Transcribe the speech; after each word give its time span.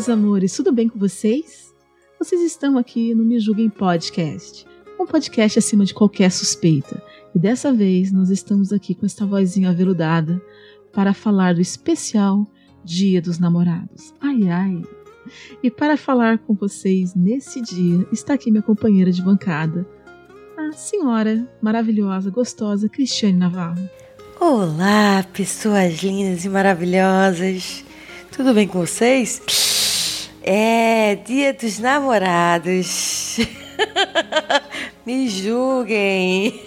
Meus 0.00 0.08
amores, 0.08 0.56
tudo 0.56 0.72
bem 0.72 0.88
com 0.88 0.98
vocês? 0.98 1.74
Vocês 2.18 2.40
estão 2.40 2.78
aqui 2.78 3.14
no 3.14 3.22
Me 3.22 3.38
Julguem 3.38 3.68
Podcast, 3.68 4.64
um 4.98 5.04
podcast 5.04 5.58
acima 5.58 5.84
de 5.84 5.92
qualquer 5.92 6.32
suspeita. 6.32 7.02
E 7.34 7.38
dessa 7.38 7.70
vez 7.70 8.10
nós 8.10 8.30
estamos 8.30 8.72
aqui 8.72 8.94
com 8.94 9.04
esta 9.04 9.26
vozinha 9.26 9.68
aveludada 9.68 10.40
para 10.90 11.12
falar 11.12 11.52
do 11.54 11.60
especial 11.60 12.46
Dia 12.82 13.20
dos 13.20 13.38
Namorados. 13.38 14.14
Ai, 14.22 14.48
ai! 14.48 14.82
E 15.62 15.70
para 15.70 15.98
falar 15.98 16.38
com 16.38 16.54
vocês 16.54 17.14
nesse 17.14 17.60
dia 17.60 18.08
está 18.10 18.32
aqui 18.32 18.50
minha 18.50 18.62
companheira 18.62 19.12
de 19.12 19.20
bancada, 19.20 19.86
a 20.56 20.72
senhora 20.72 21.46
maravilhosa, 21.60 22.30
gostosa 22.30 22.88
Cristiane 22.88 23.36
Navarro. 23.36 23.86
Olá, 24.40 25.22
pessoas 25.30 26.02
lindas 26.02 26.46
e 26.46 26.48
maravilhosas. 26.48 27.84
Tudo 28.32 28.54
bem 28.54 28.66
com 28.66 28.78
vocês? 28.78 29.69
É 30.42 31.16
dia 31.16 31.52
dos 31.52 31.78
namorados. 31.78 33.38
Me 35.04 35.28
julguem. 35.28 36.62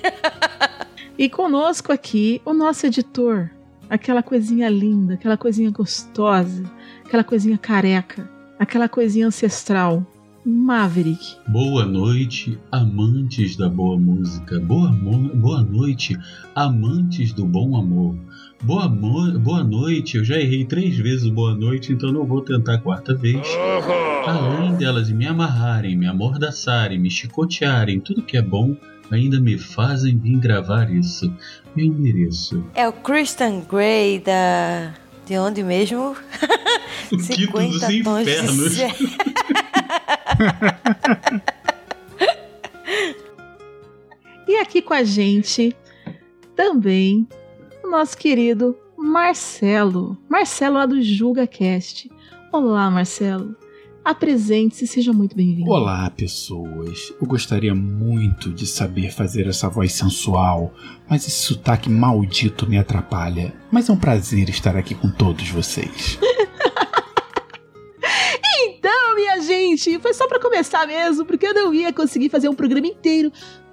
E 1.17 1.29
conosco 1.29 1.91
aqui 1.91 2.41
o 2.45 2.53
nosso 2.53 2.85
editor, 2.85 3.49
aquela 3.89 4.21
coisinha 4.21 4.69
linda, 4.69 5.15
aquela 5.15 5.37
coisinha 5.37 5.71
gostosa, 5.71 6.63
aquela 7.05 7.23
coisinha 7.23 7.57
careca, 7.57 8.29
aquela 8.59 8.89
coisinha 8.89 9.27
ancestral, 9.27 10.05
Maverick. 10.45 11.37
Boa 11.47 11.85
noite, 11.85 12.59
amantes 12.71 13.55
da 13.55 13.69
boa 13.69 13.97
música. 13.97 14.59
Boa, 14.59 14.91
boa 14.91 15.61
noite, 15.61 16.17
amantes 16.53 17.31
do 17.31 17.45
bom 17.45 17.77
amor. 17.77 18.15
Boa, 18.63 18.87
boa 18.87 19.61
noite, 19.61 20.15
eu 20.15 20.23
já 20.23 20.39
errei 20.39 20.63
três 20.63 20.95
vezes 20.95 21.27
boa 21.27 21.53
noite, 21.53 21.91
então 21.91 22.13
não 22.13 22.25
vou 22.25 22.41
tentar 22.41 22.75
a 22.75 22.77
quarta 22.77 23.13
vez. 23.13 23.45
Além 24.25 24.75
delas 24.75 25.09
me 25.09 25.27
amarrarem, 25.27 25.97
me 25.97 26.07
amordaçarem, 26.07 26.97
me 26.97 27.11
chicotearem, 27.11 27.99
tudo 27.99 28.21
que 28.21 28.37
é 28.37 28.41
bom, 28.41 28.73
ainda 29.11 29.37
me 29.37 29.57
fazem 29.57 30.17
vir 30.17 30.39
gravar 30.39 30.89
isso. 30.89 31.29
Eu 31.75 31.93
mereço. 31.93 32.63
É 32.73 32.87
o 32.87 32.93
Christian 32.93 33.59
Grey 33.69 34.19
da. 34.19 34.93
De 35.25 35.37
onde 35.37 35.61
mesmo? 35.61 36.15
O 37.11 37.17
quinto 37.17 37.17
dos 37.17 37.25
50 37.25 37.69
tons 37.69 37.87
de 37.87 37.99
infernos. 37.99 38.71
cinza. 38.71 38.87
E 44.45 44.57
aqui 44.57 44.81
com 44.81 44.93
a 44.93 45.03
gente 45.03 45.75
também 46.55 47.27
o 47.83 47.89
nosso 47.89 48.17
querido 48.17 48.75
Marcelo. 48.97 50.17
Marcelo 50.29 50.75
lá 50.75 50.85
do 50.85 51.01
JulgaCast. 51.01 52.09
Olá, 52.51 52.89
Marcelo. 52.89 53.55
Apresente-se, 54.03 54.85
seja 54.85 55.13
muito 55.13 55.35
bem-vindo. 55.35 55.69
Olá, 55.69 56.09
pessoas. 56.09 57.13
Eu 57.21 57.27
gostaria 57.27 57.73
muito 57.73 58.51
de 58.51 58.67
saber 58.67 59.11
fazer 59.11 59.47
essa 59.47 59.69
voz 59.69 59.93
sensual, 59.93 60.73
mas 61.09 61.25
esse 61.25 61.41
sotaque 61.41 61.89
maldito 61.89 62.67
me 62.67 62.77
atrapalha. 62.77 63.53
Mas 63.71 63.89
é 63.89 63.93
um 63.93 63.97
prazer 63.97 64.49
estar 64.49 64.75
aqui 64.75 64.95
com 64.95 65.09
todos 65.09 65.49
vocês. 65.49 66.17
Então, 68.65 69.15
minha 69.15 69.39
gente, 69.41 69.97
foi 69.99 70.13
só 70.13 70.27
pra 70.27 70.39
começar 70.39 70.85
mesmo, 70.85 71.25
porque 71.25 71.47
eu 71.47 71.53
não 71.53 71.73
ia 71.73 71.93
conseguir 71.93 72.27
fazer 72.29 72.49
um 72.49 72.53
programa 72.53 72.85
inteiro 72.87 73.31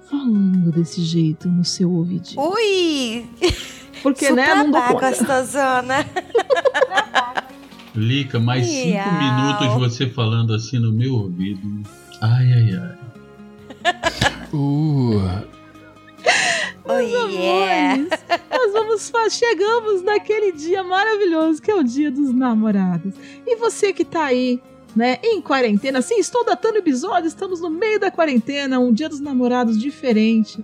falando 0.09 0.71
desse 0.71 1.01
jeito 1.01 1.49
no 1.49 1.65
seu 1.65 1.91
ouvidinho. 1.91 2.41
Ui! 2.41 3.25
Porque, 4.01 4.31
né, 4.31 4.55
não 4.55 4.71
dou 4.71 4.81
conta. 4.81 5.09
gostosona. 5.09 6.05
Lica, 7.93 8.39
mais 8.39 8.65
cinco 8.65 8.87
Miau. 8.87 9.13
minutos 9.13 9.67
você 9.79 10.07
falando 10.09 10.53
assim 10.53 10.79
no 10.79 10.91
meu 10.91 11.13
ouvido. 11.13 11.61
Ai, 12.21 12.53
ai, 12.53 12.79
ai. 12.79 13.01
Uh, 14.53 15.47
Oh, 16.83 16.99
yeah. 16.99 17.93
Amores, 17.93 18.09
nós 18.49 18.73
vamos 18.73 19.11
chegamos 19.29 20.01
naquele 20.01 20.51
dia 20.51 20.83
maravilhoso 20.83 21.61
que 21.61 21.71
é 21.71 21.75
o 21.75 21.83
dia 21.83 22.11
dos 22.11 22.33
namorados. 22.33 23.13
E 23.45 23.55
você 23.55 23.93
que 23.93 24.03
tá 24.03 24.25
aí, 24.25 24.59
né, 24.95 25.17
em 25.23 25.41
quarentena, 25.41 26.01
sim, 26.01 26.19
estou 26.19 26.43
datando 26.43 26.75
o 26.75 26.79
episódio, 26.79 27.27
estamos 27.27 27.61
no 27.61 27.69
meio 27.69 27.99
da 27.99 28.11
quarentena, 28.11 28.79
um 28.79 28.91
dia 28.91 29.07
dos 29.07 29.19
namorados 29.19 29.79
diferente, 29.79 30.63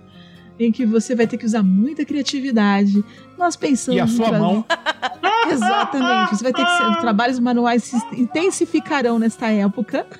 em 0.58 0.72
que 0.72 0.84
você 0.84 1.14
vai 1.14 1.26
ter 1.26 1.38
que 1.38 1.46
usar 1.46 1.62
muita 1.62 2.04
criatividade. 2.04 3.02
Nós 3.36 3.56
pensamos 3.56 3.96
e 3.96 4.00
a 4.00 4.04
em 4.04 4.08
sua 4.08 4.28
trazer- 4.28 4.44
mão? 4.44 4.64
Exatamente. 5.50 6.36
Você 6.36 6.42
vai 6.42 6.52
ter 6.52 6.64
que 6.64 6.76
ser, 6.76 6.86
os 6.88 6.96
trabalhos 6.98 7.38
manuais 7.38 7.84
se 7.84 7.96
intensificarão 8.12 9.18
nesta 9.18 9.48
época. 9.48 10.06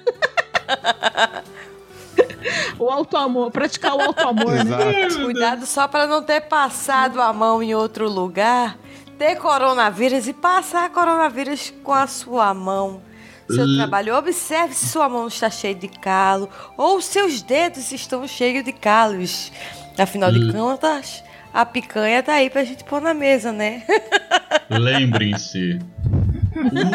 o 2.78 2.88
auto-amor, 2.90 3.50
praticar 3.50 3.94
o 3.94 4.00
auto-amor, 4.00 4.64
né? 4.64 5.08
Cuidado 5.22 5.66
só 5.66 5.88
para 5.88 6.06
não 6.06 6.22
ter 6.22 6.42
passado 6.42 7.20
a 7.20 7.32
mão 7.32 7.62
em 7.62 7.74
outro 7.74 8.08
lugar, 8.08 8.78
ter 9.18 9.36
coronavírus 9.36 10.28
e 10.28 10.32
passar 10.32 10.88
coronavírus 10.90 11.72
com 11.82 11.92
a 11.92 12.06
sua 12.06 12.54
mão. 12.54 13.02
Seu 13.50 13.66
trabalho, 13.76 14.14
observe 14.14 14.74
se 14.74 14.88
sua 14.88 15.08
mão 15.08 15.26
está 15.26 15.48
cheia 15.48 15.74
de 15.74 15.88
calo 15.88 16.50
ou 16.76 17.00
seus 17.00 17.40
dedos 17.40 17.92
estão 17.92 18.26
cheios 18.28 18.62
de 18.62 18.72
calos. 18.72 19.50
Afinal 19.98 20.30
de 20.32 20.38
Hum. 20.38 20.52
contas, 20.52 21.22
a 21.52 21.64
picanha 21.66 22.22
tá 22.22 22.34
aí 22.34 22.48
pra 22.50 22.64
gente 22.64 22.84
pôr 22.84 23.00
na 23.00 23.12
mesa, 23.14 23.52
né? 23.52 23.82
Lembrem-se. 24.70 25.78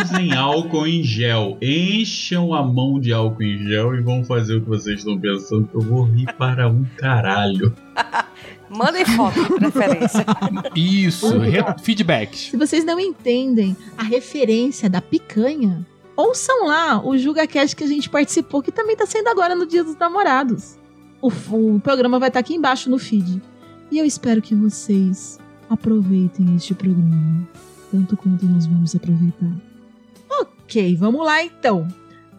Usem 0.01 0.33
álcool 0.33 0.85
em 0.87 1.03
gel. 1.03 1.57
Encham 1.61 2.53
a 2.53 2.61
mão 2.63 2.99
de 2.99 3.13
álcool 3.13 3.43
em 3.43 3.57
gel 3.67 3.95
e 3.95 4.01
vão 4.01 4.23
fazer 4.23 4.55
o 4.55 4.61
que 4.61 4.69
vocês 4.69 4.99
estão 4.99 5.17
pensando. 5.19 5.67
que 5.67 5.75
Eu 5.75 5.81
vou 5.81 6.03
rir 6.03 6.31
para 6.37 6.67
um 6.67 6.83
caralho. 6.97 7.73
Mandem 8.69 9.05
foto 9.05 9.41
de 9.43 9.53
preferência. 9.55 10.25
Isso, 10.75 11.27
feedbacks. 11.83 12.49
Se 12.49 12.57
vocês 12.57 12.83
não 12.83 12.99
entendem 12.99 13.77
a 13.97 14.03
referência 14.03 14.89
da 14.89 14.99
picanha, 14.99 15.85
ouçam 16.15 16.65
lá 16.67 16.99
o 17.05 17.15
JugaCast 17.17 17.75
que 17.75 17.83
a 17.83 17.87
gente 17.87 18.09
participou, 18.09 18.63
que 18.63 18.71
também 18.71 18.95
tá 18.95 19.05
saindo 19.05 19.27
agora 19.29 19.53
no 19.55 19.67
Dia 19.67 19.83
dos 19.83 19.95
Namorados. 19.97 20.79
O, 21.23 21.75
o 21.75 21.79
programa 21.79 22.19
vai 22.19 22.27
estar 22.27 22.39
aqui 22.41 22.53
embaixo 22.53 22.89
no 22.89 22.97
feed. 22.99 23.41
E 23.89 23.97
eu 23.97 24.05
espero 24.05 24.41
que 24.41 24.53
vocês 24.53 25.39
aproveitem 25.69 26.55
este 26.55 26.73
programa, 26.73 27.47
tanto 27.91 28.17
quanto 28.17 28.45
nós 28.45 28.65
vamos 28.65 28.93
aproveitar. 28.95 29.53
Ok, 30.41 30.95
vamos 30.97 31.25
lá 31.25 31.43
então. 31.43 31.87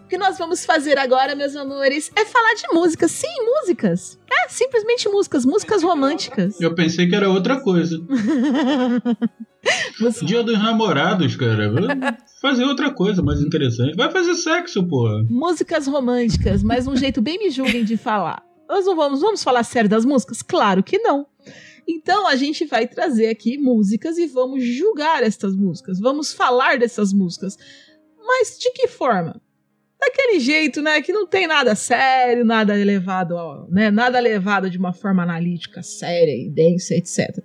O 0.04 0.06
que 0.08 0.18
nós 0.18 0.36
vamos 0.36 0.66
fazer 0.66 0.98
agora, 0.98 1.34
meus 1.34 1.56
amores, 1.56 2.10
é 2.14 2.24
falar 2.26 2.54
de 2.54 2.64
músicas. 2.74 3.10
Sim, 3.10 3.26
músicas. 3.58 4.18
É, 4.30 4.48
simplesmente 4.50 5.08
músicas, 5.08 5.46
músicas 5.46 5.82
românticas. 5.82 6.60
Eu 6.60 6.74
pensei 6.74 7.08
que 7.08 7.14
era 7.14 7.30
outra 7.30 7.58
coisa. 7.60 7.96
Você- 9.98 10.24
Dia 10.26 10.42
dos 10.42 10.58
namorados, 10.58 11.36
cara. 11.36 11.72
Fazer 12.42 12.64
outra 12.64 12.90
coisa 12.90 13.22
mais 13.22 13.40
interessante. 13.40 13.96
Vai 13.96 14.10
fazer 14.10 14.34
sexo, 14.34 14.86
porra. 14.86 15.24
músicas 15.30 15.86
românticas, 15.86 16.62
mas 16.62 16.86
um 16.86 16.94
jeito 16.96 17.22
bem 17.22 17.38
me 17.38 17.48
julguem 17.50 17.82
de 17.84 17.96
falar. 17.96 18.42
Nós 18.68 18.86
não 18.86 18.96
vamos, 18.96 19.20
vamos 19.20 19.42
falar 19.42 19.62
sério 19.64 19.88
das 19.88 20.04
músicas? 20.04 20.42
Claro 20.42 20.82
que 20.82 20.98
não. 20.98 21.26
Então 21.86 22.26
a 22.26 22.34
gente 22.36 22.64
vai 22.64 22.86
trazer 22.86 23.28
aqui 23.28 23.58
músicas 23.58 24.16
e 24.16 24.26
vamos 24.26 24.64
julgar 24.64 25.22
estas 25.22 25.54
músicas. 25.54 26.00
Vamos 26.00 26.32
falar 26.32 26.78
dessas 26.78 27.12
músicas. 27.12 27.56
Mas 28.18 28.58
de 28.58 28.70
que 28.72 28.88
forma? 28.88 29.40
Daquele 30.00 30.40
jeito, 30.40 30.82
né? 30.82 31.00
Que 31.00 31.12
não 31.12 31.26
tem 31.26 31.46
nada 31.46 31.74
sério, 31.74 32.44
nada 32.44 32.78
elevado, 32.78 33.36
né? 33.70 33.90
Nada 33.90 34.18
levado 34.18 34.68
de 34.68 34.78
uma 34.78 34.92
forma 34.92 35.22
analítica, 35.22 35.82
séria 35.82 36.34
e 36.34 36.50
densa, 36.50 36.94
etc. 36.94 37.42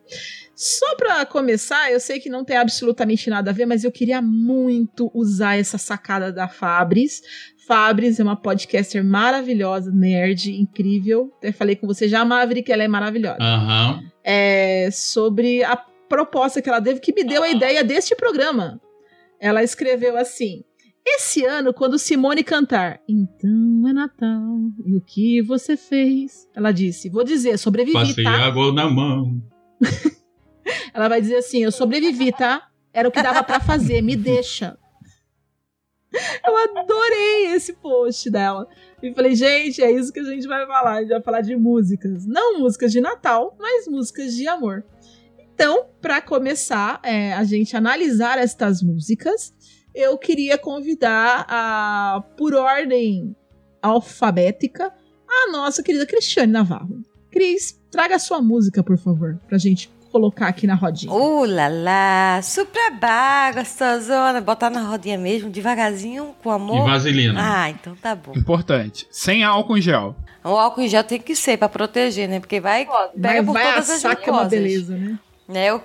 Só 0.55 0.95
pra 0.95 1.25
começar, 1.25 1.89
eu 1.91 2.01
sei 2.01 2.19
que 2.19 2.29
não 2.29 2.43
tem 2.43 2.57
absolutamente 2.57 3.29
nada 3.29 3.51
a 3.51 3.53
ver, 3.53 3.65
mas 3.65 3.83
eu 3.83 3.91
queria 3.91 4.21
muito 4.21 5.09
usar 5.13 5.57
essa 5.57 5.77
sacada 5.77 6.33
da 6.33 6.49
Fabris. 6.49 7.21
Fabris 7.69 8.19
é 8.19 8.23
uma 8.23 8.35
podcaster 8.35 9.03
maravilhosa, 9.03 9.91
nerd, 9.91 10.51
incrível. 10.59 11.31
Até 11.37 11.51
falei 11.51 11.75
com 11.75 11.85
você 11.85 12.07
já, 12.07 12.25
Maverick, 12.25 12.71
ela 12.71 12.83
é 12.83 12.87
maravilhosa 12.87 13.37
Aham. 13.39 14.01
é, 14.23 14.89
sobre 14.91 15.63
a 15.63 15.77
proposta 15.77 16.63
que 16.63 16.67
ela 16.67 16.81
teve 16.81 16.99
que 16.99 17.13
me 17.13 17.23
deu 17.23 17.43
a 17.43 17.49
ideia 17.49 17.83
deste 17.83 18.15
programa. 18.15 18.81
Ela 19.39 19.61
escreveu 19.63 20.17
assim: 20.17 20.63
Esse 21.05 21.45
ano, 21.45 21.71
quando 21.71 21.99
Simone 21.99 22.43
cantar 22.43 22.99
Então 23.07 23.87
é 23.87 23.93
Natal, 23.93 24.41
e 24.83 24.97
o 24.97 25.01
que 25.01 25.39
você 25.43 25.77
fez? 25.77 26.49
Ela 26.55 26.71
disse: 26.71 27.07
Vou 27.07 27.23
dizer, 27.23 27.59
sobrevivi, 27.59 27.93
Passei 27.93 28.23
tá? 28.23 28.47
água 28.47 28.73
na 28.73 28.89
mão. 28.89 29.39
Ela 30.91 31.07
vai 31.07 31.21
dizer 31.21 31.35
assim: 31.35 31.63
Eu 31.63 31.71
sobrevivi, 31.71 32.31
tá? 32.31 32.67
Era 32.91 33.07
o 33.07 33.11
que 33.11 33.21
dava 33.21 33.43
pra 33.43 33.59
fazer, 33.59 34.01
me 34.01 34.15
deixa. 34.17 34.75
Eu 36.45 36.57
adorei 36.57 37.53
esse 37.53 37.73
post 37.73 38.29
dela. 38.29 38.67
E 39.01 39.13
falei, 39.13 39.35
gente, 39.35 39.81
é 39.81 39.91
isso 39.91 40.11
que 40.11 40.19
a 40.19 40.23
gente 40.23 40.47
vai 40.47 40.65
falar. 40.65 40.93
A 40.93 41.01
gente 41.01 41.09
vai 41.09 41.21
falar 41.21 41.41
de 41.41 41.55
músicas. 41.55 42.25
Não 42.25 42.59
músicas 42.59 42.91
de 42.91 42.99
Natal, 42.99 43.55
mas 43.59 43.87
músicas 43.87 44.35
de 44.35 44.47
amor. 44.47 44.83
Então, 45.53 45.87
para 46.01 46.21
começar 46.21 46.99
é, 47.03 47.33
a 47.33 47.43
gente 47.43 47.75
analisar 47.75 48.37
estas 48.37 48.81
músicas, 48.81 49.53
eu 49.93 50.17
queria 50.17 50.57
convidar, 50.57 51.45
a, 51.49 52.23
por 52.37 52.53
ordem 52.53 53.35
alfabética, 53.81 54.93
a 55.27 55.51
nossa 55.51 55.83
querida 55.83 56.05
Cristiane 56.05 56.51
Navarro. 56.51 57.03
Cris, 57.29 57.79
traga 57.91 58.15
a 58.15 58.19
sua 58.19 58.41
música, 58.41 58.83
por 58.83 58.97
favor, 58.97 59.39
pra 59.47 59.57
gente 59.57 59.91
colocar 60.09 60.47
aqui 60.47 60.65
na 60.67 60.75
rodinha. 60.75 61.11
Uh, 61.13 61.45
lá, 61.45 61.67
lá, 61.67 62.41
suprabá, 62.41 63.51
gostosona. 63.53 64.41
Botar 64.41 64.69
na 64.69 64.81
rodinha 64.81 65.17
mesmo, 65.17 65.49
devagarzinho, 65.49 66.35
com 66.43 66.51
E 66.51 66.55
amor. 66.55 66.85
vaselina. 66.89 67.39
Ah, 67.41 67.69
então 67.69 67.95
tá 67.95 68.15
bom. 68.15 68.33
Importante. 68.35 69.07
Sem 69.11 69.43
álcool 69.43 69.77
em 69.77 69.81
gel. 69.81 70.15
O 70.43 70.49
álcool 70.49 70.81
em 70.81 70.87
gel 70.87 71.03
tem 71.03 71.19
que 71.19 71.35
ser 71.35 71.57
pra 71.57 71.67
proteger, 71.69 72.27
né? 72.27 72.39
Porque 72.39 72.59
vai, 72.59 72.85
pega 72.85 73.09
Vai, 73.15 73.43
por 73.43 73.53
vai 73.53 73.63
todas 73.73 73.89
as 73.89 73.97
assar 73.97 74.15
que 74.15 74.29
é 74.29 74.33
uma 74.33 74.45
beleza, 74.45 74.95
né? 74.97 75.19
Né? 75.47 75.73
O- 75.73 75.81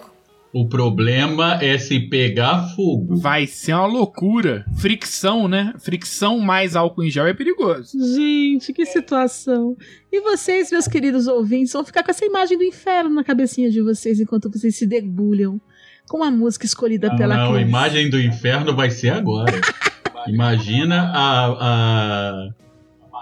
O 0.54 0.68
problema 0.68 1.58
é 1.60 1.76
se 1.78 1.98
pegar 1.98 2.68
fogo. 2.76 3.16
Vai 3.16 3.44
ser 3.44 3.72
uma 3.72 3.86
loucura. 3.86 4.64
Fricção, 4.76 5.48
né? 5.48 5.74
Fricção 5.80 6.38
mais 6.38 6.76
álcool 6.76 7.02
em 7.02 7.10
gel 7.10 7.26
é 7.26 7.34
perigoso. 7.34 7.98
Gente, 8.14 8.72
que 8.72 8.86
situação. 8.86 9.76
E 10.12 10.20
vocês, 10.20 10.70
meus 10.70 10.86
queridos 10.86 11.26
ouvintes, 11.26 11.72
vão 11.72 11.84
ficar 11.84 12.04
com 12.04 12.12
essa 12.12 12.24
imagem 12.24 12.56
do 12.56 12.62
inferno 12.62 13.10
na 13.10 13.24
cabecinha 13.24 13.68
de 13.68 13.82
vocês 13.82 14.20
enquanto 14.20 14.48
vocês 14.48 14.76
se 14.76 14.86
debulham 14.86 15.60
com 16.08 16.22
a 16.22 16.30
música 16.30 16.64
escolhida 16.64 17.08
Não, 17.08 17.16
pela 17.16 17.36
não, 17.36 17.54
a 17.54 17.60
imagem 17.60 18.08
do 18.08 18.20
inferno 18.20 18.76
vai 18.76 18.92
ser 18.92 19.10
agora. 19.10 19.60
Imagina 20.28 21.10
a, 21.12 21.46
a, 21.48 22.48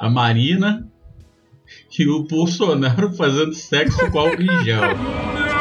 a 0.02 0.10
Marina 0.10 0.86
e 1.98 2.06
o 2.06 2.24
Bolsonaro 2.24 3.10
fazendo 3.14 3.54
sexo 3.54 4.10
com 4.10 4.18
álcool 4.18 4.42
em 4.42 4.64
gel. 4.64 4.82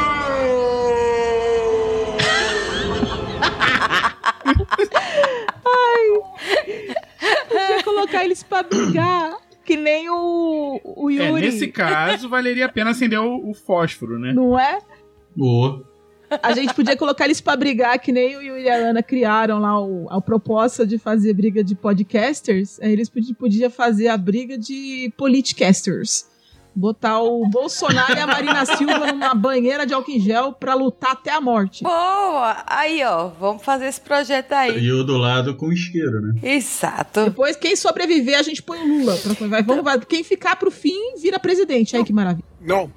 colocar 7.94 8.24
eles 8.24 8.42
pra 8.42 8.62
brigar, 8.62 9.36
que 9.64 9.76
nem 9.76 10.08
o, 10.10 10.80
o 10.84 11.10
É, 11.10 11.28
Yuri. 11.28 11.42
nesse 11.42 11.68
caso, 11.68 12.28
valeria 12.28 12.66
a 12.66 12.68
pena 12.68 12.90
acender 12.90 13.18
o, 13.20 13.50
o 13.50 13.54
fósforo, 13.54 14.18
né? 14.18 14.32
Não 14.32 14.58
é? 14.58 14.78
Ô, 15.38 15.80
A 16.42 16.52
gente 16.54 16.72
podia 16.74 16.96
colocar 16.96 17.26
eles 17.26 17.40
pra 17.40 17.54
brigar, 17.56 17.98
que 17.98 18.10
nem 18.10 18.36
o 18.36 18.42
Yuri 18.42 18.62
e 18.62 18.68
a 18.70 18.74
Ana 18.76 19.02
criaram 19.02 19.58
lá 19.60 19.78
o- 19.84 20.06
a 20.10 20.20
proposta 20.20 20.86
de 20.86 20.96
fazer 20.98 21.34
briga 21.34 21.62
de 21.62 21.74
podcasters. 21.74 22.80
Aí 22.80 22.90
eles 22.92 23.08
podiam 23.10 23.34
podia 23.34 23.68
fazer 23.70 24.08
a 24.08 24.16
briga 24.16 24.56
de 24.58 25.12
politicasters. 25.16 26.26
Botar 26.74 27.20
o 27.20 27.46
Bolsonaro 27.48 28.16
e 28.16 28.20
a 28.20 28.26
Marina 28.26 28.64
Silva 28.64 29.12
numa 29.12 29.34
banheira 29.34 29.84
de 29.84 29.92
álcool 29.92 30.10
em 30.10 30.18
gel 30.20 30.52
pra 30.52 30.74
lutar 30.74 31.12
até 31.12 31.30
a 31.30 31.40
morte. 31.40 31.84
Boa! 31.84 32.64
Aí, 32.66 33.04
ó, 33.04 33.28
vamos 33.28 33.62
fazer 33.62 33.86
esse 33.86 34.00
projeto 34.00 34.52
aí. 34.52 34.78
e 34.78 34.90
o 34.90 35.04
do 35.04 35.18
lado 35.18 35.54
com 35.54 35.70
isqueiro, 35.70 36.20
né? 36.22 36.34
Exato. 36.42 37.24
Depois, 37.24 37.56
quem 37.56 37.76
sobreviver, 37.76 38.38
a 38.38 38.42
gente 38.42 38.62
põe 38.62 38.78
o 38.78 38.86
Lula. 38.86 39.16
Pra, 39.16 39.48
vai, 39.48 39.62
vamos, 39.62 39.84
vai, 39.84 40.00
quem 40.00 40.24
ficar 40.24 40.56
pro 40.56 40.70
fim, 40.70 41.16
vira 41.20 41.38
presidente. 41.38 41.96
Aí 41.96 42.04
que 42.04 42.12
maravilha. 42.12 42.44
No. 42.60 42.90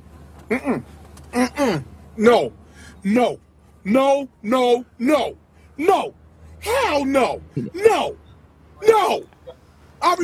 Mm-mm. 0.50 0.84
Mm-mm. 1.34 1.84
No. 2.18 2.54
No. 3.04 3.40
No. 3.84 4.30
No. 4.42 4.86
No. 4.98 5.38
No. 5.78 6.14
Hell 6.62 7.06
no. 7.06 7.42
No. 7.56 8.16
No. 8.88 9.24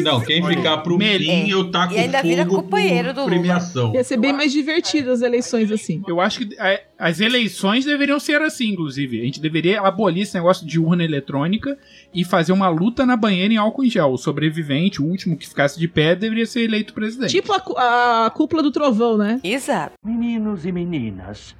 Não, 0.04 0.22
quem 0.22 0.44
ficar 0.45 0.78
pro 0.78 0.98
fim, 0.98 1.50
eu 1.50 1.69
taco 1.72 1.94
E 1.94 1.98
ainda 1.98 2.22
vira 2.22 2.45
fogo 2.45 2.63
companheiro 2.63 3.13
do 3.13 3.22
Lula. 3.22 3.31
premiação. 3.31 3.94
Ia 3.94 4.04
ser 4.04 4.18
bem 4.18 4.33
mais 4.33 4.51
divertido 4.51 5.12
as 5.12 5.22
eleições 5.22 5.72
assim. 5.72 6.04
Eu 6.07 6.19
acho 6.22 6.39
que 6.39 6.56
é, 6.60 6.86
as 6.98 7.19
eleições 7.19 7.86
deveriam 7.86 8.19
ser 8.19 8.42
assim, 8.42 8.69
inclusive. 8.69 9.22
A 9.22 9.24
gente 9.24 9.39
deveria 9.39 9.81
abolir 9.81 10.24
esse 10.24 10.36
negócio 10.36 10.66
de 10.66 10.80
urna 10.80 11.04
eletrônica 11.04 11.78
e 12.13 12.24
fazer 12.24 12.51
uma 12.51 12.69
luta 12.69 13.06
na 13.06 13.16
banheira 13.16 13.54
em 13.54 13.57
álcool 13.57 13.83
em 13.83 13.89
gel. 13.89 14.12
O 14.12 14.18
sobrevivente, 14.18 15.01
o 15.01 15.06
último 15.06 15.38
que 15.38 15.48
ficasse 15.48 15.80
de 15.80 15.88
pé, 15.88 16.16
deveria 16.16 16.45
ser 16.45 16.62
eleito 16.62 16.94
presidente. 16.94 17.31
Tipo 17.31 17.54
a, 17.54 18.25
a 18.25 18.30
cúpula 18.30 18.62
do 18.62 18.72
trovão, 18.72 19.18
né? 19.18 19.39
Exato. 19.44 19.94
Meninos 20.06 20.66
e 20.66 20.72
meninas, 20.72 21.56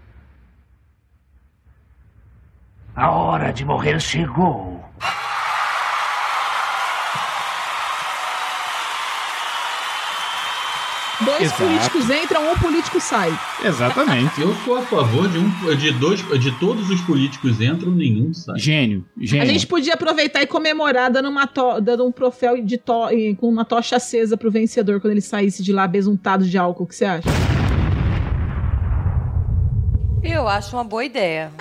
a 2.96 3.10
hora 3.10 3.52
de 3.52 3.64
morrer 3.64 4.00
chegou. 4.00 4.84
Dois 11.26 11.42
Exato. 11.44 11.64
políticos 11.64 12.10
entram, 12.10 12.52
um 12.52 12.58
político 12.58 13.00
sai. 13.00 13.32
Exatamente. 13.64 14.42
Eu 14.42 14.56
sou 14.66 14.78
a 14.78 14.82
favor 14.82 15.28
de, 15.30 15.38
um, 15.38 15.76
de, 15.76 15.92
dois, 15.92 16.20
de 16.40 16.52
todos 16.60 16.90
os 16.90 17.00
políticos 17.02 17.62
entram, 17.62 17.92
nenhum 17.92 18.34
sai. 18.34 18.58
Gênio, 18.58 19.06
gênio. 19.20 19.44
A 19.44 19.54
gente 19.54 19.68
podia 19.68 19.94
aproveitar 19.94 20.42
e 20.42 20.48
comemorar 20.48 21.12
dando, 21.12 21.30
uma 21.30 21.46
to- 21.46 21.80
dando 21.80 22.08
um 22.08 22.12
troféu 22.12 22.60
de 22.64 22.78
to- 22.78 23.10
com 23.40 23.48
uma 23.48 23.64
tocha 23.64 23.98
acesa 23.98 24.36
pro 24.36 24.50
vencedor 24.50 25.00
quando 25.00 25.12
ele 25.12 25.22
saísse 25.22 25.62
de 25.62 25.72
lá 25.72 25.88
besuntado 25.88 26.44
de 26.46 26.58
álcool. 26.58 26.86
O 26.86 26.88
que 26.88 26.96
você 26.96 27.06
acha? 27.06 27.30
Eu 30.24 30.48
acho 30.48 30.76
uma 30.76 30.84
boa 30.84 31.04
ideia. 31.04 31.52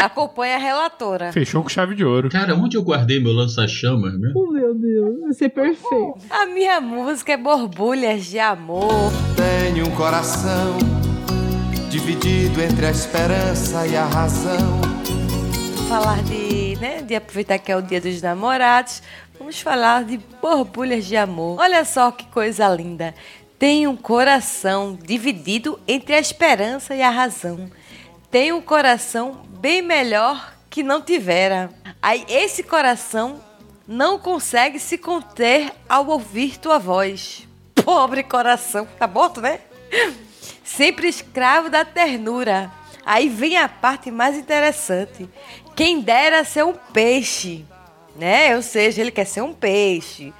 Acompanha 0.00 0.56
a 0.56 0.58
relatora. 0.58 1.30
Fechou 1.30 1.62
com 1.62 1.68
chave 1.68 1.94
de 1.94 2.02
ouro. 2.02 2.30
Cara, 2.30 2.54
onde 2.54 2.74
eu 2.74 2.82
guardei 2.82 3.20
meu 3.22 3.34
lança-chamas 3.34 4.18
mesmo? 4.18 4.32
Oh, 4.34 4.50
meu 4.50 4.74
Deus, 4.74 5.20
vai 5.20 5.32
ser 5.34 5.50
perfeito. 5.50 6.14
A 6.30 6.46
minha 6.46 6.80
música 6.80 7.34
é 7.34 7.36
Borbulhas 7.36 8.24
de 8.24 8.38
Amor. 8.38 8.88
Tenho 9.36 9.86
um 9.86 9.90
coração 9.90 10.78
dividido 11.90 12.62
entre 12.62 12.86
a 12.86 12.90
esperança 12.90 13.86
e 13.86 13.94
a 13.94 14.06
razão. 14.06 14.80
Falar 15.86 16.22
de, 16.22 16.78
né, 16.80 17.02
de 17.02 17.14
aproveitar 17.14 17.58
que 17.58 17.70
é 17.70 17.76
o 17.76 17.82
dia 17.82 18.00
dos 18.00 18.22
namorados, 18.22 19.02
vamos 19.38 19.60
falar 19.60 20.04
de 20.04 20.18
borbulhas 20.40 21.04
de 21.04 21.16
amor. 21.16 21.58
Olha 21.60 21.84
só 21.84 22.10
que 22.10 22.24
coisa 22.28 22.66
linda. 22.68 23.14
Tem 23.58 23.86
um 23.86 23.96
coração 23.96 24.98
dividido 25.04 25.78
entre 25.86 26.14
a 26.14 26.18
esperança 26.18 26.94
e 26.94 27.02
a 27.02 27.10
razão. 27.10 27.68
Tem 28.30 28.52
um 28.52 28.60
coração 28.60 29.42
bem 29.60 29.82
melhor 29.82 30.54
que 30.68 30.82
não 30.82 31.02
tivera. 31.02 31.70
Aí 32.00 32.24
esse 32.28 32.62
coração 32.62 33.40
não 33.86 34.18
consegue 34.18 34.78
se 34.78 34.96
conter 34.96 35.72
ao 35.88 36.06
ouvir 36.06 36.58
tua 36.58 36.78
voz. 36.78 37.46
Pobre 37.84 38.22
coração, 38.22 38.86
tá 38.98 39.06
morto, 39.08 39.40
né? 39.40 39.58
Sempre 40.62 41.08
escravo 41.08 41.68
da 41.68 41.84
ternura. 41.84 42.70
Aí 43.04 43.28
vem 43.28 43.56
a 43.56 43.68
parte 43.68 44.10
mais 44.10 44.36
interessante. 44.36 45.28
Quem 45.74 46.00
dera 46.00 46.44
ser 46.44 46.64
um 46.64 46.74
peixe, 46.92 47.64
né? 48.14 48.54
Ou 48.54 48.62
seja, 48.62 49.00
ele 49.00 49.10
quer 49.10 49.24
ser 49.24 49.42
um 49.42 49.52
peixe. 49.52 50.32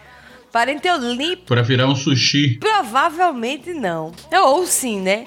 Parente 0.52 0.88
limpo, 0.98 1.46
Pra 1.46 1.62
virar 1.62 1.86
um 1.88 1.94
sushi. 1.96 2.58
provavelmente 2.58 3.72
não. 3.72 4.12
Ou 4.44 4.66
sim, 4.66 5.00
né? 5.00 5.26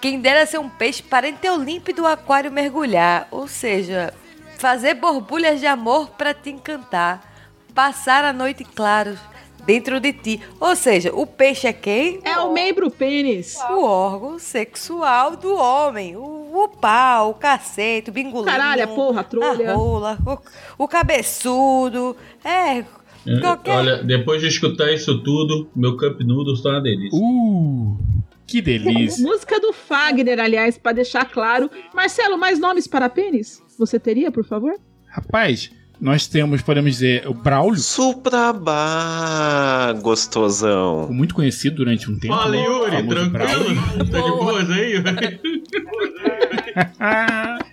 Quem 0.00 0.20
dera 0.20 0.46
ser 0.46 0.58
um 0.58 0.68
peixe 0.68 1.02
parente 1.02 1.46
do 1.94 2.06
aquário 2.06 2.50
mergulhar. 2.50 3.28
Ou 3.30 3.46
seja, 3.46 4.14
fazer 4.58 4.94
borbulhas 4.94 5.60
de 5.60 5.66
amor 5.66 6.10
para 6.10 6.32
te 6.32 6.50
encantar. 6.50 7.22
Passar 7.74 8.24
a 8.24 8.32
noite 8.32 8.64
claro 8.64 9.18
dentro 9.64 10.00
de 10.00 10.12
ti. 10.12 10.40
Ou 10.58 10.74
seja, 10.74 11.12
o 11.14 11.26
peixe 11.26 11.66
é 11.66 11.72
quem? 11.72 12.20
É 12.24 12.38
o 12.38 12.52
membro 12.52 12.90
pênis. 12.90 13.56
o 13.70 13.84
órgão 13.84 14.38
sexual 14.38 15.36
do 15.36 15.54
homem. 15.54 16.16
O, 16.16 16.64
o 16.64 16.68
pau, 16.68 17.30
o 17.30 17.34
cacete, 17.34 18.10
o 18.10 18.12
bingolinho. 18.12 18.44
Caralho, 18.44 18.84
a 18.84 18.86
porra, 18.86 19.20
a 19.20 19.24
trolha. 19.24 19.70
A 19.70 19.74
rola, 19.74 20.18
o, 20.78 20.84
o 20.84 20.88
cabeçudo. 20.88 22.16
É, 22.44 22.84
qualquer... 23.40 23.76
Olha, 23.76 24.02
depois 24.02 24.40
de 24.40 24.48
escutar 24.48 24.90
isso 24.92 25.22
tudo, 25.22 25.68
meu 25.76 25.96
Cup 25.96 26.20
Noodles 26.22 26.62
tá 26.62 26.70
uma 26.70 26.80
delícia. 26.80 27.18
Uh, 27.18 27.98
que 28.50 28.60
delícia. 28.60 29.22
Música 29.24 29.60
do 29.60 29.72
Fagner, 29.72 30.40
aliás, 30.40 30.76
pra 30.76 30.90
deixar 30.92 31.24
claro. 31.24 31.70
Marcelo, 31.94 32.36
mais 32.36 32.58
nomes 32.58 32.88
para 32.88 33.08
pênis? 33.08 33.62
Você 33.78 34.00
teria, 34.00 34.32
por 34.32 34.44
favor? 34.44 34.74
Rapaz, 35.06 35.70
nós 36.00 36.26
temos, 36.26 36.60
podemos 36.60 36.90
dizer, 36.90 37.28
o 37.28 37.34
Braulio, 37.34 37.78
Suprabá, 37.80 39.92
gostosão. 40.02 41.06
muito 41.12 41.32
conhecido 41.32 41.76
durante 41.76 42.10
um 42.10 42.18
tempo. 42.18 42.34
Fala, 42.34 42.50
né? 42.50 42.64
Yuri, 42.64 43.06
tranquilo? 43.06 44.10
Tá 44.10 44.20
de 44.20 44.30
boas 44.30 44.68
aí, 44.70 44.94
Yuri? 44.94 45.40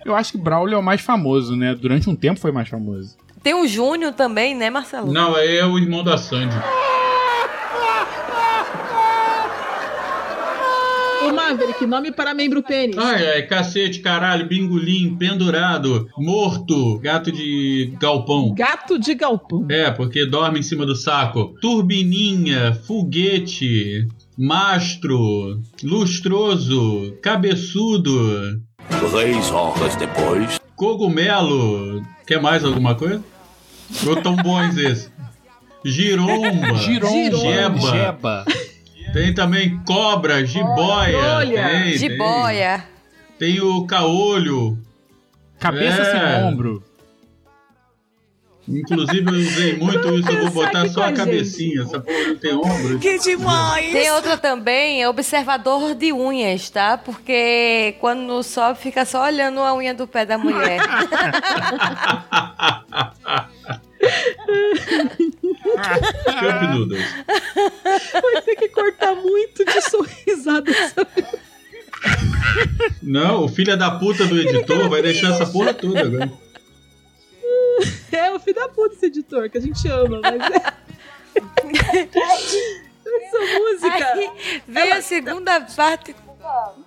Eu 0.06 0.14
acho 0.14 0.30
que 0.32 0.38
Braulio 0.38 0.76
é 0.76 0.78
o 0.78 0.82
mais 0.82 1.00
famoso, 1.00 1.56
né? 1.56 1.74
Durante 1.74 2.08
um 2.08 2.14
tempo 2.14 2.38
foi 2.38 2.52
mais 2.52 2.68
famoso. 2.68 3.16
Tem 3.42 3.54
o 3.54 3.66
Júnior 3.66 4.12
também, 4.12 4.54
né, 4.54 4.70
Marcelo? 4.70 5.12
Não, 5.12 5.34
aí 5.34 5.56
é 5.56 5.66
o 5.66 5.76
irmão 5.78 6.04
da 6.04 6.16
Sandy. 6.16 6.54
O 11.20 11.32
Maverick, 11.48 11.86
nome 11.86 12.12
para 12.12 12.34
membro 12.34 12.62
pênis. 12.62 12.96
Ai, 12.98 13.26
ai, 13.26 13.42
cacete, 13.46 14.00
caralho, 14.00 14.46
bingolim, 14.46 15.16
pendurado, 15.16 16.06
morto, 16.18 16.98
gato 16.98 17.32
de 17.32 17.94
galpão. 17.98 18.52
Gato 18.54 18.98
de 18.98 19.14
galpão. 19.14 19.66
É, 19.70 19.90
porque 19.90 20.26
dorme 20.26 20.58
em 20.58 20.62
cima 20.62 20.84
do 20.84 20.94
saco. 20.94 21.54
Turbininha, 21.62 22.74
foguete, 22.86 24.06
mastro, 24.36 25.58
lustroso, 25.82 27.16
cabeçudo, 27.22 28.60
Três 29.10 29.50
horas 29.50 29.96
depois. 29.96 30.58
cogumelo. 30.76 32.02
Quer 32.26 32.42
mais 32.42 32.62
alguma 32.62 32.94
coisa? 32.94 33.22
Ou 34.06 34.16
tão 34.16 34.36
bons 34.36 34.76
esses? 34.76 35.10
Giromba, 35.84 36.74
Giromba, 36.76 37.36
jeba. 37.38 37.90
Jeba. 37.90 38.44
Tem 39.12 39.32
também 39.34 39.78
cobra, 39.86 40.44
jiboia. 40.44 41.18
Olha, 41.36 41.68
tem, 41.68 41.82
tem. 41.82 41.98
Jiboia. 41.98 42.84
Tem 43.38 43.60
o 43.60 43.86
caolho. 43.86 44.78
Cabeça 45.58 46.02
É. 46.02 46.04
sem 46.36 46.44
ombro. 46.44 46.82
Inclusive 48.68 49.26
eu 49.26 49.32
usei 49.34 49.76
muito 49.78 50.14
isso, 50.14 50.28
eu 50.30 50.50
vou 50.50 50.62
botar 50.62 50.86
só 50.88 51.04
a 51.04 51.08
a 51.08 51.12
cabecinha. 51.12 51.82
Essa 51.82 52.00
porra 52.00 52.18
não 52.26 52.36
tem 52.36 52.52
ombro. 52.54 52.98
Tem 52.98 54.10
outra 54.10 54.36
também, 54.36 55.02
é 55.02 55.08
observador 55.08 55.94
de 55.94 56.12
unhas, 56.12 56.68
tá? 56.68 56.98
Porque 56.98 57.94
quando 57.98 58.42
sobe, 58.42 58.78
fica 58.78 59.06
só 59.06 59.22
olhando 59.24 59.60
a 59.60 59.74
unha 59.74 59.94
do 59.94 60.06
pé 60.06 60.26
da 60.26 60.36
mulher. 60.36 60.80
Cup 65.76 66.62
Noodles. 66.74 67.04
Vai 68.12 68.42
ter 68.42 68.56
que 68.56 68.68
cortar 68.68 69.14
muito 69.14 69.64
de 69.64 69.80
sorrisada. 69.82 70.72
Não, 73.02 73.44
o 73.44 73.48
filho 73.48 73.76
da 73.76 73.90
puta 73.92 74.26
do 74.26 74.38
editor 74.38 74.88
vai 74.88 75.02
deixar 75.02 75.30
essa 75.30 75.46
porra 75.46 75.74
toda 75.74 76.00
agora. 76.00 76.32
É 78.12 78.32
o 78.32 78.40
filho 78.40 78.56
da 78.56 78.68
puta 78.68 78.94
esse 78.94 79.06
editor, 79.06 79.48
que 79.50 79.58
a 79.58 79.60
gente 79.60 79.86
ama, 79.88 80.20
mas 80.22 80.40
é. 80.40 80.72
Essa 83.08 83.38
música. 83.58 84.12
Aí 84.14 84.30
veio 84.66 84.94
a 84.94 85.02
segunda 85.02 85.60
parte. 85.62 86.14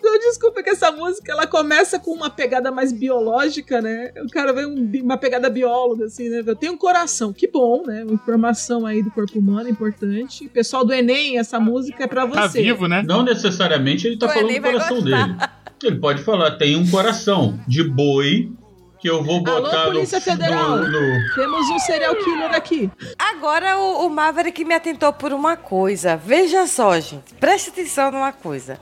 Não, 0.02 0.20
desculpa 0.20 0.62
que 0.64 0.70
essa 0.70 0.92
música 0.92 1.32
ela 1.32 1.46
começa 1.48 2.00
com 2.00 2.12
uma 2.12 2.30
pegada 2.30 2.72
mais 2.72 2.92
biológica, 2.92 3.82
né? 3.82 4.12
O 4.26 4.30
cara 4.30 4.52
vem 4.54 4.66
um 4.66 4.92
uma 5.04 5.18
pegada 5.18 5.50
bióloga, 5.50 6.06
assim, 6.06 6.30
né? 6.30 6.44
Eu 6.46 6.56
tenho 6.56 6.74
um 6.74 6.78
coração, 6.78 7.32
que 7.34 7.48
bom, 7.48 7.84
né? 7.86 8.04
Uma 8.04 8.14
informação 8.14 8.86
aí 8.86 9.02
do 9.04 9.12
corpo 9.12 9.38
humano 9.40 9.70
importante. 9.70 10.48
Pessoal 10.50 10.84
do 10.86 10.94
Enem, 10.94 11.38
essa 11.38 11.60
música 11.60 12.04
é 12.04 12.08
pra 12.08 12.26
você. 12.26 12.40
Tá 12.40 12.48
vivo, 12.48 12.88
né? 12.88 13.04
Não 13.06 13.24
necessariamente 13.24 14.08
ele 14.08 14.18
tá 14.18 14.26
O 14.28 14.30
falando 14.30 14.50
Enem 14.50 14.62
do 14.62 14.72
coração 14.72 15.02
gostar. 15.02 15.28
dele. 15.28 15.38
Ele 15.84 16.00
pode 16.00 16.22
falar, 16.24 16.52
tem 16.58 16.76
um 16.76 16.88
coração 16.90 17.60
de 17.68 17.84
boi 17.84 18.52
que 19.00 19.10
eu 19.10 19.24
vou 19.24 19.38
Alô, 19.48 19.62
botar 19.64 19.86
no, 19.88 19.92
Polícia 19.94 20.22
Federal. 20.22 20.78
no- 20.78 20.88
no- 20.88 21.34
Temos 21.36 21.68
um 21.72 21.80
serial 21.80 22.16
killer 22.18 22.54
aqui. 22.54 22.92
Agora 23.18 23.80
o, 23.80 24.06
o 24.06 24.10
Maverick 24.12 24.64
me 24.64 24.76
atentou 24.76 25.12
por 25.12 25.34
uma 25.34 25.58
coisa. 25.58 26.16
Veja 26.16 26.68
só, 26.68 27.00
gente. 27.00 27.34
Preste 27.40 27.70
atenção 27.72 28.12
numa 28.12 28.32
coisa. 28.32 28.80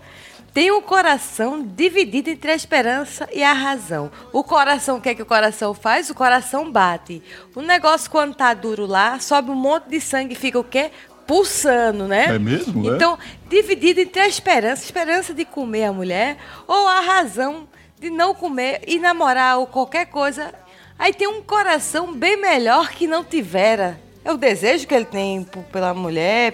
Tem 0.53 0.71
um 0.71 0.81
coração 0.81 1.61
dividido 1.61 2.29
entre 2.29 2.51
a 2.51 2.55
esperança 2.55 3.29
e 3.31 3.43
a 3.43 3.53
razão. 3.53 4.11
O 4.33 4.43
coração, 4.43 4.97
o 4.97 5.01
que 5.01 5.09
é 5.09 5.15
que 5.15 5.21
o 5.21 5.25
coração 5.25 5.73
faz? 5.73 6.09
O 6.09 6.15
coração 6.15 6.71
bate. 6.71 7.21
O 7.55 7.61
negócio, 7.61 8.09
quando 8.09 8.33
tá 8.35 8.53
duro 8.53 8.85
lá, 8.85 9.19
sobe 9.19 9.51
um 9.51 9.55
monte 9.55 9.85
de 9.89 10.01
sangue 10.01 10.33
e 10.33 10.37
fica 10.37 10.59
o 10.59 10.63
quê? 10.63 10.91
Pulsando, 11.27 12.07
né? 12.07 12.25
É 12.35 12.39
mesmo, 12.39 12.89
é? 12.91 12.95
Então, 12.95 13.17
dividido 13.47 13.99
entre 14.01 14.19
a 14.21 14.27
esperança, 14.27 14.83
esperança 14.83 15.33
de 15.33 15.45
comer 15.45 15.85
a 15.85 15.93
mulher, 15.93 16.37
ou 16.67 16.87
a 16.87 16.99
razão 17.01 17.67
de 17.99 18.09
não 18.09 18.33
comer 18.33 18.81
e 18.87 18.97
namorar 18.97 19.59
ou 19.59 19.67
qualquer 19.67 20.07
coisa. 20.07 20.53
Aí 20.97 21.13
tem 21.13 21.27
um 21.27 21.41
coração 21.41 22.11
bem 22.13 22.35
melhor 22.35 22.89
que 22.89 23.05
não 23.05 23.23
tivera. 23.23 23.99
É 24.25 24.31
o 24.33 24.37
desejo 24.37 24.87
que 24.87 24.93
ele 24.93 25.05
tem 25.05 25.43
por- 25.43 25.63
pela 25.65 25.93
mulher, 25.93 26.53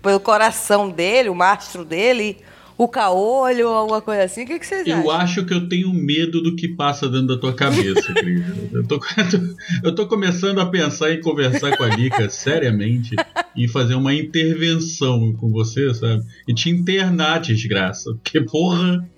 pelo 0.00 0.20
coração 0.20 0.88
dele, 0.88 1.28
o 1.28 1.34
mastro 1.34 1.84
dele, 1.84 2.38
o 2.76 2.88
caolho, 2.88 3.68
ou 3.68 3.74
alguma 3.74 4.00
coisa 4.00 4.24
assim. 4.24 4.42
O 4.42 4.46
que, 4.46 4.58
que 4.58 4.66
vocês 4.66 4.86
Eu 4.86 4.98
acham? 4.98 5.10
acho 5.10 5.44
que 5.46 5.54
eu 5.54 5.68
tenho 5.68 5.92
medo 5.92 6.40
do 6.42 6.56
que 6.56 6.68
passa 6.68 7.08
dentro 7.08 7.28
da 7.28 7.38
tua 7.38 7.52
cabeça, 7.52 8.12
Cris. 8.14 8.44
Eu 8.72 8.84
tô, 8.86 9.00
eu 9.82 9.94
tô 9.94 10.06
começando 10.06 10.60
a 10.60 10.66
pensar 10.66 11.12
em 11.12 11.20
conversar 11.20 11.76
com 11.76 11.84
a 11.84 11.88
Lika 11.88 12.28
seriamente 12.30 13.14
e 13.56 13.68
fazer 13.68 13.94
uma 13.94 14.12
intervenção 14.14 15.32
com 15.34 15.50
você, 15.50 15.92
sabe? 15.94 16.22
E 16.48 16.54
te 16.54 16.68
internar, 16.70 17.40
desgraça. 17.40 18.12
Porque, 18.14 18.40
porra, 18.40 19.08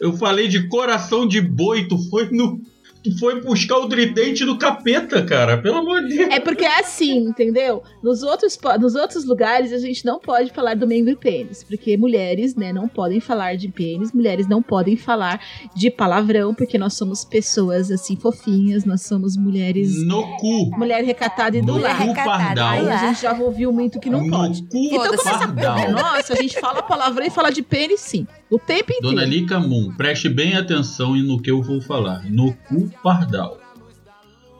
eu 0.00 0.12
falei 0.16 0.48
de 0.48 0.68
coração 0.68 1.26
de 1.26 1.40
boi, 1.40 1.86
tu 1.88 1.98
foi 2.10 2.28
no. 2.30 2.60
Tu 3.02 3.18
foi 3.18 3.40
buscar 3.42 3.78
o 3.78 3.88
tridente 3.88 4.44
do 4.44 4.56
capeta, 4.56 5.22
cara. 5.24 5.58
Pelo 5.58 5.78
amor 5.78 6.02
de 6.02 6.16
Deus. 6.16 6.30
É 6.30 6.38
porque 6.38 6.64
é 6.64 6.78
assim, 6.80 7.18
entendeu? 7.18 7.82
Nos 8.02 8.22
outros, 8.22 8.58
nos 8.80 8.94
outros 8.94 9.24
lugares 9.24 9.72
a 9.72 9.78
gente 9.78 10.04
não 10.04 10.20
pode 10.20 10.50
falar 10.52 10.74
do 10.76 10.86
membro 10.86 11.10
e 11.12 11.16
pênis, 11.16 11.64
porque 11.64 11.96
mulheres, 11.96 12.54
né, 12.54 12.72
não 12.72 12.86
podem 12.88 13.18
falar 13.20 13.56
de 13.56 13.68
pênis, 13.68 14.12
mulheres 14.12 14.46
não 14.48 14.62
podem 14.62 14.96
falar 14.96 15.40
de 15.74 15.90
palavrão, 15.90 16.54
porque 16.54 16.78
nós 16.78 16.94
somos 16.94 17.24
pessoas 17.24 17.90
assim 17.90 18.14
fofinhas, 18.16 18.84
nós 18.84 19.02
somos 19.02 19.36
mulheres 19.36 20.04
No 20.06 20.36
cu. 20.36 20.70
mulher 20.78 21.02
recatada 21.04 21.56
e 21.56 21.60
do 21.60 21.72
No 21.74 21.78
lar. 21.80 22.06
cu 22.06 22.14
pardal. 22.14 22.68
Aí 22.68 22.88
a 22.88 22.96
gente 23.08 23.22
já 23.22 23.32
ouviu 23.32 23.72
muito 23.72 23.98
que 23.98 24.08
não 24.10 24.22
No 24.24 24.30
pode. 24.30 24.62
cu 24.62 24.76
Então, 24.76 24.98
como 25.06 25.14
essa 25.14 25.38
pardal. 25.38 25.74
porra 25.74 25.86
é 25.86 25.90
nossa, 25.90 26.32
a 26.34 26.36
gente 26.36 26.58
fala 26.60 26.82
palavrão 26.82 27.26
e 27.26 27.30
fala 27.30 27.50
de 27.50 27.62
pênis 27.62 28.00
sim. 28.00 28.26
O 28.52 28.58
tempo 28.58 28.92
inteiro. 28.92 29.16
Dona 29.16 29.24
Lika 29.24 29.58
Moon, 29.58 29.94
preste 29.96 30.28
bem 30.28 30.54
atenção 30.54 31.16
no 31.16 31.40
que 31.40 31.50
eu 31.50 31.62
vou 31.62 31.80
falar. 31.80 32.30
No 32.30 32.52
cu 32.52 32.86
pardal. 33.02 33.61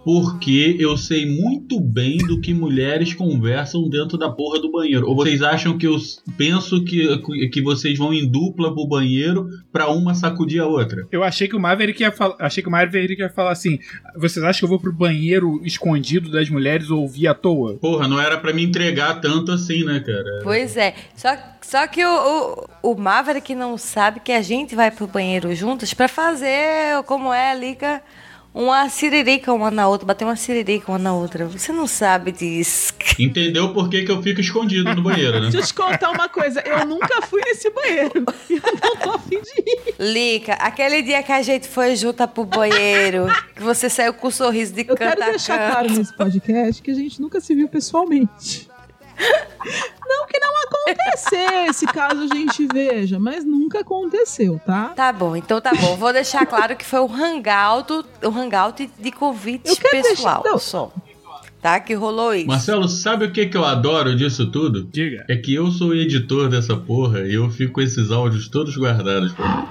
Porque 0.05 0.77
eu 0.79 0.97
sei 0.97 1.27
muito 1.27 1.81
bem 1.81 2.19
do 2.19 2.41
que 2.41 2.53
mulheres 2.53 3.15
conversam 3.15 3.89
dentro 3.89 4.19
da 4.19 4.31
porra 4.31 4.61
do 4.61 4.71
banheiro. 4.71 5.09
Ou 5.09 5.15
vocês 5.15 5.43
acham 5.43 5.79
que 5.79 5.87
eu 5.87 5.97
penso 6.37 6.85
que, 6.85 7.49
que 7.49 7.63
vocês 7.63 7.99
vão 7.99 8.13
em 8.13 8.29
dupla 8.29 8.75
pro 8.75 8.87
banheiro 8.87 9.49
pra 9.73 9.91
uma 9.91 10.15
sacudir 10.15 10.61
a 10.61 10.67
outra? 10.67 11.07
Eu 11.11 11.23
achei 11.23 11.47
que 11.47 11.57
o 11.57 11.61
Maverick 11.61 12.03
ia 12.03 12.13
falar. 12.13 12.37
Achei 12.39 12.63
que 12.63 12.69
o 12.69 12.73
Maverick 12.73 13.21
ia 13.21 13.31
falar 13.31 13.53
assim: 13.53 13.79
vocês 14.17 14.45
acham 14.45 14.61
que 14.61 14.65
eu 14.65 14.69
vou 14.69 14.81
pro 14.81 14.93
banheiro 14.93 15.61
escondido 15.65 16.31
das 16.31 16.51
mulheres 16.51 16.91
ouvir 16.91 17.29
à 17.29 17.35
toa? 17.35 17.79
Porra, 17.79 18.09
não 18.09 18.21
era 18.21 18.37
pra 18.39 18.53
me 18.53 18.63
entregar 18.63 19.21
tanto 19.21 19.53
assim, 19.53 19.85
né, 19.85 20.01
cara? 20.01 20.41
Pois 20.43 20.77
é. 20.77 20.95
Só, 21.15 21.37
só 21.61 21.87
que 21.87 22.05
o, 22.05 22.67
o, 22.83 22.93
o 22.93 22.95
Maverick 22.97 23.55
não 23.55 23.79
sabe 23.79 24.21
que 24.21 24.33
a 24.33 24.43
gente 24.43 24.75
vai 24.75 24.91
pro 24.91 25.07
banheiro 25.07 25.55
juntos 25.55 25.95
pra 25.95 26.09
fazer, 26.09 27.03
como 27.07 27.33
é, 27.33 27.57
liga 27.59 28.03
uma 28.55 28.89
siririca 28.89 29.53
uma 29.53 29.71
na 29.71 29.89
outra, 29.89 30.07
bater 30.07 30.25
uma 30.25 30.37
siririca 30.37 30.93
uma 30.93 30.99
na 30.99 31.15
outra. 31.15 31.47
Você 31.47 31.73
não 31.73 31.87
sabe 31.87 32.33
disso. 32.33 32.93
Entendeu 33.19 33.73
por 33.73 33.89
que, 33.89 34.03
que 34.03 34.13
eu 34.13 34.23
fico 34.23 34.41
escondido 34.41 34.95
no 34.95 35.03
banheiro, 35.03 35.41
né? 35.41 35.49
Deixa 35.51 35.59
eu 35.59 35.67
te 35.67 35.75
contar 35.75 36.11
uma 36.11 36.29
coisa, 36.29 36.61
eu 36.61 36.87
nunca 36.87 37.23
fui 37.23 37.41
nesse 37.45 37.71
banheiro. 37.71 38.25
E 38.51 38.55
eu 38.55 38.63
não 38.83 38.97
tô 38.97 39.11
afim 39.13 39.41
de 39.41 39.61
ir. 39.61 39.95
Lica, 39.99 40.55
aquele 40.55 41.03
dia 41.03 41.23
que 41.23 41.33
a 41.33 41.43
gente 41.43 41.67
foi 41.67 41.97
junta 41.97 42.29
pro 42.29 42.45
banheiro, 42.45 43.27
que 43.55 43.63
você 43.63 43.89
saiu 43.89 44.13
com 44.13 44.29
um 44.29 44.31
sorriso 44.31 44.75
de 44.75 44.83
Eu 44.83 44.97
cantar 44.97 45.17
quero 45.17 45.31
deixar 45.31 45.71
claro 45.71 45.91
nesse 45.91 46.15
podcast 46.15 46.83
que 46.83 46.91
a 46.91 46.95
gente 46.95 47.21
nunca 47.21 47.41
se 47.41 47.55
viu 47.55 47.69
pessoalmente. 47.69 48.69
Não 50.15 50.27
que 50.27 50.39
não 50.39 50.53
acontecesse 50.65 51.87
caso 51.87 52.23
a 52.31 52.35
gente 52.35 52.67
veja, 52.73 53.19
mas 53.19 53.45
nunca 53.45 53.81
aconteceu, 53.81 54.61
tá? 54.65 54.89
Tá 54.95 55.13
bom, 55.13 55.35
então 55.35 55.61
tá 55.61 55.73
bom. 55.75 55.97
Vou 55.97 56.13
deixar 56.13 56.45
claro 56.47 56.77
que 56.77 56.85
foi 56.85 57.01
um 57.01 57.13
hangout, 57.15 58.05
um 58.25 58.39
hangout 58.39 58.91
de 58.99 59.11
convite 59.11 59.75
pessoal 59.91 60.43
deixar- 60.43 60.59
só. 60.59 60.93
Tá? 61.63 61.79
Que 61.79 61.95
rolou 61.95 62.35
isso. 62.35 62.49
Marcelo, 62.49 62.89
sabe 62.89 63.25
o 63.27 63.31
que, 63.31 63.47
que 63.47 63.57
eu 63.57 63.65
adoro 63.65 64.17
disso 64.17 64.51
tudo? 64.51 64.83
Diga. 64.85 65.25
É 65.29 65.37
que 65.37 65.55
eu 65.55 65.71
sou 65.71 65.91
o 65.91 65.95
editor 65.95 66.49
dessa 66.49 66.77
porra 66.77 67.21
e 67.21 67.35
eu 67.35 67.49
fico 67.51 67.75
com 67.75 67.81
esses 67.81 68.11
áudios 68.11 68.49
todos 68.49 68.77
guardados 68.77 69.33
pra 69.33 69.47
mim. 69.47 69.63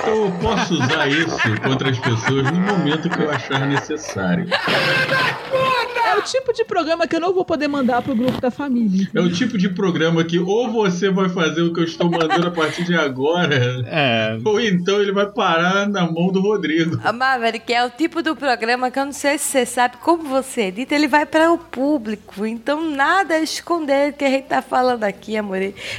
Então 0.00 0.24
eu 0.26 0.30
posso 0.40 0.74
usar 0.74 1.08
isso 1.08 1.60
contra 1.64 1.90
as 1.90 1.98
pessoas 1.98 2.44
no 2.52 2.60
momento 2.60 3.10
que 3.10 3.20
eu 3.20 3.28
achar 3.28 3.66
necessário. 3.66 4.46
Puta! 4.46 5.75
É 6.04 6.16
o 6.16 6.22
tipo 6.22 6.52
de 6.52 6.64
programa 6.64 7.06
que 7.06 7.16
eu 7.16 7.20
não 7.20 7.32
vou 7.32 7.44
poder 7.44 7.68
mandar 7.68 8.02
pro 8.02 8.14
grupo 8.14 8.40
da 8.40 8.50
família. 8.50 9.08
É 9.14 9.20
o 9.20 9.30
tipo 9.32 9.56
de 9.58 9.68
programa 9.68 10.24
que 10.24 10.38
ou 10.38 10.70
você 10.70 11.10
vai 11.10 11.28
fazer 11.28 11.62
o 11.62 11.72
que 11.72 11.80
eu 11.80 11.84
estou 11.84 12.10
mandando 12.10 12.48
a 12.48 12.50
partir 12.50 12.84
de 12.84 12.94
agora, 12.94 13.56
É. 13.86 14.38
ou 14.44 14.60
então 14.60 15.00
ele 15.00 15.12
vai 15.12 15.26
parar 15.26 15.88
na 15.88 16.10
mão 16.10 16.28
do 16.28 16.40
Rodrigo. 16.40 17.00
A 17.04 17.12
Maverick 17.12 17.72
é 17.72 17.84
o 17.84 17.90
tipo 17.90 18.22
do 18.22 18.34
programa 18.36 18.90
que 18.90 18.98
eu 18.98 19.04
não 19.06 19.12
sei 19.12 19.38
se 19.38 19.44
você 19.46 19.66
sabe 19.66 19.96
como 19.98 20.24
você 20.24 20.62
edita, 20.62 20.94
ele 20.94 21.08
vai 21.08 21.26
para 21.26 21.52
o 21.52 21.58
público. 21.58 22.46
Então 22.46 22.90
nada 22.90 23.34
a 23.34 23.40
esconder 23.40 24.12
que 24.14 24.24
a 24.24 24.30
gente 24.30 24.46
tá 24.46 24.62
falando 24.62 25.04
aqui, 25.04 25.36
amor. 25.36 25.56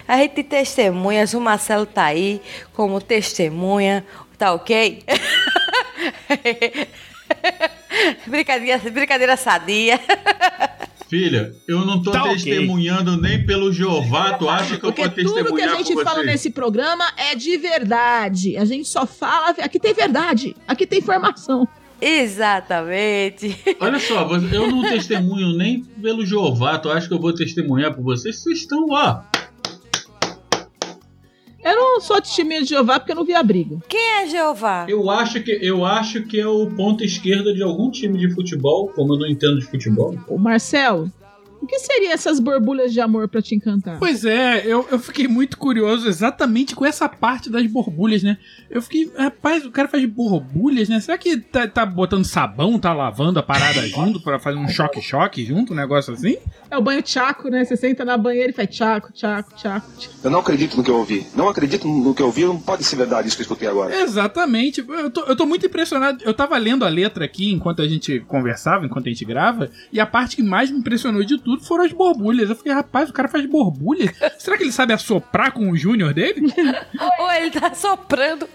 A 0.07 0.17
gente 0.17 0.31
tem 0.35 0.43
testemunhas, 0.43 1.33
o 1.33 1.41
Marcelo 1.41 1.85
tá 1.85 2.05
aí 2.05 2.41
como 2.73 3.01
testemunha, 3.01 4.05
tá 4.37 4.53
ok? 4.53 5.03
brincadeira, 8.27 8.77
brincadeira 8.91 9.37
sadia. 9.37 9.99
Filha, 11.09 11.55
eu 11.67 11.85
não 11.85 12.01
tô 12.03 12.11
Tá 12.11 12.23
testemunhando 12.23 13.19
nem 13.21 13.45
pelo 13.45 13.71
Jeová, 13.71 14.33
tu 14.33 14.49
acha 14.49 14.77
que 14.77 14.85
eu 14.85 14.91
Porque 14.91 15.03
vou 15.03 15.09
tudo 15.09 15.33
que 15.33 15.39
a 15.39 15.43
testemunhar 15.45 15.77
gente 15.77 16.03
fala 16.03 16.19
você? 16.19 16.25
nesse 16.25 16.49
programa 16.49 17.05
é 17.15 17.33
de 17.33 17.57
verdade. 17.57 18.57
A 18.57 18.65
gente 18.65 18.89
só 18.89 19.05
fala. 19.05 19.51
Aqui 19.51 19.79
tem 19.79 19.93
verdade. 19.93 20.53
Aqui 20.67 20.85
tem 20.85 20.99
informação. 20.99 21.65
Exatamente. 22.01 23.57
Olha 23.79 23.99
só, 23.99 24.27
eu 24.51 24.69
não 24.69 24.81
testemunho 24.81 25.57
nem 25.57 25.83
pelo 25.83 26.25
Jeová, 26.25 26.77
tu 26.77 26.91
acha 26.91 27.07
que 27.07 27.13
eu 27.13 27.19
vou 27.19 27.33
testemunhar 27.33 27.93
por 27.95 28.03
vocês? 28.03 28.43
Vocês 28.43 28.59
estão, 28.59 28.85
ó, 28.89 29.21
Eu 31.67 31.75
não 31.75 31.99
sou 31.99 32.21
testemunha 32.21 32.61
de 32.61 32.69
Jeová 32.69 32.97
porque 32.97 33.11
eu 33.11 33.15
não 33.17 33.25
vi 33.25 33.33
a 33.33 33.43
briga. 33.43 33.77
Quem 33.89 34.21
é 34.21 34.27
Jeová? 34.27 34.85
Eu 34.87 35.09
acho 35.09 35.43
que 35.43 35.51
eu 35.51 35.83
acho 35.83 36.23
que 36.23 36.39
é 36.39 36.47
o 36.47 36.65
ponto 36.67 37.03
esquerda 37.03 37.53
de 37.53 37.61
algum 37.61 37.91
time 37.91 38.17
de 38.17 38.33
futebol, 38.33 38.87
como 38.87 39.15
eu 39.15 39.19
não 39.19 39.27
entendo 39.27 39.59
de 39.59 39.65
futebol. 39.65 40.17
Ô, 40.29 40.37
Marcelo, 40.37 41.11
o 41.61 41.65
que 41.65 41.79
seriam 41.79 42.11
essas 42.11 42.39
borbulhas 42.39 42.93
de 42.93 43.01
amor 43.01 43.27
pra 43.27 43.41
te 43.41 43.55
encantar? 43.55 43.97
Pois 43.99 44.23
é, 44.23 44.63
eu, 44.65 44.87
eu 44.91 44.99
fiquei 44.99 45.27
muito 45.27 45.57
curioso 45.57 46.07
exatamente 46.07 46.75
com 46.75 46.85
essa 46.85 47.09
parte 47.09 47.49
das 47.49 47.65
borbulhas, 47.67 48.23
né? 48.23 48.37
Eu 48.69 48.81
fiquei, 48.81 49.11
rapaz, 49.17 49.65
o 49.65 49.71
cara 49.71 49.87
faz 49.87 50.05
borbulhas, 50.05 50.87
né? 50.87 50.99
Será 50.99 51.17
que 51.17 51.37
tá, 51.37 51.67
tá 51.67 51.85
botando 51.85 52.25
sabão, 52.25 52.77
tá 52.77 52.93
lavando 52.93 53.39
a 53.39 53.43
parada 53.43 53.81
junto 53.87 54.21
pra 54.21 54.39
fazer 54.39 54.57
um 54.57 54.67
choque-choque 54.67 55.43
junto, 55.43 55.73
um 55.73 55.75
negócio 55.75 56.13
assim? 56.13 56.37
É 56.69 56.77
o 56.77 56.81
banho 56.81 57.01
tchaco, 57.01 57.49
né? 57.49 57.65
Você 57.65 57.75
senta 57.75 58.05
na 58.05 58.17
banheira 58.17 58.51
e 58.51 58.53
faz 58.53 58.69
tchaco, 58.69 59.11
tchaco, 59.11 59.55
tchaco. 59.55 59.87
tchaco. 59.97 60.15
Eu 60.23 60.29
não 60.29 60.39
acredito 60.39 60.77
no 60.77 60.83
que 60.83 60.91
eu 60.91 60.97
ouvi. 60.97 61.25
Não 61.35 61.49
acredito 61.49 61.87
no 61.87 62.13
que 62.13 62.21
eu 62.21 62.27
ouvi. 62.27 62.45
Não 62.45 62.59
pode 62.59 62.83
ser 62.83 62.95
verdade 62.95 63.27
isso 63.27 63.37
que 63.37 63.41
eu 63.41 63.45
escutei 63.45 63.67
agora. 63.67 63.95
Exatamente. 63.95 64.85
Eu 64.87 65.09
tô, 65.09 65.21
eu 65.21 65.35
tô 65.35 65.45
muito 65.45 65.65
impressionado. 65.65 66.23
Eu 66.23 66.33
tava 66.33 66.57
lendo 66.57 66.85
a 66.85 66.89
letra 66.89 67.25
aqui 67.25 67.51
enquanto 67.51 67.81
a 67.81 67.87
gente 67.87 68.19
conversava, 68.21 68.85
enquanto 68.85 69.07
a 69.07 69.09
gente 69.09 69.25
grava, 69.25 69.69
e 69.91 69.99
a 69.99 70.05
parte 70.05 70.35
que 70.35 70.43
mais 70.43 70.69
me 70.69 70.79
impressionou 70.79 71.23
de 71.23 71.37
tudo 71.37 71.46
foram 71.61 71.85
as 71.85 71.91
borbulhas. 71.93 72.49
Eu 72.49 72.55
fiquei, 72.55 72.71
rapaz, 72.73 73.09
o 73.09 73.13
cara 73.13 73.27
faz 73.27 73.45
borbulhas. 73.45 74.11
Será 74.37 74.57
que 74.57 74.63
ele 74.63 74.71
sabe 74.71 74.93
assoprar 74.93 75.51
com 75.51 75.69
o 75.69 75.77
júnior 75.77 76.13
dele? 76.13 76.41
Ou 77.19 77.31
ele 77.31 77.51
tá 77.51 77.73
soprando 77.73 78.47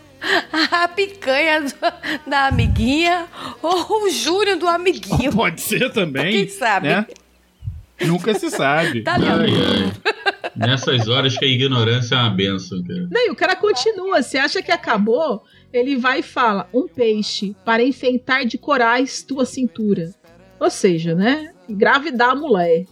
a 0.70 0.86
picanha 0.88 1.62
do- 1.62 2.30
da 2.30 2.46
amiguinha, 2.46 3.26
ou 3.60 4.04
o 4.04 4.10
Júnior 4.10 4.56
do 4.56 4.68
amiguinho. 4.68 5.32
Pode 5.32 5.60
ser 5.60 5.90
também. 5.92 6.32
Quem 6.32 6.48
sabe? 6.48 6.88
né? 6.88 7.06
Nunca 8.06 8.34
se 8.34 8.50
sabe. 8.50 9.02
Tá. 9.02 9.14
Ai, 9.14 9.20
ai. 9.50 9.92
Nessas 10.56 11.08
horas 11.08 11.36
que 11.38 11.44
a 11.44 11.48
ignorância 11.48 12.14
é 12.14 12.18
uma 12.18 12.30
benção, 12.30 12.82
cara. 12.84 13.08
Não, 13.10 13.26
e 13.26 13.30
o 13.30 13.34
cara 13.36 13.54
continua. 13.56 14.22
Você 14.22 14.38
acha 14.38 14.60
que 14.62 14.70
acabou? 14.72 15.42
Ele 15.72 15.96
vai 15.96 16.18
e 16.20 16.22
fala: 16.22 16.68
um 16.74 16.86
peixe 16.88 17.54
para 17.64 17.82
enfeitar 17.82 18.44
de 18.44 18.58
corais 18.58 19.22
tua 19.22 19.44
cintura. 19.46 20.10
Ou 20.62 20.70
seja, 20.70 21.12
né? 21.12 21.52
Engravidar 21.68 22.30
a 22.30 22.34
mulher. 22.36 22.84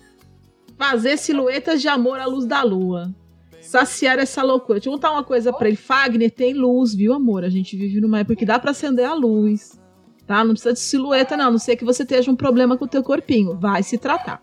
Fazer 0.76 1.16
silhuetas 1.16 1.80
de 1.80 1.86
amor 1.86 2.18
à 2.18 2.26
luz 2.26 2.44
da 2.44 2.64
lua. 2.64 3.14
Saciar 3.60 4.18
essa 4.18 4.42
loucura. 4.42 4.80
Deixa 4.80 4.88
eu 4.88 4.94
contar 4.94 5.12
uma 5.12 5.22
coisa 5.22 5.52
pra 5.52 5.68
ele. 5.68 5.76
Fagner 5.76 6.32
tem 6.32 6.52
luz, 6.52 6.92
viu, 6.92 7.12
amor? 7.12 7.44
A 7.44 7.48
gente 7.48 7.76
vive 7.76 8.00
numa 8.00 8.18
época 8.18 8.34
que 8.34 8.44
dá 8.44 8.58
pra 8.58 8.72
acender 8.72 9.04
a 9.04 9.14
luz. 9.14 9.78
Tá? 10.26 10.42
Não 10.42 10.50
precisa 10.50 10.72
de 10.72 10.80
silhueta, 10.80 11.36
não. 11.36 11.46
A 11.46 11.50
não 11.52 11.58
ser 11.58 11.76
que 11.76 11.84
você 11.84 12.02
esteja 12.02 12.28
um 12.28 12.34
problema 12.34 12.76
com 12.76 12.86
o 12.86 12.88
teu 12.88 13.04
corpinho. 13.04 13.56
Vai 13.56 13.84
se 13.84 13.96
tratar. 13.96 14.40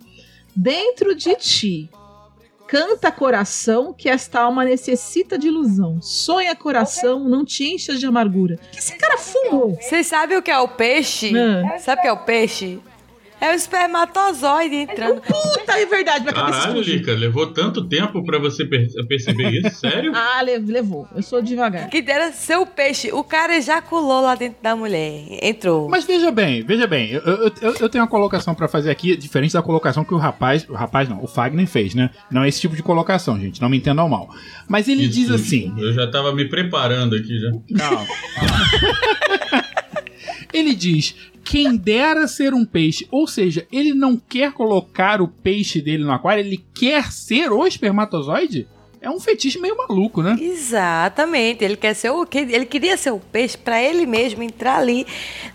Dentro 0.55 1.13
de 1.13 1.35
ti, 1.35 1.89
Canta 2.65 3.09
coração 3.13 3.93
que 3.93 4.09
esta 4.09 4.41
alma 4.41 4.65
necessita 4.65 5.37
de 5.37 5.47
ilusão. 5.47 6.01
Sonha 6.01 6.53
coração, 6.53 7.23
não 7.23 7.45
te 7.45 7.63
enchas 7.63 7.97
de 7.97 8.05
amargura. 8.05 8.57
Que 8.73 8.79
esse 8.79 8.97
cara 8.97 9.17
fumou? 9.17 9.75
Vocês 9.75 10.05
sabem 10.05 10.37
o 10.37 10.41
que 10.41 10.51
é 10.51 10.59
o 10.59 10.67
peixe? 10.67 11.31
Ah. 11.33 11.79
Sabe 11.79 11.99
o 11.99 12.01
que 12.01 12.07
é 12.09 12.11
o 12.11 12.25
peixe? 12.25 12.81
É 13.39 13.51
o 13.51 13.53
espermatozoide 13.53 14.75
entrando. 14.75 15.21
Puta, 15.21 15.73
é 15.79 15.85
verdade, 15.85 16.21
minha 16.21 16.33
cabeça 16.33 16.59
Caralho. 16.61 16.81
Lica, 16.81 17.13
levou 17.13 17.47
tanto 17.53 17.87
tempo 17.87 18.23
pra 18.25 18.39
você 18.39 18.65
per- 18.65 18.87
perceber 19.07 19.49
isso? 19.51 19.79
Sério? 19.79 20.11
Ah, 20.17 20.41
le- 20.41 20.57
levou. 20.57 21.07
Eu 21.15 21.21
sou 21.21 21.41
devagar. 21.41 21.87
Que 21.89 22.01
dera 22.01 22.31
ser 22.31 22.57
o 22.57 22.65
peixe. 22.65 23.11
O 23.13 23.23
cara 23.23 23.55
ejaculou 23.55 24.21
lá 24.21 24.33
dentro 24.35 24.57
da 24.61 24.75
mulher. 24.75 25.23
Entrou. 25.41 25.87
Mas 25.87 26.03
veja 26.05 26.31
bem, 26.31 26.63
veja 26.63 26.87
bem, 26.87 27.11
eu, 27.11 27.21
eu, 27.21 27.51
eu- 27.61 27.75
eu 27.81 27.89
tenho 27.89 28.03
uma 28.03 28.09
colocação 28.09 28.55
pra 28.55 28.67
fazer 28.67 28.89
aqui, 28.89 29.15
diferente 29.15 29.53
da 29.53 29.61
colocação 29.61 30.03
que 30.03 30.13
o 30.13 30.17
rapaz, 30.17 30.67
o 30.67 30.73
rapaz 30.73 31.07
não, 31.07 31.23
o 31.23 31.27
Fagner 31.27 31.67
fez, 31.67 31.93
né? 31.93 32.09
Não 32.31 32.43
é 32.43 32.49
esse 32.49 32.59
tipo 32.59 32.75
de 32.75 32.81
colocação, 32.83 33.39
gente, 33.39 33.61
não 33.61 33.69
me 33.69 33.77
entendam 33.77 34.09
mal. 34.09 34.27
Mas 34.67 34.87
ele 34.87 35.07
diz 35.07 35.25
Isso, 35.29 35.33
assim, 35.35 35.73
Eu 35.77 35.93
já 35.93 36.09
tava 36.09 36.33
me 36.33 36.45
preparando 36.49 37.15
aqui 37.15 37.39
já. 37.39 37.51
Calma. 37.77 38.07
ele 40.53 40.73
diz: 40.75 41.15
quem 41.49 41.75
dera 41.75 42.27
ser 42.27 42.53
um 42.53 42.65
peixe. 42.65 43.07
Ou 43.11 43.27
seja, 43.27 43.67
ele 43.71 43.93
não 43.93 44.17
quer 44.17 44.51
colocar 44.51 45.21
o 45.21 45.27
peixe 45.27 45.81
dele 45.81 46.03
no 46.03 46.11
aquário, 46.11 46.43
ele 46.43 46.63
quer 46.75 47.11
ser 47.11 47.51
o 47.51 47.65
espermatozoide? 47.65 48.67
É 48.99 49.09
um 49.09 49.19
fetiche 49.19 49.59
meio 49.59 49.77
maluco, 49.77 50.21
né? 50.23 50.35
Exatamente. 50.39 51.63
Ele 51.63 51.77
quer 51.77 51.93
ser 51.93 52.09
o 52.09 52.27
ele 52.33 52.65
queria 52.65 52.97
ser 52.97 53.11
o 53.11 53.19
peixe 53.19 53.57
pra 53.57 53.81
ele 53.81 54.05
mesmo 54.05 54.41
entrar 54.43 54.77
ali 54.77 55.05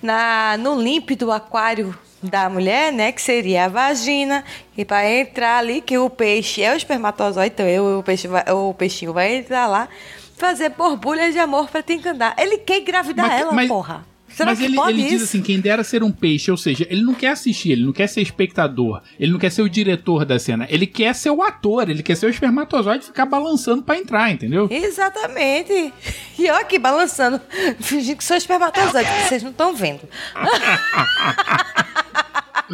na 0.03 0.57
no 0.59 0.81
límpido 0.81 1.31
aquário 1.31 1.95
da 2.23 2.49
mulher, 2.49 2.93
né, 2.93 3.11
que 3.11 3.21
seria 3.21 3.65
a 3.65 3.69
vagina, 3.69 4.45
e 4.79 4.85
para 4.85 5.11
entrar 5.13 5.59
ali 5.59 5.81
que 5.81 5.99
o 5.99 6.09
peixe 6.09 6.63
é 6.63 6.73
o 6.73 6.77
espermatozoide, 6.77 7.53
então 7.53 7.67
eu, 7.67 7.99
o 7.99 8.03
peixe 8.05 8.29
vai, 8.29 8.45
o 8.53 8.73
peixinho 8.73 9.13
vai 9.13 9.35
entrar 9.35 9.67
lá 9.67 9.89
fazer 10.37 10.69
borbulhas 10.69 11.33
de 11.33 11.41
amor 11.41 11.69
pra 11.69 11.83
te 11.83 11.95
encantar. 11.95 12.37
Ele 12.39 12.59
quer 12.59 12.79
engravidar 12.81 13.27
Mas- 13.27 13.41
ela, 13.41 13.53
mas- 13.53 13.69
porra. 13.69 14.07
Será 14.35 14.51
Mas 14.51 14.59
que 14.59 14.65
ele, 14.65 14.77
pode 14.77 14.93
ele 14.99 15.03
isso? 15.03 15.11
diz 15.11 15.23
assim: 15.25 15.43
quem 15.43 15.61
dera 15.61 15.85
ser 15.85 16.03
um 16.03 16.11
peixe, 16.11 16.51
ou 16.51 16.57
seja, 16.57 16.87
ele 16.91 17.03
não 17.03 17.15
quer 17.15 17.29
assistir, 17.29 17.73
ele 17.73 17.85
não 17.85 17.93
quer 17.93 18.07
ser 18.07 18.23
espectador, 18.23 19.03
ele 19.19 19.33
não 19.33 19.39
quer 19.39 19.51
ser 19.51 19.63
o 19.63 19.69
diretor 19.69 20.25
da 20.25 20.39
cena, 20.39 20.67
ele 20.71 20.87
quer 20.87 21.15
ser 21.15 21.31
o 21.31 21.43
ator, 21.43 21.89
ele 21.89 22.03
quer 22.03 22.17
ser 22.17 22.27
o 22.27 22.31
espermatozoide 22.31 23.05
e 23.05 23.07
ficar 23.09 23.27
balançando 23.27 23.83
pra 23.83 23.99
entrar, 23.99 24.31
entendeu? 24.31 24.69
Exatamente. 24.71 25.93
E 26.39 26.47
eu 26.47 26.55
aqui 26.57 26.79
balançando, 26.79 27.41
fingindo 27.81 28.17
que 28.19 28.25
sou 28.25 28.37
espermatozoide, 28.37 29.09
que 29.09 29.29
vocês 29.29 29.43
não 29.43 29.51
estão 29.51 29.75
vendo. 29.75 30.01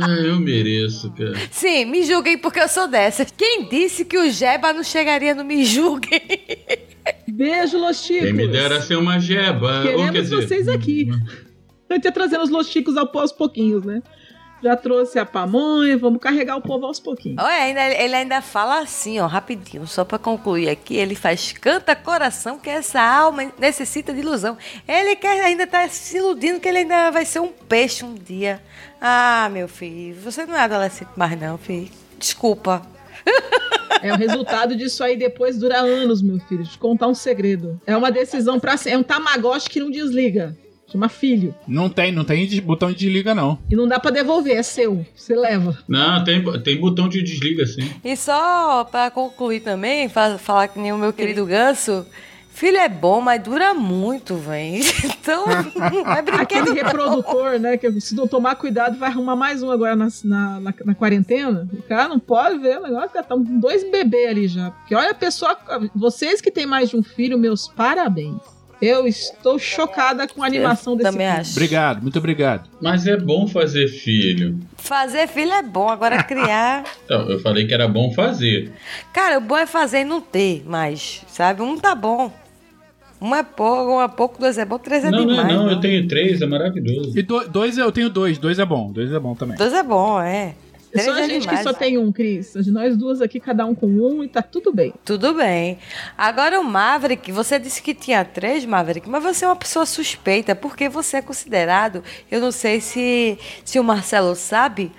É, 0.00 0.28
eu 0.28 0.38
mereço, 0.38 1.10
cara. 1.10 1.34
Sim, 1.50 1.86
me 1.86 2.04
julguem 2.04 2.38
porque 2.38 2.60
eu 2.60 2.68
sou 2.68 2.86
dessas. 2.86 3.32
Quem 3.36 3.68
disse 3.68 4.04
que 4.04 4.16
o 4.16 4.30
Jeba 4.30 4.72
não 4.72 4.84
chegaria 4.84 5.34
no 5.34 5.44
me 5.44 5.64
julguem? 5.64 6.20
Beijo, 7.26 7.78
Los 7.78 8.04
Chicos. 8.04 8.24
Quem 8.26 8.32
me 8.32 8.46
dera 8.46 8.80
ser 8.80 8.96
uma 8.96 9.18
jeba. 9.18 9.78
Ou 9.78 9.82
Queremos 9.82 10.10
quer 10.12 10.22
dizer, 10.22 10.36
vocês 10.46 10.68
aqui. 10.68 11.08
A 11.88 11.94
gente 11.94 12.04
ia 12.04 12.12
trazendo 12.12 12.44
os 12.44 12.50
Los 12.50 12.68
Chicos 12.68 12.96
aos 12.96 13.32
pouquinhos, 13.32 13.84
né? 13.84 14.02
Já 14.60 14.76
trouxe 14.76 15.18
a 15.20 15.24
pamonha, 15.24 15.96
vamos 15.96 16.20
carregar 16.20 16.56
o 16.56 16.60
povo 16.60 16.84
aos 16.84 16.98
pouquinhos. 16.98 17.38
Olha, 17.40 17.62
ainda, 17.62 17.80
ele 17.86 18.14
ainda 18.14 18.42
fala 18.42 18.80
assim, 18.80 19.20
ó, 19.20 19.26
rapidinho, 19.26 19.86
só 19.86 20.04
pra 20.04 20.18
concluir 20.18 20.68
aqui. 20.68 20.96
Ele 20.96 21.14
faz 21.14 21.52
canta 21.52 21.94
coração 21.94 22.58
que 22.58 22.68
essa 22.68 23.00
alma 23.00 23.52
necessita 23.56 24.12
de 24.12 24.20
ilusão. 24.20 24.58
Ele 24.86 25.14
quer 25.14 25.44
ainda 25.44 25.64
tá 25.64 25.88
se 25.88 26.16
iludindo 26.16 26.58
que 26.58 26.68
ele 26.68 26.78
ainda 26.78 27.10
vai 27.10 27.24
ser 27.24 27.38
um 27.38 27.52
peixe 27.52 28.04
um 28.04 28.14
dia. 28.14 28.60
Ah, 29.00 29.48
meu 29.52 29.68
filho, 29.68 30.20
você 30.20 30.44
não 30.44 30.56
é 30.56 30.62
adolescente 30.62 31.10
mais 31.16 31.40
não, 31.40 31.56
filho. 31.56 31.90
Desculpa. 32.18 32.82
É 34.00 34.12
o 34.12 34.16
resultado 34.16 34.76
disso 34.76 35.02
aí 35.02 35.16
depois 35.16 35.58
dura 35.58 35.80
anos, 35.80 36.22
meu 36.22 36.38
filho. 36.40 36.62
Te 36.62 36.78
contar 36.78 37.08
um 37.08 37.14
segredo. 37.14 37.80
É 37.84 37.96
uma 37.96 38.12
decisão 38.12 38.60
pra 38.60 38.76
ser. 38.76 38.90
É 38.90 38.98
um 38.98 39.02
tamagotchi 39.02 39.68
que 39.68 39.80
não 39.80 39.90
desliga. 39.90 40.56
Chama 40.90 41.08
filho. 41.08 41.54
Não 41.66 41.88
tem, 41.90 42.10
não 42.10 42.24
tem 42.24 42.48
botão 42.62 42.90
de 42.90 42.96
desliga, 42.98 43.34
não. 43.34 43.58
E 43.70 43.76
não 43.76 43.86
dá 43.86 44.00
pra 44.00 44.10
devolver, 44.10 44.56
é 44.56 44.62
seu. 44.62 45.04
Você 45.14 45.34
leva. 45.36 45.76
Não, 45.86 46.24
tem, 46.24 46.42
tem 46.62 46.80
botão 46.80 47.08
de 47.08 47.22
desliga, 47.22 47.66
sim. 47.66 47.90
E 48.02 48.16
só 48.16 48.84
pra 48.84 49.10
concluir 49.10 49.60
também, 49.60 50.08
fa- 50.08 50.38
falar 50.38 50.68
que 50.68 50.78
nem 50.78 50.92
o 50.92 50.96
meu 50.98 51.12
querido 51.12 51.44
Ganso, 51.44 52.06
filho 52.50 52.78
é 52.78 52.88
bom, 52.88 53.20
mas 53.20 53.42
dura 53.42 53.74
muito, 53.74 54.34
velho. 54.36 54.82
Então, 55.28 55.44
não 55.46 56.08
é 56.10 56.22
brinquedo 56.22 56.40
Aquele 56.70 56.72
reprodutor, 56.72 57.58
né? 57.60 57.76
Que 57.76 58.00
se 58.00 58.14
não 58.14 58.26
tomar 58.26 58.56
cuidado, 58.56 58.96
vai 58.98 59.10
arrumar 59.10 59.36
mais 59.36 59.62
um 59.62 59.70
agora 59.70 59.94
na, 59.94 60.08
na, 60.24 60.60
na- 60.60 60.74
na 60.86 60.94
quarentena. 60.94 61.68
O 61.70 61.82
cara 61.82 62.08
não 62.08 62.18
pode 62.18 62.56
ver 62.58 62.78
o 62.78 62.82
negócio, 62.84 63.10
cara, 63.10 63.26
tá 63.26 63.34
com 63.34 63.60
dois 63.60 63.84
bebês 63.90 64.30
ali 64.30 64.48
já. 64.48 64.70
Porque 64.70 64.94
olha 64.94 65.10
a 65.10 65.14
pessoa. 65.14 65.54
Vocês 65.94 66.40
que 66.40 66.50
têm 66.50 66.64
mais 66.64 66.88
de 66.88 66.96
um 66.96 67.02
filho, 67.02 67.38
meus 67.38 67.68
parabéns. 67.68 68.40
Eu 68.80 69.06
estou 69.08 69.58
chocada 69.58 70.28
com 70.28 70.42
a 70.42 70.46
animação 70.46 70.96
desse 70.96 71.10
também 71.10 71.26
filme. 71.26 71.40
acho. 71.40 71.50
Obrigado, 71.52 72.02
muito 72.02 72.18
obrigado. 72.18 72.68
Mas 72.80 73.06
é 73.06 73.16
bom 73.16 73.48
fazer 73.48 73.88
filho. 73.88 74.58
Fazer 74.76 75.26
filho 75.26 75.52
é 75.52 75.62
bom, 75.62 75.88
agora 75.88 76.22
criar. 76.22 76.84
Então, 77.04 77.28
eu 77.28 77.40
falei 77.40 77.66
que 77.66 77.74
era 77.74 77.88
bom 77.88 78.12
fazer. 78.12 78.70
Cara, 79.12 79.38
o 79.38 79.40
bom 79.40 79.56
é 79.56 79.66
fazer 79.66 80.00
e 80.00 80.04
não 80.04 80.20
ter 80.20 80.62
mais, 80.66 81.22
sabe? 81.28 81.62
Um 81.62 81.76
tá 81.78 81.94
bom. 81.94 82.30
Um 83.20 83.34
é 83.34 83.42
pouco, 83.42 83.96
um 83.96 84.00
é 84.02 84.06
pouco, 84.06 84.38
dois 84.38 84.56
é 84.58 84.64
bom, 84.64 84.78
três 84.78 85.02
é 85.04 85.10
não, 85.10 85.24
não, 85.24 85.26
demais. 85.26 85.52
não, 85.54 85.66
né? 85.66 85.72
eu 85.72 85.80
tenho 85.80 86.06
três, 86.06 86.40
é 86.40 86.46
maravilhoso. 86.46 87.18
E 87.18 87.22
do- 87.22 87.48
dois 87.48 87.76
eu 87.76 87.90
tenho 87.90 88.08
dois, 88.08 88.38
dois 88.38 88.58
é 88.60 88.64
bom, 88.64 88.92
dois 88.92 89.10
é 89.12 89.18
bom 89.18 89.34
também. 89.34 89.56
Dois 89.56 89.72
é 89.72 89.82
bom, 89.82 90.20
é. 90.20 90.54
É 90.92 91.00
só 91.00 91.12
Três 91.12 91.26
a 91.26 91.28
gente 91.28 91.42
demais. 91.42 91.58
que 91.58 91.64
só 91.64 91.72
tem 91.72 91.98
um, 91.98 92.10
Cris. 92.10 92.54
Nós 92.68 92.96
duas 92.96 93.20
aqui, 93.20 93.38
cada 93.38 93.64
um 93.66 93.74
com 93.74 93.86
um 93.86 94.24
e 94.24 94.28
tá 94.28 94.42
tudo 94.42 94.72
bem. 94.72 94.92
Tudo 95.04 95.34
bem. 95.34 95.78
Agora 96.16 96.58
o 96.60 96.64
Maverick, 96.64 97.30
você 97.30 97.58
disse 97.58 97.82
que 97.82 97.94
tinha 97.94 98.24
três, 98.24 98.64
Maverick, 98.64 99.08
mas 99.08 99.22
você 99.22 99.44
é 99.44 99.48
uma 99.48 99.56
pessoa 99.56 99.84
suspeita, 99.84 100.54
porque 100.54 100.88
você 100.88 101.18
é 101.18 101.22
considerado, 101.22 102.02
eu 102.30 102.40
não 102.40 102.50
sei 102.50 102.80
se, 102.80 103.38
se 103.64 103.78
o 103.78 103.84
Marcelo 103.84 104.34
sabe, 104.34 104.90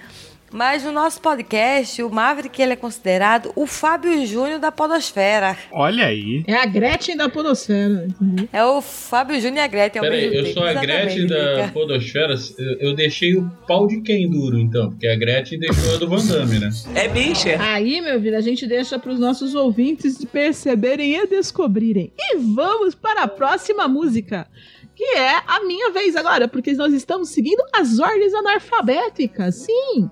mas 0.52 0.84
no 0.84 0.92
nosso 0.92 1.22
podcast, 1.22 2.02
o 2.02 2.10
Maverick 2.10 2.62
ele 2.62 2.74
é 2.74 2.76
considerado 2.76 3.52
o 3.56 3.66
Fábio 3.68 4.26
Júnior 4.26 4.60
da 4.60 4.72
podosfera. 4.72 5.58
Olha 5.72 6.06
aí. 6.06 6.44
É 6.48 6.56
a 6.56 6.66
Gretchen 6.66 7.16
da 7.16 7.30
podosfera? 7.30 8.08
É 8.52 8.64
o 8.64 8.82
Fábio 8.82 9.36
Júnior 9.40 9.58
e 9.58 9.60
a 9.62 9.68
Gretchen 9.68 10.02
Peraí, 10.02 10.26
eu 10.26 10.44
tempo. 10.44 10.54
sou 10.54 10.64
a 10.64 10.72
Exatamente, 10.72 11.04
Gretchen 11.04 11.28
da. 11.28 11.68
Podosfera. 11.72 12.36
Eu, 12.58 12.90
eu 12.90 12.96
deixei 12.96 13.36
o 13.36 13.50
pau 13.68 13.88
de 13.88 14.02
quem 14.02 14.30
duro, 14.30 14.58
então? 14.58 14.90
Porque 14.90 15.08
a 15.08 15.16
Gretchen 15.16 15.60
deixou 15.60 15.96
a 15.96 15.98
do 15.98 16.10
Van 16.10 16.26
Damme, 16.26 16.60
né? 16.60 16.70
É 16.96 17.08
bicha. 17.08 17.58
Aí, 17.62 18.02
meu 18.02 18.22
filho, 18.22 18.38
a 18.38 18.42
gente 18.42 18.66
deixa 18.68 18.98
para 18.98 19.12
os 19.12 19.20
nossos 19.20 19.54
ouvintes 19.56 20.24
perceberem 20.26 21.16
e 21.16 21.28
descobrirem. 21.28 22.12
E 22.18 22.38
vamos 22.38 22.96
para 22.96 23.24
a 23.24 23.28
próxima 23.28 23.88
música, 23.88 24.48
que 24.96 25.04
é 25.04 25.36
a 25.48 25.64
minha 25.66 25.92
vez 25.92 26.16
agora, 26.16 26.48
porque 26.48 26.74
nós 26.74 26.94
estamos 26.94 27.30
seguindo 27.30 27.64
as 27.74 28.00
ordens 28.00 28.34
analfabéticas, 28.34 29.56
sim. 29.56 30.10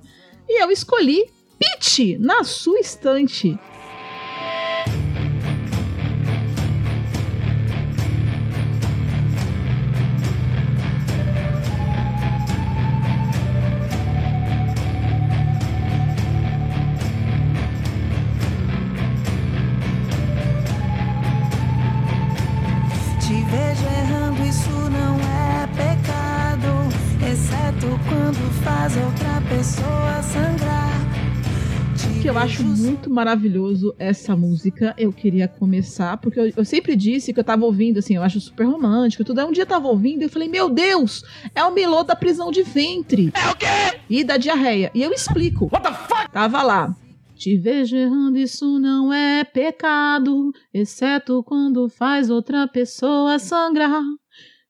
E 0.48 0.64
eu 0.64 0.72
escolhi 0.72 1.30
Pitch 1.60 2.18
na 2.20 2.44
sua 2.44 2.80
estante. 2.80 3.60
Maravilhoso 33.18 33.96
essa 33.98 34.36
música. 34.36 34.94
Eu 34.96 35.12
queria 35.12 35.48
começar, 35.48 36.18
porque 36.18 36.40
eu, 36.40 36.54
eu 36.56 36.64
sempre 36.64 36.96
disse 36.96 37.34
que 37.34 37.40
eu 37.40 37.44
tava 37.44 37.66
ouvindo, 37.66 37.98
assim, 37.98 38.16
eu 38.16 38.22
acho 38.22 38.40
super 38.40 38.66
romântico, 38.66 39.24
tudo. 39.24 39.40
Aí 39.40 39.46
um 39.46 39.52
dia 39.52 39.64
eu 39.64 39.68
tava 39.68 39.88
ouvindo 39.88 40.22
e 40.22 40.26
eu 40.26 40.30
falei, 40.30 40.48
meu 40.48 40.70
Deus, 40.70 41.24
é 41.56 41.64
o 41.64 41.74
melô 41.74 42.04
da 42.04 42.16
prisão 42.16 42.52
de 42.52 42.62
ventre. 42.62 43.32
É 43.34 43.50
o 43.50 43.56
quê? 43.56 44.00
E 44.08 44.24
da 44.24 44.38
diarreia. 44.38 44.92
E 44.94 45.02
eu 45.02 45.12
explico. 45.12 45.66
What 45.74 45.82
the 45.82 45.94
fuck? 45.94 46.32
Tava 46.32 46.62
lá. 46.62 46.96
Te 47.36 47.58
vejo 47.58 47.96
errando, 47.96 48.38
isso 48.38 48.80
não 48.80 49.14
é 49.14 49.44
pecado, 49.44 50.52
exceto 50.74 51.44
quando 51.44 51.88
faz 51.88 52.30
outra 52.30 52.68
pessoa 52.68 53.38
sangrar. 53.38 54.02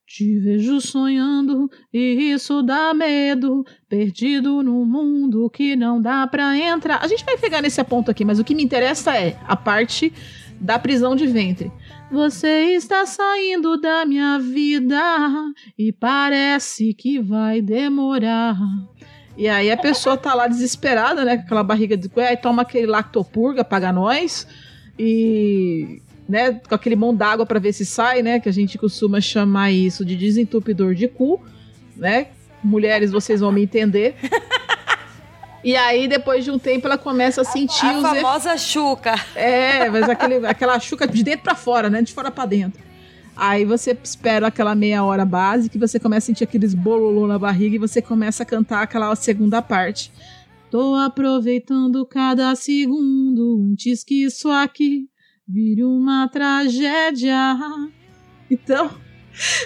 Te 0.07 0.39
vejo 0.39 0.79
sonhando 0.79 1.69
e 1.93 2.31
isso 2.31 2.63
dá 2.63 2.93
medo, 2.93 3.65
perdido 3.89 4.63
num 4.63 4.85
mundo 4.85 5.49
que 5.49 5.75
não 5.75 6.01
dá 6.01 6.25
pra 6.25 6.57
entrar. 6.57 7.03
A 7.03 7.07
gente 7.07 7.25
vai 7.25 7.37
pegar 7.37 7.61
nesse 7.61 7.83
ponto 7.83 8.09
aqui, 8.09 8.23
mas 8.23 8.39
o 8.39 8.43
que 8.43 8.55
me 8.55 8.63
interessa 8.63 9.17
é 9.17 9.37
a 9.45 9.57
parte 9.57 10.13
da 10.61 10.79
prisão 10.79 11.13
de 11.13 11.27
ventre. 11.27 11.69
Você 12.09 12.73
está 12.73 13.05
saindo 13.05 13.75
da 13.81 14.05
minha 14.05 14.39
vida 14.39 15.03
e 15.77 15.91
parece 15.91 16.93
que 16.93 17.19
vai 17.19 17.61
demorar. 17.61 18.57
E 19.37 19.49
aí 19.49 19.69
a 19.69 19.75
pessoa 19.75 20.15
tá 20.15 20.33
lá 20.33 20.47
desesperada, 20.47 21.25
né, 21.25 21.35
com 21.35 21.43
aquela 21.43 21.63
barriga 21.63 21.97
de 21.97 22.09
aí 22.15 22.37
toma 22.37 22.61
aquele 22.61 22.87
lactopurga, 22.87 23.65
paga 23.65 23.91
nós 23.91 24.47
e 24.97 26.01
né, 26.27 26.59
com 26.67 26.75
aquele 26.75 26.95
mão 26.95 27.15
d'água 27.15 27.45
para 27.45 27.59
ver 27.59 27.73
se 27.73 27.85
sai, 27.85 28.21
né, 28.21 28.39
que 28.39 28.49
a 28.49 28.51
gente 28.51 28.77
costuma 28.77 29.21
chamar 29.21 29.71
isso 29.71 30.03
de 30.03 30.15
desentupidor 30.15 30.93
de 30.93 31.07
cu, 31.07 31.41
né? 31.95 32.27
Mulheres, 32.63 33.11
vocês 33.11 33.39
vão 33.39 33.51
me 33.51 33.63
entender. 33.63 34.15
E 35.63 35.75
aí, 35.75 36.07
depois 36.07 36.45
de 36.45 36.51
um 36.51 36.57
tempo, 36.57 36.87
ela 36.87 36.97
começa 36.97 37.41
a 37.41 37.43
sentir 37.43 37.85
A 37.87 37.97
os 37.97 38.01
famosa 38.01 38.57
chuca. 38.57 39.15
É, 39.35 39.89
mas 39.89 40.07
aquele, 40.07 40.45
aquela 40.47 40.79
chuca 40.79 41.05
de 41.05 41.21
dentro 41.23 41.41
pra 41.41 41.55
fora, 41.55 41.89
né? 41.89 42.01
De 42.01 42.13
fora 42.13 42.31
pra 42.31 42.45
dentro. 42.45 42.81
Aí 43.35 43.65
você 43.65 43.97
espera 44.01 44.47
aquela 44.47 44.73
meia 44.73 45.03
hora 45.03 45.25
base 45.25 45.69
que 45.69 45.77
você 45.77 45.99
começa 45.99 46.25
a 46.25 46.27
sentir 46.27 46.43
aqueles 46.43 46.73
bololô 46.73 47.27
na 47.27 47.37
barriga 47.37 47.75
e 47.75 47.79
você 47.79 48.01
começa 48.01 48.43
a 48.43 48.45
cantar 48.45 48.83
aquela 48.83 49.13
segunda 49.15 49.61
parte. 49.61 50.11
Tô 50.71 50.95
aproveitando 50.95 52.05
cada 52.05 52.55
segundo 52.55 53.67
antes 53.71 54.03
que 54.03 54.23
isso 54.23 54.49
aqui 54.49 55.09
vire 55.47 55.83
uma 55.83 56.27
tragédia. 56.27 57.55
Então, 58.49 58.91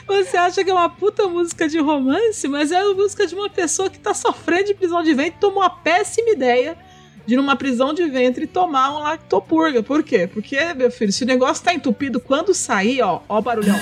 você 0.06 0.38
acha 0.38 0.64
que 0.64 0.70
é 0.70 0.74
uma 0.74 0.90
puta 0.90 1.28
música 1.28 1.68
de 1.68 1.80
romance, 1.80 2.48
mas 2.48 2.72
é 2.72 2.80
a 2.80 2.94
música 2.94 3.26
de 3.26 3.34
uma 3.34 3.50
pessoa 3.50 3.90
que 3.90 4.00
tá 4.00 4.14
sofrendo 4.14 4.66
de 4.66 4.74
prisão 4.76 5.02
de 5.02 5.14
ventre 5.14 5.38
e 5.38 5.40
tomou 5.40 5.64
a 5.64 5.70
péssima 5.70 6.30
ideia 6.30 6.78
de 7.26 7.36
numa 7.36 7.56
prisão 7.56 7.94
de 7.94 8.04
ventre 8.08 8.46
tomar 8.46 8.92
um 8.92 9.00
lactopurga. 9.00 9.82
Por 9.82 10.04
quê? 10.04 10.28
Porque, 10.28 10.74
meu 10.76 10.92
filho, 10.92 11.12
se 11.12 11.24
o 11.24 11.28
negócio 11.28 11.64
tá 11.64 11.74
entupido, 11.74 12.20
quando 12.20 12.54
sair, 12.54 13.02
ó, 13.02 13.22
ó 13.28 13.40
o 13.40 13.42
barulhão. 13.42 13.80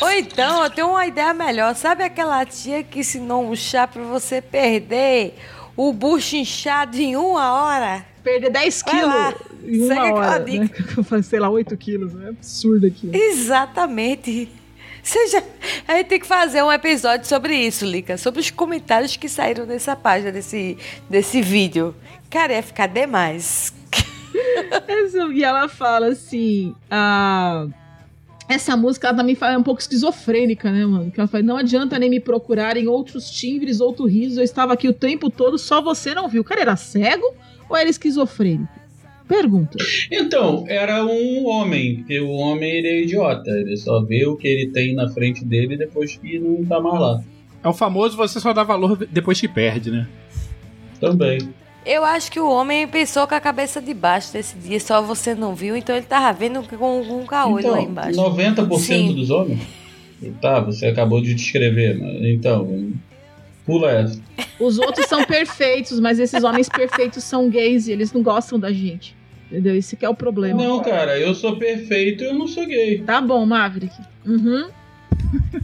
Ou 0.00 0.10
então, 0.10 0.62
eu 0.62 0.70
tenho 0.70 0.90
uma 0.90 1.06
ideia 1.06 1.32
melhor. 1.32 1.74
Sabe 1.74 2.04
aquela 2.04 2.44
tia 2.44 2.82
que 2.82 3.00
ensinou 3.00 3.48
um 3.48 3.56
chá 3.56 3.86
pra 3.86 4.02
você 4.02 4.40
perder 4.40 5.34
o 5.76 5.92
bucho 5.92 6.36
inchado 6.36 6.96
em 6.96 7.16
uma 7.16 7.52
hora? 7.52 8.04
Perder 8.22 8.50
10 8.50 8.82
Vai 8.82 9.04
lá, 9.04 9.32
quilos 9.32 9.56
em 9.66 9.84
uma 9.84 9.94
segue 9.94 10.12
hora, 10.12 10.44
dica. 10.44 10.84
né? 11.16 11.22
Sei 11.22 11.38
lá, 11.38 11.50
8 11.50 11.76
quilos. 11.76 12.12
É 12.22 12.28
absurdo 12.28 12.86
aqui. 12.86 13.10
Exatamente. 13.12 14.48
Seja, 15.02 15.42
a 15.86 15.96
gente 15.96 16.06
tem 16.08 16.20
que 16.20 16.26
fazer 16.26 16.62
um 16.62 16.72
episódio 16.72 17.26
sobre 17.26 17.54
isso, 17.54 17.84
Lica. 17.84 18.16
Sobre 18.18 18.40
os 18.40 18.50
comentários 18.50 19.16
que 19.16 19.28
saíram 19.28 19.64
nessa 19.64 19.94
página 19.94 20.32
desse, 20.32 20.76
desse 21.08 21.40
vídeo. 21.40 21.94
Cara, 22.30 22.54
ia 22.54 22.62
ficar 22.62 22.86
demais. 22.86 23.72
E 25.34 25.44
ela 25.44 25.68
fala 25.68 26.08
assim: 26.08 26.74
ah, 26.90 27.66
essa 28.48 28.76
música 28.76 29.08
ela 29.08 29.16
também 29.16 29.34
fala- 29.34 29.54
é 29.54 29.58
um 29.58 29.62
pouco 29.62 29.80
esquizofrênica, 29.80 30.70
né, 30.70 30.84
mano? 30.86 31.10
Que 31.10 31.20
ela 31.20 31.28
fala: 31.28 31.42
não 31.42 31.56
adianta 31.56 31.98
nem 31.98 32.08
me 32.10 32.20
procurar 32.20 32.76
em 32.76 32.86
outros 32.86 33.30
timbres, 33.30 33.80
outro 33.80 34.06
riso. 34.06 34.40
Eu 34.40 34.44
estava 34.44 34.72
aqui 34.72 34.88
o 34.88 34.92
tempo 34.92 35.28
todo, 35.30 35.58
só 35.58 35.80
você 35.82 36.14
não 36.14 36.28
viu. 36.28 36.42
O 36.42 36.44
cara 36.44 36.60
era 36.60 36.76
cego 36.76 37.34
ou 37.68 37.76
era 37.76 37.88
esquizofrênico? 37.88 38.68
Pergunta. 39.28 39.76
Então, 40.10 40.64
era 40.68 41.04
um 41.04 41.46
homem, 41.46 41.96
porque 41.96 42.20
o 42.20 42.30
homem 42.30 42.70
ele 42.70 42.86
é 42.86 43.02
idiota. 43.02 43.50
Ele 43.50 43.76
só 43.76 44.00
vê 44.04 44.24
o 44.24 44.36
que 44.36 44.46
ele 44.46 44.70
tem 44.70 44.94
na 44.94 45.08
frente 45.08 45.44
dele 45.44 45.76
depois 45.76 46.16
que 46.16 46.38
não 46.38 46.64
tá 46.64 46.78
mais 46.80 47.00
lá. 47.00 47.20
É 47.64 47.68
o 47.68 47.72
famoso 47.72 48.16
você 48.16 48.38
só 48.38 48.52
dá 48.52 48.62
valor 48.62 48.96
depois 49.10 49.40
que 49.40 49.48
perde, 49.48 49.90
né? 49.90 50.06
Também. 51.00 51.38
Eu 51.86 52.04
acho 52.04 52.32
que 52.32 52.40
o 52.40 52.50
homem 52.50 52.88
pensou 52.88 53.28
com 53.28 53.34
a 53.36 53.40
cabeça 53.40 53.80
de 53.80 53.94
baixo 53.94 54.32
desse 54.32 54.56
dia, 54.58 54.80
só 54.80 55.00
você 55.00 55.36
não 55.36 55.54
viu, 55.54 55.76
então 55.76 55.94
ele 55.94 56.04
tava 56.04 56.36
vendo 56.36 56.60
com 56.64 56.76
com 56.76 57.20
um 57.22 57.24
caolho 57.24 57.70
lá 57.70 57.80
Então, 57.80 57.90
embaixo. 57.90 58.18
90% 58.20 58.78
Sim. 58.80 59.14
dos 59.14 59.30
homens? 59.30 59.60
Tá, 60.40 60.58
você 60.58 60.86
acabou 60.86 61.20
de 61.20 61.32
descrever, 61.32 61.96
mas 61.96 62.24
então. 62.24 62.92
Pula 63.64 63.90
essa. 63.92 64.20
Os 64.58 64.78
outros 64.78 65.06
são 65.06 65.24
perfeitos, 65.24 66.00
mas 66.00 66.18
esses 66.18 66.42
homens 66.42 66.68
perfeitos 66.68 67.22
são 67.22 67.48
gays 67.48 67.86
e 67.86 67.92
eles 67.92 68.12
não 68.12 68.22
gostam 68.22 68.58
da 68.58 68.72
gente. 68.72 69.14
Entendeu? 69.50 69.76
Esse 69.76 69.96
que 69.96 70.04
é 70.04 70.08
o 70.08 70.14
problema. 70.14 70.60
Não, 70.60 70.80
cara, 70.82 71.16
eu 71.18 71.34
sou 71.34 71.56
perfeito 71.56 72.24
e 72.24 72.26
eu 72.26 72.34
não 72.34 72.48
sou 72.48 72.66
gay. 72.66 72.98
Tá 72.98 73.20
bom, 73.20 73.46
Maverick. 73.46 73.94
Uhum. 74.24 74.68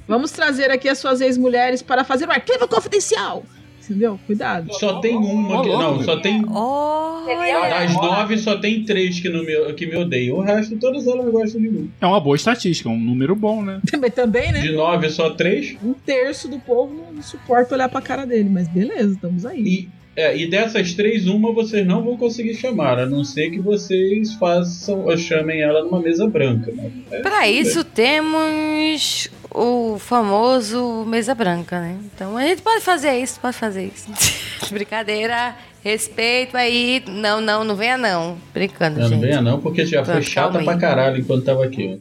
Vamos 0.06 0.30
trazer 0.30 0.70
aqui 0.70 0.88
as 0.88 0.98
suas 0.98 1.20
ex-mulheres 1.20 1.82
para 1.82 2.04
fazer 2.04 2.28
um 2.28 2.32
arquivo 2.32 2.68
confidencial. 2.68 3.44
Entendeu? 3.84 4.18
Cuidado. 4.26 4.72
Só 4.74 5.00
tem 5.00 5.16
uma 5.16 5.62
que. 5.62 5.68
Não, 5.68 6.02
só 6.02 6.16
tem. 6.18 6.42
Das 6.42 7.94
nove, 7.94 8.38
só 8.38 8.56
tem 8.56 8.84
três 8.84 9.20
que, 9.20 9.28
não 9.28 9.44
me, 9.44 9.72
que 9.74 9.86
me 9.86 9.96
odeiam. 9.96 10.36
O 10.38 10.40
resto, 10.40 10.76
todas 10.76 11.06
elas 11.06 11.30
gostam 11.30 11.60
de 11.60 11.68
mim. 11.68 11.90
É 12.00 12.06
uma 12.06 12.20
boa 12.20 12.36
estatística, 12.36 12.88
é 12.88 12.92
um 12.92 12.98
número 12.98 13.34
bom, 13.34 13.62
né? 13.62 13.80
Também, 13.90 14.10
também, 14.10 14.52
né? 14.52 14.60
De 14.60 14.72
nove, 14.72 15.08
só 15.10 15.30
três. 15.30 15.76
Um 15.84 15.92
terço 15.92 16.48
do 16.48 16.58
povo 16.58 16.94
não 17.14 17.22
suporta 17.22 17.74
olhar 17.74 17.88
pra 17.88 18.00
cara 18.00 18.24
dele, 18.24 18.48
mas 18.48 18.68
beleza, 18.68 19.14
estamos 19.14 19.44
aí. 19.44 19.62
E 19.62 19.88
É, 20.14 20.36
e 20.36 20.46
dessas 20.46 20.92
três, 20.92 21.26
uma 21.26 21.52
vocês 21.52 21.86
não 21.86 22.02
vão 22.02 22.16
conseguir 22.16 22.54
chamar, 22.54 22.98
a 22.98 23.06
não 23.06 23.24
ser 23.24 23.50
que 23.50 23.58
vocês 23.60 24.34
façam 24.34 25.04
ou 25.06 25.16
chamem 25.16 25.60
ela 25.62 25.82
numa 25.84 26.00
mesa 26.00 26.26
branca. 26.26 26.70
Né? 26.70 26.90
É, 27.10 27.20
Para 27.20 27.48
isso 27.48 27.82
temos 27.84 29.30
o 29.54 29.98
famoso 29.98 31.04
mesa 31.06 31.34
branca, 31.34 31.80
né? 31.80 31.98
Então 32.14 32.36
a 32.36 32.42
gente 32.42 32.62
pode 32.62 32.80
fazer 32.82 33.18
isso, 33.18 33.38
pode 33.40 33.56
fazer 33.56 33.86
isso. 33.94 34.08
Brincadeira, 34.72 35.54
respeito 35.82 36.56
aí. 36.56 37.02
Não, 37.06 37.40
não, 37.40 37.64
não 37.64 37.74
venha 37.76 37.98
não. 37.98 38.38
Brincando, 38.54 38.98
Não, 39.00 39.08
gente. 39.08 39.14
não 39.20 39.20
venha 39.28 39.40
não, 39.42 39.60
porque 39.60 39.84
já 39.84 40.02
Tá, 40.02 40.12
foi 40.14 40.22
chata 40.22 40.62
pra 40.62 40.76
caralho 40.78 41.18
enquanto 41.18 41.44
tava 41.44 41.64
aqui. 41.64 41.98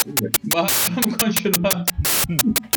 Mas 0.54 0.90
vamos 0.92 1.18
continuar. 1.18 1.86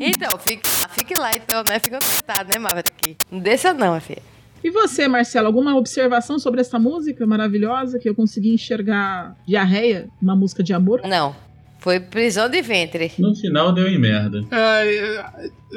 Então, 0.00 0.38
fique, 0.38 0.68
fique 0.90 1.14
lá 1.20 1.30
então, 1.34 1.62
né? 1.68 1.78
Fica 1.78 1.98
contado, 1.98 2.48
né, 2.48 2.58
Maverick? 2.58 3.16
Não 3.30 3.38
deixa 3.38 3.72
não, 3.72 4.00
filha. 4.00 4.22
E 4.62 4.70
você, 4.70 5.06
Marcelo, 5.06 5.46
alguma 5.46 5.76
observação 5.76 6.38
sobre 6.38 6.62
essa 6.62 6.78
música 6.78 7.26
maravilhosa 7.26 7.98
que 7.98 8.08
eu 8.08 8.14
consegui 8.14 8.50
enxergar 8.54 9.37
diarreia, 9.46 10.08
uma 10.22 10.34
música 10.34 10.62
de 10.62 10.72
amor? 10.72 11.02
Não. 11.06 11.37
Foi 11.85 12.01
prisão 12.01 12.49
de 12.49 12.62
ventre. 12.62 13.12
No 13.18 13.37
final 13.37 13.70
deu 13.70 13.87
em 13.87 13.99
merda. 13.99 14.42
É, 14.51 15.23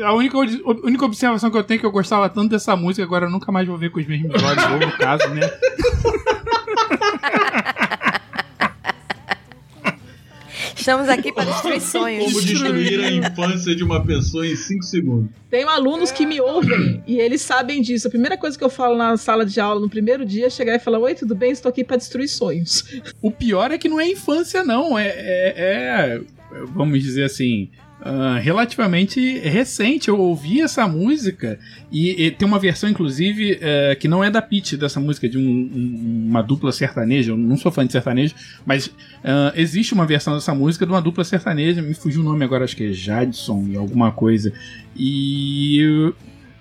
a 0.01 0.13
única, 0.13 0.37
a 0.37 0.85
única 0.85 1.03
observação 1.03 1.51
que 1.51 1.57
eu 1.57 1.63
tenho 1.65 1.79
é 1.79 1.81
que 1.81 1.85
eu 1.85 1.91
gostava 1.91 2.29
tanto 2.29 2.51
dessa 2.51 2.77
música, 2.77 3.03
agora 3.03 3.25
eu 3.25 3.29
nunca 3.29 3.51
mais 3.51 3.67
vou 3.67 3.77
ver 3.77 3.89
com 3.89 3.99
os 3.99 4.07
mesmos 4.07 4.41
olhos, 4.41 4.63
ou 4.71 4.79
no 4.79 4.97
caso, 4.97 5.27
né? 5.33 5.41
Estamos 10.77 11.09
aqui 11.09 11.31
para 11.33 11.45
destruir 11.45 11.81
sonhos. 11.81 12.25
Como 12.25 12.41
destruir 12.41 12.99
a 13.03 13.11
infância 13.11 13.75
de 13.75 13.83
uma 13.83 14.03
pessoa 14.03 14.45
em 14.47 14.55
5 14.55 14.83
segundos. 14.83 15.29
Tenho 15.49 15.67
alunos 15.69 16.11
que 16.11 16.25
me 16.25 16.39
ouvem 16.39 17.03
e 17.07 17.19
eles 17.19 17.41
sabem 17.41 17.81
disso. 17.81 18.07
A 18.07 18.11
primeira 18.11 18.37
coisa 18.37 18.57
que 18.57 18.63
eu 18.63 18.69
falo 18.69 18.95
na 18.97 19.17
sala 19.17 19.45
de 19.45 19.59
aula 19.59 19.79
no 19.79 19.89
primeiro 19.89 20.25
dia 20.25 20.47
é 20.47 20.49
chegar 20.49 20.75
e 20.75 20.79
falar: 20.79 20.99
Oi, 20.99 21.15
tudo 21.15 21.35
bem? 21.35 21.51
Estou 21.51 21.69
aqui 21.69 21.83
para 21.83 21.97
destruir 21.97 22.27
sonhos. 22.27 22.83
O 23.21 23.31
pior 23.31 23.71
é 23.71 23.77
que 23.77 23.89
não 23.89 23.99
é 23.99 24.07
infância, 24.09 24.63
não. 24.63 24.97
É, 24.97 25.07
é- 25.07 25.53
é, 25.57 26.21
vamos 26.73 27.01
dizer 27.01 27.23
assim, 27.23 27.69
ah, 28.07 28.39
relativamente 28.39 29.39
recente. 29.39 30.07
Eu 30.07 30.17
ouvi 30.19 30.61
essa 30.61 30.87
música 30.87 31.59
e, 31.91 32.25
e 32.25 32.31
tem 32.31 32.47
uma 32.47 32.59
versão, 32.59 32.89
inclusive, 32.89 33.57
eh, 33.61 33.95
que 33.99 34.07
não 34.07 34.23
é 34.23 34.29
da 34.31 34.41
Pitty 34.41 34.77
dessa 34.77 34.99
música, 34.99 35.27
de 35.27 35.37
um- 35.37 35.41
um- 35.41 36.27
uma 36.29 36.41
dupla 36.41 36.71
sertaneja. 36.71 37.31
Eu 37.31 37.37
não 37.37 37.57
sou 37.57 37.71
fã 37.71 37.85
de 37.85 37.91
sertanejo, 37.91 38.33
mas 38.65 38.89
ah, 39.23 39.51
existe 39.55 39.93
uma 39.93 40.05
versão 40.05 40.33
dessa 40.35 40.53
música 40.55 40.85
de 40.85 40.91
uma 40.91 41.01
dupla 41.01 41.23
sertaneja. 41.23 41.81
Me 41.81 41.93
fugiu 41.93 42.21
o 42.21 42.23
nome 42.23 42.43
agora, 42.45 42.63
acho 42.63 42.75
que 42.75 42.85
é 42.85 42.93
Jadson 42.93 43.65
e 43.69 43.75
alguma 43.77 44.11
coisa. 44.11 44.51
E. 44.95 46.13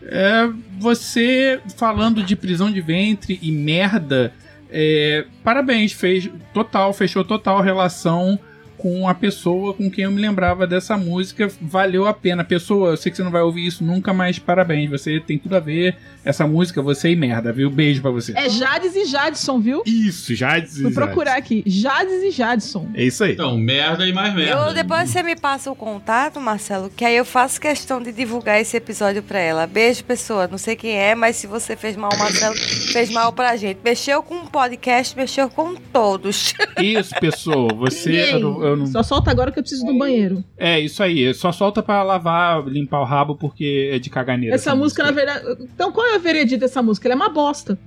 É, 0.09 0.49
você 0.79 1.59
falando 1.77 2.23
de 2.23 2.37
prisão 2.37 2.71
de 2.71 2.81
ventre 2.81 3.41
e 3.43 3.51
merda, 3.51 4.33
é, 4.71 5.25
parabéns, 5.43 5.93
fez 5.93 6.31
total, 6.55 6.93
fechou 6.93 7.25
total 7.25 7.61
relação 7.61 8.39
com 8.87 9.09
a 9.09 9.15
pessoa 9.15 9.75
com 9.75 9.91
quem 9.91 10.05
eu 10.05 10.13
me 10.13 10.21
lembrava 10.21 10.65
dessa 10.65 10.97
música. 10.97 11.51
Valeu 11.61 12.07
a 12.07 12.15
pena. 12.15 12.45
Pessoa, 12.45 12.91
eu 12.91 12.97
sei 12.97 13.11
que 13.11 13.17
você 13.17 13.25
não 13.25 13.33
vai 13.33 13.43
ouvir 13.43 13.67
isso 13.67 13.83
nunca, 13.83 14.13
mas 14.13 14.39
parabéns. 14.39 14.89
Você 14.89 15.19
tem 15.19 15.37
tudo 15.39 15.57
a 15.57 15.61
ver. 15.61 15.97
Essa 16.25 16.47
música, 16.47 16.81
você 16.83 17.11
e 17.11 17.17
merda, 17.17 17.53
viu? 17.53 17.69
Beijo 17.71 18.01
pra 18.03 18.11
você. 18.13 18.33
É 18.37 18.49
Jades 18.49 18.95
e 18.95 19.05
Jadson, 19.07 19.59
viu? 19.61 19.83
Isso, 19.87 20.35
Jades 20.37 20.77
e 20.77 20.83
Jades. 20.83 20.95
procurar 20.95 21.37
aqui. 21.37 21.63
Jades 21.67 22.23
e 22.23 22.31
Jadson. 22.31 22.89
É 22.95 23.05
isso 23.05 23.25
aí. 23.25 23.33
Então, 23.33 23.57
merda 23.59 24.07
e 24.07 24.13
mais 24.13 24.33
merda. 24.35 24.69
Eu, 24.69 24.75
depois 24.75 25.11
você 25.11 25.23
me 25.23 25.35
passa 25.37 25.71
o 25.71 25.75
contato, 25.77 26.41
Marcelo, 26.41 26.91
que 26.95 27.05
aí 27.05 27.17
eu 27.17 27.25
faço 27.25 27.61
questão 27.61 28.01
de 28.03 28.13
divulgar 28.13 28.61
esse 28.61 28.77
episódio 28.77 29.23
pra 29.23 29.39
ela. 29.41 29.67
Beijo, 29.67 30.05
pessoa. 30.05 30.47
Não 30.49 30.59
sei 30.59 30.77
quem 30.77 30.97
é, 30.97 31.15
mas 31.15 31.37
se 31.37 31.47
você 31.47 31.75
fez 31.77 31.97
mal 31.97 32.11
Marcelo, 32.19 32.55
fez 32.93 33.11
mal 33.11 33.33
pra 33.33 33.57
gente. 33.57 33.79
Mexeu 33.85 34.23
com 34.23 34.37
o 34.37 34.51
podcast, 34.51 35.17
mexeu 35.17 35.49
com 35.49 35.75
todos. 35.93 36.55
Isso, 36.81 37.15
pessoa. 37.21 37.73
Você. 37.75 38.33
Eu 38.33 38.41
não- 38.41 38.76
eu 38.77 38.81
não- 38.81 38.87
Só 38.87 39.03
solta 39.03 39.31
agora 39.31 39.51
que 39.51 39.59
eu 39.59 39.63
preciso 39.63 39.85
do 39.85 39.97
banheiro. 39.99 40.45
É, 40.57 40.79
isso 40.79 41.03
aí. 41.03 41.33
Só 41.35 41.51
solta 41.53 41.83
pra 41.83 42.03
lavar, 42.03 42.67
limpar 42.67 43.01
o 43.01 43.05
rabo, 43.05 43.37
porque 43.37 43.91
é 43.93 43.99
de 43.99 44.09
caganeira. 44.11 44.55
Essa 44.55 44.75
música, 44.75 45.03
na 45.03 45.11
verdade. 45.11 45.45
Então, 45.63 45.91
qual 45.93 46.07
é 46.07 46.15
a 46.15 46.19
veredita 46.19 46.61
dessa 46.67 46.83
música? 46.83 47.07
Ela 47.09 47.15
é 47.15 47.17
uma 47.17 47.29
bosta. 47.29 47.79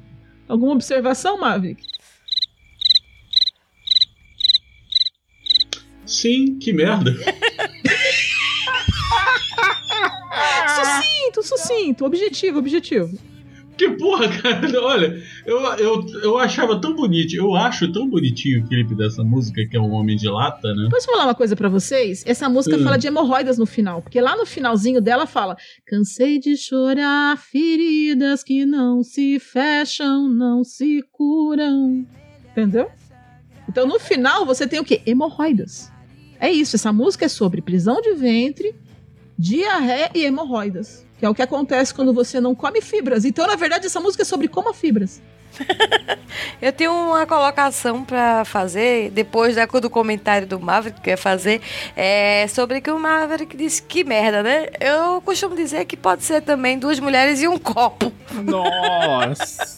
Alguma 0.48 0.74
observação, 0.74 1.40
Maverick? 1.40 1.84
Sim, 6.06 6.58
que 6.58 6.74
merda. 6.74 7.14
Sucinto, 10.76 11.44
sucinto. 11.44 12.06
Objetivo, 12.06 12.60
objetivo. 12.60 13.18
Que 13.80 13.90
porra, 13.92 14.28
cara. 14.28 14.82
Olha, 14.84 15.24
eu, 15.46 15.58
eu, 15.78 16.06
eu 16.22 16.38
achava 16.38 16.80
tão 16.82 16.94
bonito. 16.94 17.34
Eu 17.34 17.56
acho 17.56 17.90
tão 17.94 18.10
bonitinho 18.10 18.62
o 18.62 18.68
clipe 18.68 18.94
dessa 18.94 19.24
música, 19.24 19.66
que 19.66 19.78
é 19.78 19.80
um 19.80 19.92
homem 19.92 20.18
de 20.18 20.28
lata, 20.28 20.74
né? 20.76 20.90
Posso 20.92 21.06
falar 21.06 21.24
uma 21.28 21.34
coisa 21.34 21.56
pra 21.56 21.70
vocês? 21.70 22.22
Essa 22.28 22.50
música 22.50 22.76
Hum. 22.76 22.84
fala 22.84 22.98
de 22.98 23.08
hemorroidas 23.08 23.58
no 23.58 23.66
final, 23.66 24.02
porque 24.02 24.20
lá 24.20 24.36
no 24.36 24.46
finalzinho 24.46 25.00
dela 25.00 25.26
fala: 25.26 25.56
Cansei 25.88 26.40
de 26.40 26.58
chorar 26.58 27.38
feridas 27.38 28.44
que 28.44 28.66
não 28.66 29.02
se 29.02 29.40
fecham, 29.40 30.28
não 30.28 30.62
se 30.64 31.02
curam. 31.14 32.06
Entendeu? 32.52 32.90
Então 33.70 33.88
no 33.88 33.98
final 33.98 34.46
você 34.46 34.68
tem 34.68 34.80
o 34.80 34.84
quê? 34.84 35.02
Hemorroidas. 35.06 35.90
É 36.38 36.52
isso, 36.52 36.76
essa 36.76 36.92
música 36.92 37.26
é 37.26 37.30
sobre 37.30 37.62
prisão 37.62 38.02
de 38.02 38.14
ventre, 38.14 38.76
diarreia 39.38 40.10
e 40.14 40.24
hemorroidas. 40.26 41.06
Que 41.20 41.26
é 41.26 41.30
o 41.30 41.36
que 41.36 41.42
acontece 41.42 41.94
quando 41.94 42.14
você 42.14 42.40
não 42.40 42.56
come 42.56 42.82
fibras. 42.82 43.26
Então, 43.26 43.46
na 43.46 43.56
verdade, 43.56 43.86
essa 43.86 44.00
música 44.00 44.24
é 44.24 44.26
sobre 44.26 44.48
coma 44.48 44.74
fibras. 44.74 45.22
Eu 46.62 46.72
tenho 46.72 46.94
uma 46.94 47.26
colocação 47.26 48.04
pra 48.04 48.46
fazer, 48.46 49.12
depois 49.12 49.56
da, 49.56 49.66
do 49.66 49.90
comentário 49.90 50.48
do 50.48 50.60
Maverick 50.60 51.02
que 51.02 51.10
eu 51.10 51.14
ia 51.14 51.18
fazer, 51.18 51.62
é, 51.96 52.46
sobre 52.48 52.82
que 52.82 52.92
o 52.92 53.00
Maverick 53.00 53.56
disse 53.58 53.82
que 53.82 54.04
merda, 54.04 54.44
né? 54.44 54.68
Eu 54.80 55.22
costumo 55.22 55.56
dizer 55.56 55.86
que 55.86 55.98
pode 55.98 56.24
ser 56.24 56.42
também 56.42 56.78
duas 56.78 57.00
mulheres 57.00 57.42
e 57.42 57.48
um 57.48 57.58
copo. 57.58 58.12
Nossa. 58.44 59.78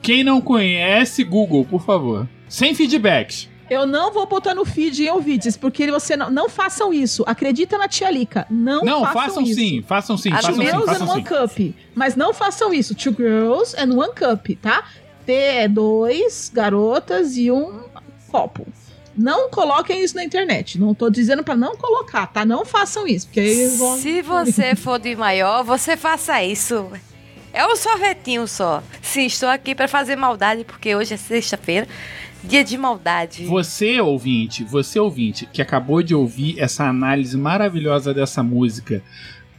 Quem 0.00 0.24
não 0.24 0.40
conhece, 0.40 1.22
Google, 1.22 1.64
por 1.64 1.82
favor. 1.84 2.28
Sem 2.48 2.74
feedbacks. 2.74 3.48
Eu 3.70 3.86
não 3.86 4.12
vou 4.12 4.26
botar 4.26 4.54
no 4.54 4.64
feed 4.64 5.04
em 5.04 5.08
ouvides, 5.10 5.56
porque 5.56 5.90
você 5.90 6.16
não, 6.16 6.30
não 6.30 6.48
façam 6.48 6.92
isso. 6.92 7.24
Acredita 7.26 7.78
na 7.78 7.88
tia 7.88 8.10
Lica. 8.10 8.46
Não, 8.50 8.82
Não, 8.82 9.00
façam, 9.02 9.22
façam 9.22 9.42
isso. 9.42 9.54
sim, 9.54 9.82
façam 9.86 10.16
sim, 10.16 10.30
Two 10.30 10.38
façam 10.38 10.54
sim, 10.54 10.62
girls 10.62 10.90
and 10.90 11.06
one 11.08 11.24
cup. 11.24 11.58
Mas 11.94 12.16
não 12.16 12.34
façam 12.34 12.74
isso. 12.74 12.94
Two 12.94 13.14
girls 13.14 13.74
and 13.78 13.94
one 13.96 14.12
cup, 14.14 14.46
tá? 14.60 14.84
T 15.24 15.32
é 15.32 15.68
dois 15.68 16.50
garotas 16.52 17.36
e 17.36 17.50
um 17.50 17.84
copo. 18.30 18.66
Não 19.16 19.50
coloquem 19.50 20.02
isso 20.02 20.16
na 20.16 20.24
internet. 20.24 20.78
Não 20.78 20.94
tô 20.94 21.10
dizendo 21.10 21.44
pra 21.44 21.54
não 21.54 21.76
colocar, 21.76 22.26
tá? 22.26 22.44
Não 22.44 22.64
façam 22.64 23.06
isso, 23.06 23.26
porque 23.26 23.40
aí 23.40 23.66
vão... 23.76 23.96
Se 23.98 24.22
você 24.22 24.74
for 24.76 24.98
de 24.98 25.14
maior, 25.14 25.62
você 25.62 25.96
faça 25.96 26.42
isso. 26.42 26.90
É 27.52 27.66
um 27.66 27.76
sorvetinho 27.76 28.48
só. 28.48 28.82
Sim, 29.02 29.26
estou 29.26 29.48
aqui 29.50 29.74
pra 29.74 29.86
fazer 29.86 30.16
maldade, 30.16 30.64
porque 30.64 30.94
hoje 30.96 31.12
é 31.12 31.16
sexta-feira, 31.18 31.86
dia 32.44 32.64
de 32.64 32.76
maldade. 32.76 33.44
Você, 33.44 34.00
ouvinte, 34.00 34.64
você, 34.64 34.98
ouvinte, 34.98 35.48
que 35.52 35.62
acabou 35.62 36.02
de 36.02 36.14
ouvir 36.14 36.58
essa 36.58 36.84
análise 36.84 37.36
maravilhosa 37.36 38.12
dessa 38.12 38.42
música, 38.42 39.02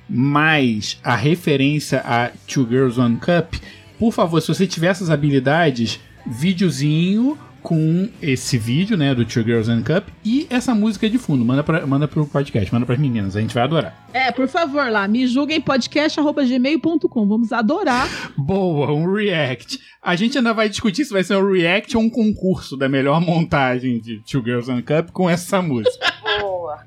mais 0.09 0.99
a 1.03 1.15
referência 1.15 1.99
a 1.99 2.31
Two 2.47 2.67
Girls 2.67 2.99
One 2.99 3.17
Cup, 3.17 3.55
por 3.97 4.11
favor, 4.11 4.41
se 4.41 4.47
você 4.47 4.67
tiver 4.67 4.87
essas 4.87 5.09
habilidades, 5.09 5.99
videozinho 6.25 7.37
com 7.63 8.09
esse 8.21 8.57
vídeo, 8.57 8.97
né, 8.97 9.15
do 9.15 9.23
Two 9.25 9.41
Girls 9.41 9.71
One 9.71 9.81
Cup 9.83 10.09
e 10.23 10.45
essa 10.49 10.75
música 10.75 11.09
de 11.09 11.17
fundo. 11.17 11.43
Manda, 11.45 11.63
pra, 11.63 11.87
manda 11.87 12.07
pro 12.07 12.27
podcast, 12.27 12.71
manda 12.73 12.85
pras 12.85 12.99
meninas, 12.99 13.35
a 13.35 13.41
gente 13.41 13.53
vai 13.55 13.63
adorar. 13.63 14.07
É, 14.13 14.31
por 14.31 14.47
favor, 14.47 14.91
lá, 14.91 15.07
me 15.07 15.25
julguem 15.25 15.59
podcast.gmail.com. 15.61 17.27
Vamos 17.27 17.51
adorar. 17.53 18.07
Boa, 18.37 18.91
um 18.91 19.11
react. 19.11 19.79
A 20.01 20.15
gente 20.15 20.37
ainda 20.37 20.53
vai 20.53 20.67
discutir 20.69 21.05
se 21.05 21.13
vai 21.13 21.23
ser 21.23 21.37
um 21.37 21.51
react 21.51 21.95
ou 21.95 22.03
um 22.03 22.09
concurso 22.09 22.75
da 22.75 22.89
melhor 22.89 23.21
montagem 23.21 23.99
de 23.99 24.19
Two 24.29 24.43
Girls 24.43 24.69
One 24.69 24.83
Cup 24.83 25.11
com 25.11 25.29
essa 25.29 25.61
música. 25.61 26.13
Boa. 26.41 26.83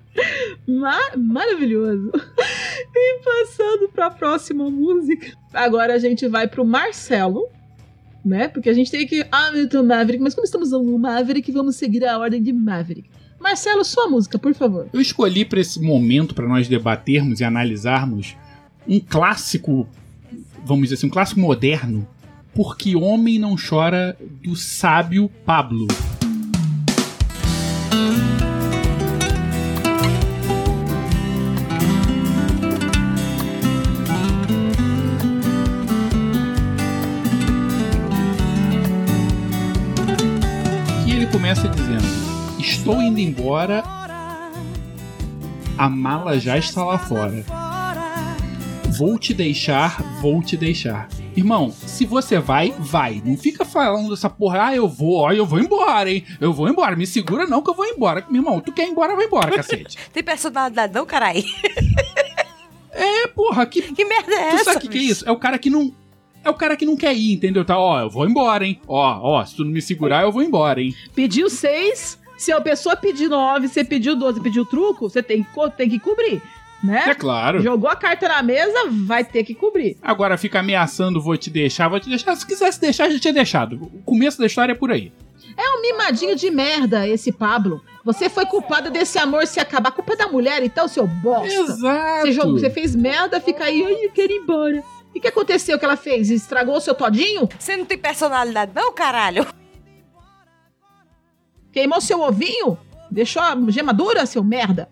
Ma- 0.69 1.17
maravilhoso. 1.17 2.11
E 2.95 3.21
passando 3.23 3.89
para 3.89 4.07
a 4.07 4.11
próxima 4.11 4.71
música. 4.71 5.33
Agora 5.53 5.95
a 5.95 5.99
gente 5.99 6.27
vai 6.29 6.47
pro 6.47 6.65
Marcelo, 6.65 7.49
né? 8.27 8.49
Porque 8.49 8.69
a 8.69 8.75
gente 8.75 8.91
tem 8.91 9.07
que. 9.07 9.25
Ah, 9.31 9.53
Milton 9.53 9.85
Maverick, 9.85 10.23
mas 10.23 10.35
como 10.35 10.45
estamos 10.45 10.73
no 10.73 10.99
Maverick, 10.99 11.51
vamos 11.53 11.77
seguir 11.77 12.05
a 12.05 12.19
ordem 12.19 12.43
de 12.43 12.53
Maverick. 12.53 13.09
Marcelo, 13.39 13.85
sua 13.85 14.09
música, 14.09 14.39
por 14.39 14.53
favor. 14.55 14.89
Eu 14.93 15.01
escolhi 15.01 15.45
para 15.45 15.61
esse 15.61 15.81
momento, 15.81 16.35
para 16.35 16.49
nós 16.49 16.67
debatermos 16.67 17.41
e 17.41 17.45
analisarmos, 17.45 18.37
um 18.89 18.99
clássico, 18.99 19.87
vamos 20.65 20.85
dizer 20.85 20.97
assim, 20.97 21.07
um 21.07 21.11
clássico 21.11 21.39
moderno, 21.39 22.07
Porque 22.55 22.97
Homem 22.97 23.39
Não 23.39 23.55
Chora, 23.57 24.17
do 24.43 24.57
sábio 24.57 25.31
Pablo. 25.45 25.87
Indo 42.94 43.18
embora, 43.18 43.83
a 45.77 45.88
mala 45.88 46.38
já 46.38 46.57
está 46.57 46.85
lá 46.85 46.99
fora. 46.99 47.44
Vou 48.96 49.18
te 49.18 49.35
deixar, 49.35 50.03
vou 50.20 50.42
te 50.42 50.57
deixar. 50.57 51.09
Irmão, 51.37 51.70
se 51.70 52.07
você 52.07 52.38
vai, 52.38 52.72
vai. 52.79 53.20
Não 53.22 53.37
fica 53.37 53.64
falando 53.64 54.14
essa 54.14 54.31
porra, 54.31 54.68
ah, 54.68 54.75
eu 54.75 54.88
vou, 54.88 55.16
ó, 55.16 55.33
eu 55.33 55.44
vou 55.44 55.59
embora, 55.59 56.11
hein? 56.11 56.25
Eu 56.40 56.53
vou 56.53 56.68
embora. 56.68 56.96
Me 56.96 57.07
segura 57.07 57.46
não 57.46 57.61
que 57.61 57.68
eu 57.68 57.75
vou 57.75 57.85
embora. 57.85 58.25
Meu 58.31 58.40
irmão, 58.40 58.61
tu 58.61 58.72
quer 58.72 58.87
ir 58.87 58.90
embora, 58.90 59.14
vai 59.14 59.27
embora, 59.27 59.51
cacete. 59.55 59.99
Tem 60.14 60.22
personalidade 60.22 60.94
não, 60.94 61.05
carai? 61.05 61.44
É, 62.99 63.27
porra, 63.27 63.66
que. 63.66 63.83
Que 63.83 64.07
merda 64.07 64.33
é 64.33 64.49
tu 64.49 64.55
essa? 64.55 64.64
sabe 64.64 64.77
o 64.79 64.81
que, 64.81 64.88
que 64.88 64.99
é 64.99 65.03
isso? 65.03 65.29
É 65.29 65.31
o 65.31 65.37
cara 65.37 65.59
que 65.59 65.68
não. 65.68 65.92
É 66.42 66.49
o 66.49 66.55
cara 66.55 66.75
que 66.77 66.87
não 66.87 66.96
quer 66.96 67.14
ir, 67.14 67.35
entendeu? 67.35 67.62
Tá, 67.62 67.79
ó, 67.79 68.01
eu 68.01 68.09
vou 68.09 68.27
embora, 68.27 68.64
hein? 68.64 68.81
Ó, 68.88 69.20
ó, 69.20 69.44
se 69.44 69.55
tu 69.55 69.64
não 69.64 69.70
me 69.70 69.83
segurar, 69.83 70.22
eu 70.22 70.33
vou 70.33 70.42
embora, 70.42 70.81
hein? 70.81 70.94
Pediu 71.14 71.51
seis, 71.51 72.18
se 72.37 72.53
a 72.53 72.61
pessoa 72.61 72.96
pedir 72.96 73.29
nove, 73.29 73.68
você 73.68 73.85
pediu 73.85 74.16
12, 74.16 74.40
pediu 74.40 74.64
truco, 74.64 75.09
você 75.09 75.22
tem 75.22 75.46
tem 75.77 75.88
que 75.88 75.99
cobrir, 75.99 76.42
né? 76.83 77.05
É 77.09 77.14
claro. 77.14 77.62
Jogou 77.62 77.88
a 77.88 77.96
carta 77.96 78.29
na 78.29 78.42
mesa, 78.42 78.88
vai 78.90 79.25
ter 79.25 79.44
que 79.44 79.55
cobrir. 79.55 79.96
Agora 80.03 80.37
fica 80.37 80.61
ameaçando, 80.61 81.20
vou 81.20 81.37
te 81.37 81.51
deixar, 81.51 81.88
vou 81.88 82.01
te 82.01 82.09
deixar. 82.09 82.37
Se 82.37 82.46
quisesse 82.46 82.81
deixar, 82.81 83.11
já 83.11 83.18
tinha 83.18 83.33
deixado. 83.33 83.77
O 83.83 84.03
começo 84.03 84.38
da 84.38 84.46
história 84.46 84.72
é 84.72 84.77
por 84.77 84.90
aí. 84.90 85.12
É 85.57 85.70
um 85.70 85.81
mimadinho 85.81 86.37
de 86.37 86.51
merda 86.51 87.09
esse 87.09 87.33
Pablo. 87.33 87.83
Você 88.05 88.29
foi 88.29 88.44
culpada 88.46 88.90
desse 88.90 89.18
amor 89.18 89.46
se 89.46 89.59
acabar. 89.59 89.88
A 89.88 89.92
culpa 89.92 90.12
é 90.12 90.16
da 90.16 90.29
mulher, 90.29 90.62
então, 90.62 90.87
seu 90.87 91.07
bosta. 91.07 91.53
Exato. 91.53 92.22
Você, 92.22 92.33
jogou, 92.33 92.59
você 92.59 92.70
fez 92.70 92.94
merda, 92.94 93.40
fica 93.40 93.64
aí, 93.64 93.83
ai, 93.83 94.05
eu 94.05 94.12
quero 94.12 94.33
ir 94.33 94.37
embora. 94.37 94.83
E 95.14 95.18
o 95.18 95.22
que 95.22 95.29
aconteceu 95.29 95.79
que 95.79 95.85
ela 95.85 95.96
fez? 95.96 96.31
Estragou 96.31 96.77
o 96.77 96.81
seu 96.81 96.94
todinho? 96.94 97.49
Você 97.59 97.77
não 97.77 97.87
tem 97.87 97.96
personalidade 97.96 98.72
não, 98.75 98.92
caralho? 98.92 99.46
Queimou 101.77 102.01
seu 102.01 102.23
ovinho? 102.23 102.79
Deixou 103.11 103.43
a 103.43 103.55
gema 103.69 103.93
dura, 103.93 104.25
seu 104.25 104.43
merda? 104.43 104.89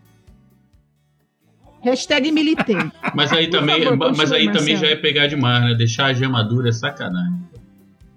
Hashtag 1.83 2.31
militei. 2.31 2.77
Mas 3.16 3.33
aí 3.33 3.49
Por 3.49 3.61
também, 3.61 3.83
favor, 3.85 4.14
mas 4.14 4.31
aí 4.31 4.53
também 4.53 4.77
já 4.77 4.88
é 4.88 4.94
pegar 4.94 5.27
demais, 5.27 5.64
né? 5.64 5.75
Deixar 5.75 6.07
a 6.07 6.12
gemadura 6.12 6.68
é 6.68 6.73
sacanagem. 6.73 7.40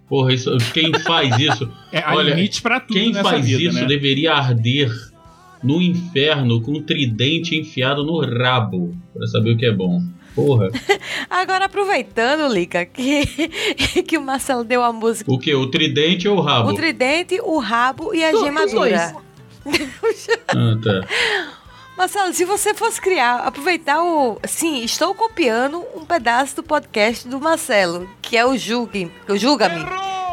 Porra, 0.05 0.33
isso, 0.33 0.51
quem 0.73 0.91
faz 0.99 1.37
isso. 1.39 1.71
É, 1.93 2.03
olha, 2.13 2.35
tudo 2.35 2.87
quem 2.87 3.13
nessa 3.13 3.29
faz 3.29 3.45
vida, 3.45 3.63
isso 3.63 3.79
né? 3.79 3.85
deveria 3.85 4.33
arder 4.33 4.91
no 5.63 5.81
inferno 5.81 6.61
com 6.61 6.73
um 6.73 6.81
tridente 6.81 7.55
enfiado 7.55 8.03
no 8.03 8.19
rabo 8.19 8.93
pra 9.13 9.25
saber 9.27 9.51
o 9.51 9.57
que 9.57 9.65
é 9.65 9.71
bom. 9.71 10.03
Porra. 10.37 10.69
Agora, 11.27 11.65
aproveitando, 11.65 12.47
Lica, 12.53 12.85
que, 12.85 13.25
que 14.05 14.17
o 14.19 14.21
Marcelo 14.21 14.63
deu 14.63 14.83
a 14.83 14.93
música. 14.93 15.31
O 15.31 15.39
que? 15.39 15.53
O 15.55 15.65
tridente 15.65 16.27
ou 16.27 16.37
o 16.37 16.41
rabo? 16.41 16.69
O 16.69 16.75
tridente, 16.75 17.41
o 17.41 17.57
rabo 17.57 18.13
e 18.13 18.23
a 18.23 18.31
gemadura. 18.31 19.15
Ah, 20.47 20.77
tá. 20.81 21.05
Marcelo, 21.97 22.33
se 22.33 22.45
você 22.45 22.73
fosse 22.73 23.01
criar, 23.01 23.39
aproveitar 23.39 24.01
o. 24.01 24.39
Sim, 24.47 24.81
estou 24.81 25.13
copiando 25.13 25.83
um 25.93 26.05
pedaço 26.05 26.55
do 26.55 26.63
podcast 26.63 27.27
do 27.27 27.41
Marcelo, 27.41 28.09
que 28.21 28.37
é 28.37 28.45
o 28.45 28.55
Julgue. 28.55 29.11
O 29.27 29.35
Julga-me. 29.35 29.83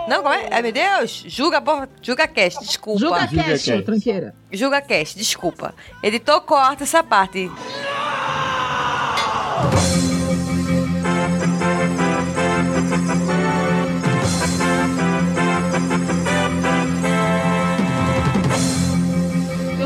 Não, 0.09 0.23
como 0.23 0.33
é? 0.33 0.49
Ai, 0.53 0.63
meu 0.63 0.71
Deus! 0.71 1.25
Julga, 1.27 1.61
porra, 1.61 1.89
Julga 2.01 2.29
Cast, 2.29 2.61
desculpa. 2.65 3.01
Julga 3.01 3.27
Cast. 3.27 3.83
tranqueira. 3.83 4.35
Julga 4.53 4.81
Cast, 4.81 5.19
desculpa. 5.19 5.75
Editor, 6.01 6.41
corta 6.43 6.85
essa 6.85 7.03
parte. 7.03 7.51
Meus 7.51 8.04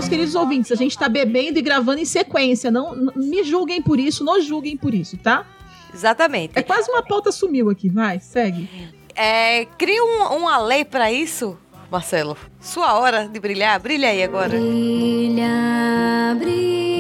queridos 0.09 0.35
ouvintes, 0.35 0.73
a 0.73 0.75
gente 0.75 0.97
tá 0.97 1.07
bebendo 1.09 1.59
e 1.59 1.63
gravando 1.63 2.01
em 2.01 2.05
sequência. 2.05 2.71
Não, 2.71 2.95
n- 2.97 3.13
me 3.15 3.45
julguem 3.45 3.83
por 3.83 4.01
isso, 4.01 4.25
nos 4.25 4.45
julguem 4.45 4.75
por 4.77 4.95
isso, 4.95 5.19
tá? 5.19 5.45
Exatamente. 5.93 6.53
É 6.57 6.63
quase 6.63 6.91
uma 6.91 7.03
pauta 7.03 7.31
sumiu 7.31 7.69
aqui, 7.69 7.91
vai, 7.91 8.19
segue. 8.19 8.69
É, 9.15 9.67
cria 9.77 10.03
um, 10.03 10.37
uma 10.39 10.59
lei 10.59 10.83
pra 10.85 11.13
isso, 11.13 11.59
Marcelo. 11.91 12.37
Sua 12.61 12.99
hora 12.99 13.29
de 13.29 13.39
brilhar, 13.39 13.79
brilha 13.81 14.09
aí 14.09 14.23
agora. 14.23 14.49
Brilha, 14.49 16.35
brilha, 16.39 16.98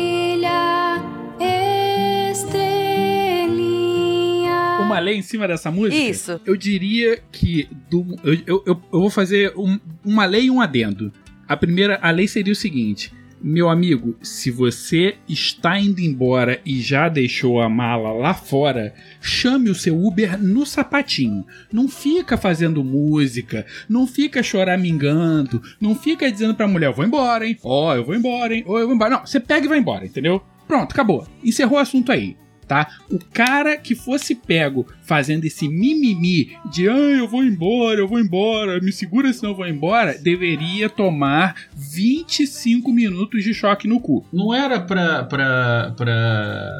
estrelinha. 4.98 5.00
Uma 5.00 5.00
lei 5.00 5.16
em 5.16 5.22
cima 5.22 5.48
dessa 5.48 5.70
música? 5.70 5.96
Isso. 6.02 6.40
Eu 6.44 6.56
diria 6.56 7.18
que. 7.32 7.68
do- 7.90 8.16
eu, 8.24 8.34
eu, 8.46 8.62
eu, 8.66 8.80
vou 8.90 9.10
fazer 9.10 9.52
um- 9.56 9.78
uma 10.04 10.24
lei 10.26 10.44
e 10.46 10.50
um 10.50 10.60
adendo. 10.60 11.12
A 11.46 11.56
primeira, 11.56 11.98
a 12.02 12.10
lei 12.10 12.28
seria 12.28 12.52
o 12.52 12.56
seguinte. 12.56 13.12
Meu 13.40 13.68
amigo, 13.70 14.16
se 14.20 14.50
você 14.50 15.14
está 15.28 15.78
indo 15.78 16.00
embora 16.00 16.60
e 16.66 16.80
já 16.80 17.08
deixou 17.08 17.60
a 17.60 17.68
mala 17.68 18.10
lá 18.12 18.34
fora, 18.34 18.92
chame 19.22 19.70
o 19.70 19.76
seu 19.76 19.96
Uber 19.96 20.36
no 20.42 20.66
sapatinho. 20.66 21.46
Não 21.72 21.86
fica 21.88 22.36
fazendo 22.36 22.82
música, 22.82 23.64
não 23.88 24.08
fica 24.08 24.42
choramingando, 24.42 25.62
não 25.80 25.94
fica 25.94 26.30
dizendo 26.32 26.54
pra 26.54 26.66
mulher, 26.66 26.88
eu 26.88 26.92
vou 26.94 27.04
embora, 27.04 27.46
hein? 27.46 27.56
Ó, 27.62 27.94
eu 27.94 28.04
vou 28.04 28.16
embora, 28.16 28.54
hein? 28.54 28.64
Ó, 28.66 28.76
eu 28.78 28.86
vou 28.86 28.94
embora. 28.96 29.10
Não, 29.10 29.24
você 29.26 29.38
pega 29.38 29.66
e 29.66 29.68
vai 29.68 29.78
embora, 29.78 30.04
entendeu? 30.04 30.42
Pronto, 30.66 30.90
acabou. 30.92 31.24
Encerrou 31.42 31.78
o 31.78 31.80
assunto 31.82 32.10
aí 32.10 32.36
tá? 32.68 32.86
O 33.10 33.18
cara 33.32 33.76
que 33.76 33.94
fosse 33.94 34.34
pego 34.34 34.86
fazendo 35.02 35.44
esse 35.44 35.66
mimimi 35.68 36.56
de 36.70 36.88
ah, 36.88 36.92
eu 36.92 37.26
vou 37.26 37.42
embora, 37.42 37.98
eu 38.00 38.06
vou 38.06 38.20
embora, 38.20 38.80
me 38.80 38.92
segura 38.92 39.32
senão 39.32 39.52
eu 39.52 39.56
vou 39.56 39.66
embora, 39.66 40.16
deveria 40.18 40.88
tomar 40.88 41.54
25 41.74 42.92
minutos 42.92 43.42
de 43.42 43.54
choque 43.54 43.88
no 43.88 43.98
cu. 44.00 44.24
Não 44.32 44.54
era 44.54 44.78
pra. 44.80 45.24
pra. 45.24 45.94
pra. 45.96 46.70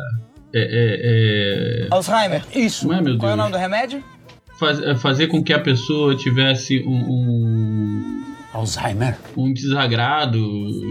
É, 0.55 0.61
é, 0.61 1.85
é, 1.85 1.89
Alzheimer, 1.91 2.43
isso. 2.55 2.89
Não 2.89 2.95
é, 2.97 3.03
meu 3.03 3.19
Qual 3.19 3.31
é 3.31 3.35
o 3.35 3.37
nome 3.37 3.53
do 3.53 3.59
remédio? 3.59 4.03
faz- 4.59 4.81
é, 4.81 4.95
fazer 4.95 5.27
com 5.29 5.43
que 5.43 5.53
a 5.53 5.59
pessoa 5.59 6.17
tivesse 6.17 6.83
um. 6.87 6.95
um 6.95 8.23
Alzheimer. 8.53 9.17
um 9.37 9.53
desagrado, 9.53 10.41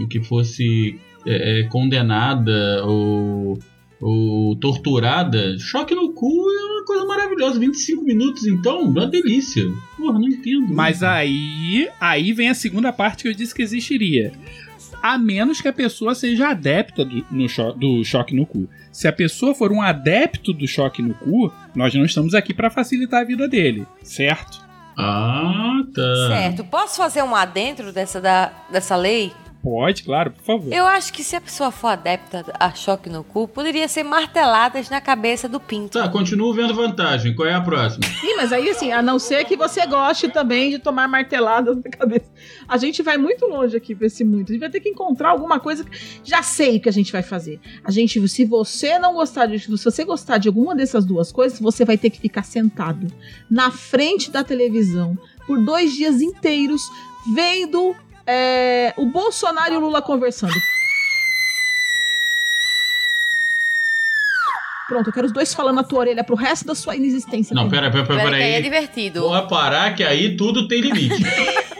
que 0.08 0.20
fosse 0.22 0.98
é, 1.26 1.60
é, 1.60 1.62
condenada 1.64 2.84
ou, 2.84 3.58
ou 4.00 4.54
torturada, 4.56 5.58
choque 5.58 5.94
no 5.94 6.12
cu 6.12 6.26
é 6.50 6.64
uma 6.72 6.84
coisa 6.84 7.04
maravilhosa. 7.04 7.58
25 7.58 8.02
minutos, 8.04 8.46
então, 8.46 8.82
uma 8.82 9.06
delícia. 9.06 9.62
Porra, 9.96 10.18
não 10.18 10.28
entendo. 10.28 10.66
Mas 10.74 11.02
aí, 11.02 11.88
aí 12.00 12.32
vem 12.32 12.48
a 12.48 12.54
segunda 12.54 12.92
parte 12.92 13.22
que 13.22 13.28
eu 13.28 13.34
disse 13.34 13.54
que 13.54 13.62
existiria. 13.62 14.32
A 15.02 15.16
menos 15.16 15.60
que 15.60 15.68
a 15.68 15.72
pessoa 15.72 16.14
seja 16.14 16.48
adepta 16.48 17.04
do, 17.04 17.24
no 17.30 17.48
cho- 17.48 17.72
do 17.72 18.04
choque 18.04 18.34
no 18.34 18.44
cu. 18.46 18.68
Se 18.90 19.06
a 19.06 19.12
pessoa 19.12 19.54
for 19.54 19.70
um 19.70 19.80
adepto 19.80 20.52
do 20.52 20.66
choque 20.66 21.00
no 21.02 21.14
cu, 21.14 21.52
nós 21.74 21.94
não 21.94 22.04
estamos 22.04 22.34
aqui 22.34 22.52
para 22.52 22.68
facilitar 22.70 23.20
a 23.22 23.24
vida 23.24 23.46
dele, 23.48 23.86
certo? 24.02 24.60
Ah, 24.96 25.82
tá. 25.94 26.26
Certo. 26.28 26.64
Posso 26.64 26.96
fazer 26.96 27.22
um 27.22 27.34
adentro 27.34 27.92
dessa, 27.92 28.20
da, 28.20 28.52
dessa 28.72 28.96
lei? 28.96 29.30
Pode, 29.62 30.04
claro, 30.04 30.30
por 30.30 30.42
favor. 30.44 30.72
Eu 30.72 30.86
acho 30.86 31.12
que 31.12 31.24
se 31.24 31.34
a 31.34 31.40
pessoa 31.40 31.70
for 31.72 31.88
adepta 31.88 32.44
a 32.58 32.72
choque 32.72 33.10
no 33.10 33.24
cu, 33.24 33.48
poderia 33.48 33.88
ser 33.88 34.04
marteladas 34.04 34.88
na 34.88 35.00
cabeça 35.00 35.48
do 35.48 35.58
pinto. 35.58 35.98
Tá, 35.98 36.08
continuo 36.08 36.54
vendo 36.54 36.72
vantagem. 36.74 37.34
Qual 37.34 37.46
é 37.46 37.52
a 37.54 37.60
próxima? 37.60 38.04
Sim, 38.20 38.36
mas 38.36 38.52
aí 38.52 38.70
assim, 38.70 38.92
a 38.92 39.02
não 39.02 39.18
ser 39.18 39.44
que 39.44 39.56
você 39.56 39.84
goste 39.84 40.28
também 40.28 40.70
de 40.70 40.78
tomar 40.78 41.08
marteladas 41.08 41.76
na 41.76 41.90
cabeça. 41.90 42.30
A 42.68 42.76
gente 42.76 43.02
vai 43.02 43.16
muito 43.18 43.46
longe 43.46 43.76
aqui 43.76 43.94
pra 43.96 44.06
esse 44.06 44.24
muito. 44.24 44.50
A 44.50 44.52
gente 44.52 44.60
vai 44.60 44.70
ter 44.70 44.80
que 44.80 44.88
encontrar 44.90 45.30
alguma 45.30 45.58
coisa. 45.58 45.82
que- 45.84 45.98
Já 46.22 46.42
sei 46.42 46.76
o 46.76 46.80
que 46.80 46.88
a 46.88 46.92
gente 46.92 47.10
vai 47.10 47.22
fazer. 47.22 47.60
A 47.82 47.90
gente, 47.90 48.26
se 48.28 48.44
você 48.44 48.96
não 48.98 49.14
gostar 49.14 49.46
de. 49.46 49.58
Se 49.58 49.68
você 49.84 50.04
gostar 50.04 50.38
de 50.38 50.46
alguma 50.48 50.74
dessas 50.74 51.04
duas 51.04 51.32
coisas, 51.32 51.58
você 51.58 51.84
vai 51.84 51.98
ter 51.98 52.10
que 52.10 52.20
ficar 52.20 52.44
sentado 52.44 53.08
na 53.50 53.70
frente 53.72 54.30
da 54.30 54.44
televisão 54.44 55.18
por 55.46 55.58
dois 55.64 55.92
dias 55.94 56.22
inteiros 56.22 56.80
vendo 57.34 57.94
é, 58.28 58.92
o 58.94 59.06
Bolsonaro 59.06 59.72
e 59.72 59.76
o 59.78 59.80
Lula 59.80 60.02
conversando. 60.02 60.52
Pronto, 64.86 65.08
eu 65.08 65.12
quero 65.12 65.26
os 65.26 65.32
dois 65.32 65.52
falando 65.54 65.76
na 65.76 65.84
tua 65.84 66.00
orelha 66.00 66.22
pro 66.22 66.36
resto 66.36 66.66
da 66.66 66.74
sua 66.74 66.94
inexistência. 66.94 67.54
Não, 67.54 67.68
Pedro. 67.68 67.90
pera, 67.90 67.90
pera, 67.90 68.06
pera, 68.06 68.30
Pera 68.30 68.36
aí 68.36 68.52
é 68.52 68.60
divertido. 68.60 69.20
Porra, 69.20 69.46
parar 69.46 69.94
que 69.94 70.04
aí 70.04 70.36
tudo 70.36 70.68
tem 70.68 70.80
limite. 70.80 71.22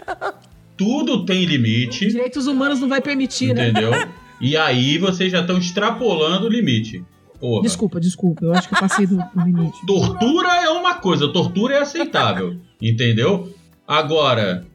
tudo 0.77 1.25
tem 1.25 1.45
limite, 1.45 2.07
Direitos 2.07 2.47
humanos 2.47 2.81
não 2.81 2.89
vai 2.89 3.01
permitir, 3.01 3.55
né? 3.55 3.69
entendeu? 3.69 3.93
E 4.41 4.57
aí 4.57 4.99
vocês 4.99 5.33
já 5.33 5.41
estão 5.41 5.59
extrapolando 5.59 6.47
o 6.47 6.49
limite. 6.49 7.05
Porra. 7.41 7.63
Desculpa, 7.63 8.01
desculpa. 8.01 8.45
Eu 8.45 8.53
acho 8.53 8.69
que 8.69 8.75
eu 8.75 8.81
passei 8.81 9.07
do, 9.07 9.17
do 9.17 9.45
limite. 9.45 9.87
Tortura 9.87 10.49
é 10.65 10.69
uma 10.71 10.95
coisa, 10.95 11.29
tortura 11.29 11.75
é 11.75 11.79
aceitável, 11.81 12.57
entendeu? 12.81 13.53
Agora, 13.87 14.67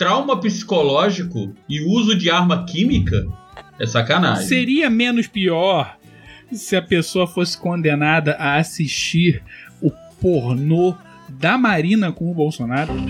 trauma 0.00 0.40
psicológico 0.40 1.52
e 1.68 1.82
uso 1.82 2.16
de 2.16 2.30
arma 2.30 2.64
química 2.64 3.26
é 3.78 3.86
sacanagem. 3.86 4.46
Seria 4.46 4.88
menos 4.88 5.26
pior 5.26 5.94
se 6.50 6.74
a 6.74 6.80
pessoa 6.80 7.26
fosse 7.26 7.58
condenada 7.58 8.32
a 8.36 8.56
assistir 8.56 9.42
o 9.78 9.90
pornô 10.18 10.96
da 11.28 11.58
Marina 11.58 12.10
com 12.10 12.30
o 12.30 12.34
Bolsonaro? 12.34 12.94
Meu 12.94 13.04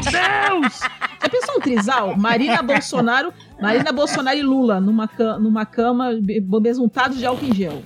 Deus! 0.00 0.80
Já 1.20 1.28
pensou 1.30 1.56
um 1.56 1.60
trisal? 1.60 2.16
Marina 2.16 2.62
Bolsonaro, 2.62 3.34
Marina 3.60 3.92
Bolsonaro 3.92 4.38
e 4.38 4.42
Lula 4.42 4.80
numa, 4.80 5.06
numa 5.38 5.66
cama 5.66 6.14
be- 6.18 6.40
besuntados 6.62 7.18
de 7.18 7.26
álcool 7.26 7.44
em 7.44 7.54
gel. 7.54 7.82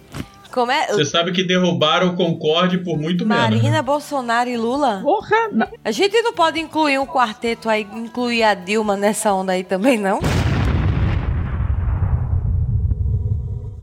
Como 0.52 0.72
é? 0.72 0.88
Você 0.88 1.04
sabe 1.04 1.30
que 1.32 1.44
derrubaram 1.44 2.08
o 2.08 2.16
Concorde 2.16 2.78
por 2.78 2.98
muito 2.98 3.24
menos. 3.26 3.44
né? 3.44 3.50
Marina 3.56 3.82
Bolsonaro 3.82 4.48
e 4.50 4.56
Lula? 4.56 5.00
Porra! 5.02 5.36
A 5.84 5.90
gente 5.92 6.20
não 6.22 6.32
pode 6.32 6.58
incluir 6.58 6.98
um 6.98 7.06
quarteto 7.06 7.68
aí, 7.68 7.82
incluir 7.94 8.42
a 8.42 8.54
Dilma 8.54 8.96
nessa 8.96 9.32
onda 9.32 9.52
aí 9.52 9.62
também, 9.62 9.96
não? 9.98 10.18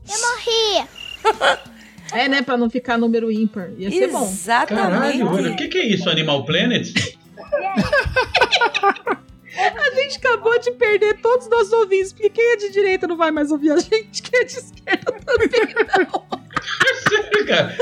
Eu 0.06 0.18
morri. 0.20 0.88
É, 2.12 2.28
né? 2.28 2.42
Pra 2.42 2.56
não 2.56 2.70
ficar 2.70 2.96
número 2.98 3.30
ímpar. 3.30 3.70
Ia 3.76 3.90
ser 3.90 4.08
bom. 4.08 4.24
Exatamente. 4.24 5.18
Caralho, 5.18 5.52
o 5.52 5.56
que, 5.56 5.68
que 5.68 5.78
é 5.78 5.86
isso, 5.86 6.08
Animal 6.08 6.44
Planet? 6.44 6.92
A 9.58 9.94
gente 9.94 10.18
acabou 10.18 10.58
de 10.60 10.70
perder 10.72 11.20
todos 11.20 11.46
os 11.46 11.50
nossos 11.50 11.72
ouvintes, 11.72 12.12
porque 12.12 12.30
quem 12.30 12.44
é 12.52 12.56
de 12.56 12.70
direita 12.70 13.06
não 13.08 13.16
vai 13.16 13.30
mais 13.30 13.50
ouvir 13.50 13.72
a 13.72 13.78
gente, 13.78 14.22
quem 14.22 14.40
é 14.40 14.44
de 14.44 14.52
esquerda 14.52 15.12
também 15.24 15.48
não. 15.98 16.47
Sério, 17.08 17.46
cara. 17.46 17.76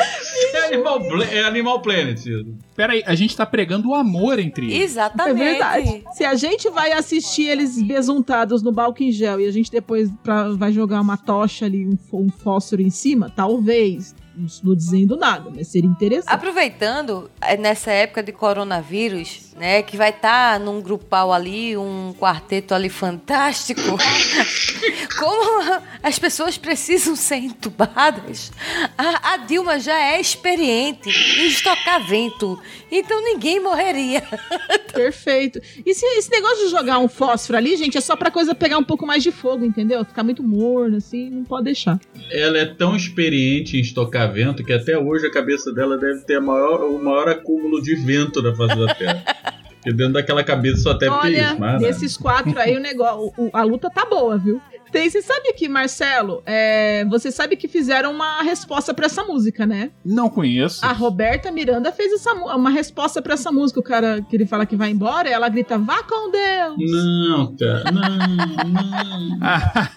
É 0.55 0.67
Animal, 0.75 1.01
é 1.23 1.43
Animal 1.45 1.81
Planet. 1.83 2.19
isso. 2.19 2.55
Peraí, 2.75 3.03
a 3.07 3.15
gente 3.15 3.37
tá 3.37 3.47
pregando 3.47 3.89
o 3.91 3.95
amor 3.95 4.39
entre 4.39 4.67
eles. 4.67 4.79
É 4.81 4.83
Exatamente. 4.85 5.39
verdade. 5.39 6.05
Se 6.13 6.25
a 6.25 6.35
gente 6.35 6.69
vai 6.71 6.93
assistir 6.93 7.45
eles 7.49 7.81
besuntados 7.83 8.63
no 8.63 8.73
balcão 8.73 9.07
em 9.07 9.13
gel 9.13 9.41
e 9.41 9.47
a 9.47 9.51
gente 9.53 9.71
depois 9.71 10.11
pra- 10.23 10.51
vai 10.51 10.73
jogar 10.73 11.01
uma 11.01 11.17
tocha 11.17 11.65
ali, 11.67 11.87
um, 11.87 11.97
um 12.13 12.29
fósforo 12.31 12.83
em 12.83 12.91
cima, 12.91 13.31
talvez. 13.35 14.15
Não 14.37 14.45
estou 14.47 14.75
dizendo 14.77 15.17
nada, 15.17 15.51
mas 15.55 15.69
seria 15.69 15.89
interessante. 15.89 16.33
Aproveitando, 16.35 17.31
é, 17.41 17.57
nessa 17.57 17.91
época 17.91 18.23
de 18.23 18.33
coronavírus, 18.33 19.46
né, 19.57 19.83
que 19.83 19.97
vai 19.97 20.11
estar 20.11 20.61
num 20.61 20.81
grupal 20.81 21.33
ali, 21.33 21.77
um 21.77 22.15
quarteto 22.19 22.75
ali 22.75 22.89
fantástico, 22.89 23.81
como 25.19 25.83
as 26.03 26.19
pessoas 26.19 26.59
precisam 26.59 27.17
ser 27.17 27.37
entubadas, 27.37 28.53
a, 28.97 29.35
a 29.35 29.37
Dilma 29.39 29.81
já 29.81 29.99
é 29.99 30.21
experiente 30.21 31.09
em 31.09 31.47
estocar 31.47 32.07
vento, 32.07 32.61
então 32.91 33.23
ninguém 33.23 33.61
morreria. 33.61 34.23
Perfeito. 34.93 35.61
E 35.85 35.95
se 35.95 36.07
esse 36.07 36.31
negócio 36.31 36.65
de 36.65 36.71
jogar 36.71 36.99
um 36.99 37.09
fósforo 37.09 37.59
ali, 37.59 37.77
gente, 37.77 37.99
é 37.99 38.01
só 38.01 38.17
pra 38.17 38.31
coisa 38.31 38.55
pegar 38.55 38.79
um 38.79 38.85
pouco 38.85 39.07
mais 39.07 39.23
de 39.23 39.31
fogo, 39.31 39.65
entendeu? 39.65 40.05
Ficar 40.05 40.23
muito 40.23 40.43
morno, 40.43 40.97
assim, 40.97 41.29
não 41.31 41.45
pode 41.45 41.65
deixar. 41.65 42.01
Ela 42.31 42.59
é 42.59 42.65
tão 42.65 42.97
experiente 42.97 43.77
em 43.77 43.81
estocar 43.81 44.33
vento 44.33 44.65
que 44.65 44.73
até 44.73 44.99
hoje 44.99 45.27
a 45.27 45.31
cabeça 45.31 45.73
dela 45.73 45.99
deve 45.99 46.21
ter 46.21 46.41
maior, 46.41 46.83
o 46.85 47.03
maior 47.03 47.29
acúmulo 47.29 47.83
de 47.83 47.95
vento 47.95 48.43
na 48.43 48.55
face 48.55 48.77
da 48.77 48.95
Terra. 48.95 49.25
Porque 49.87 49.93
dentro 49.97 50.15
daquela 50.15 50.43
cabeça 50.43 50.79
só 50.81 50.95
ter 50.95 51.09
Olha, 51.09 51.51
isso. 51.53 51.61
Mas, 51.61 51.81
né? 51.81 51.87
desses 51.87 52.17
quatro 52.17 52.59
aí, 52.59 52.77
o 52.77 52.81
negócio, 52.81 53.33
o- 53.39 53.51
a 53.53 53.63
luta 53.63 53.89
tá 53.89 54.05
boa, 54.05 54.37
viu? 54.37 54.61
Tem, 54.91 55.09
você 55.09 55.23
sabe 55.23 55.53
que, 55.53 55.69
Marcelo, 55.69 56.43
é, 56.45 57.05
você 57.05 57.31
sabe 57.31 57.55
que 57.57 57.69
fizeram 57.69 58.11
uma 58.13 58.43
resposta 58.43 58.93
pra 58.93 59.07
essa 59.07 59.23
música, 59.23 59.65
né? 59.65 59.91
Não 60.05 60.29
conheço. 60.29 60.85
A 60.85 60.93
Roberta 60.93 61.53
Miranda 61.53 61.93
fez 61.93 62.13
essa, 62.13 62.33
uma 62.33 62.71
resposta 62.71 63.23
pra 63.23 63.35
essa 63.35 63.53
música. 63.53 63.79
O 63.79 63.83
cara 63.83 64.21
que 64.29 64.35
ele 64.35 64.47
fala 64.47 64.67
que 64.67 64.75
vai 64.75 64.91
embora, 64.91 65.29
ela 65.29 65.49
grita, 65.49 65.79
vá 65.79 66.03
com 66.03 66.31
Deus! 66.33 66.75
Não, 66.91 67.55
cara. 67.57 67.85
Não, 67.93 68.27
não. 68.27 69.39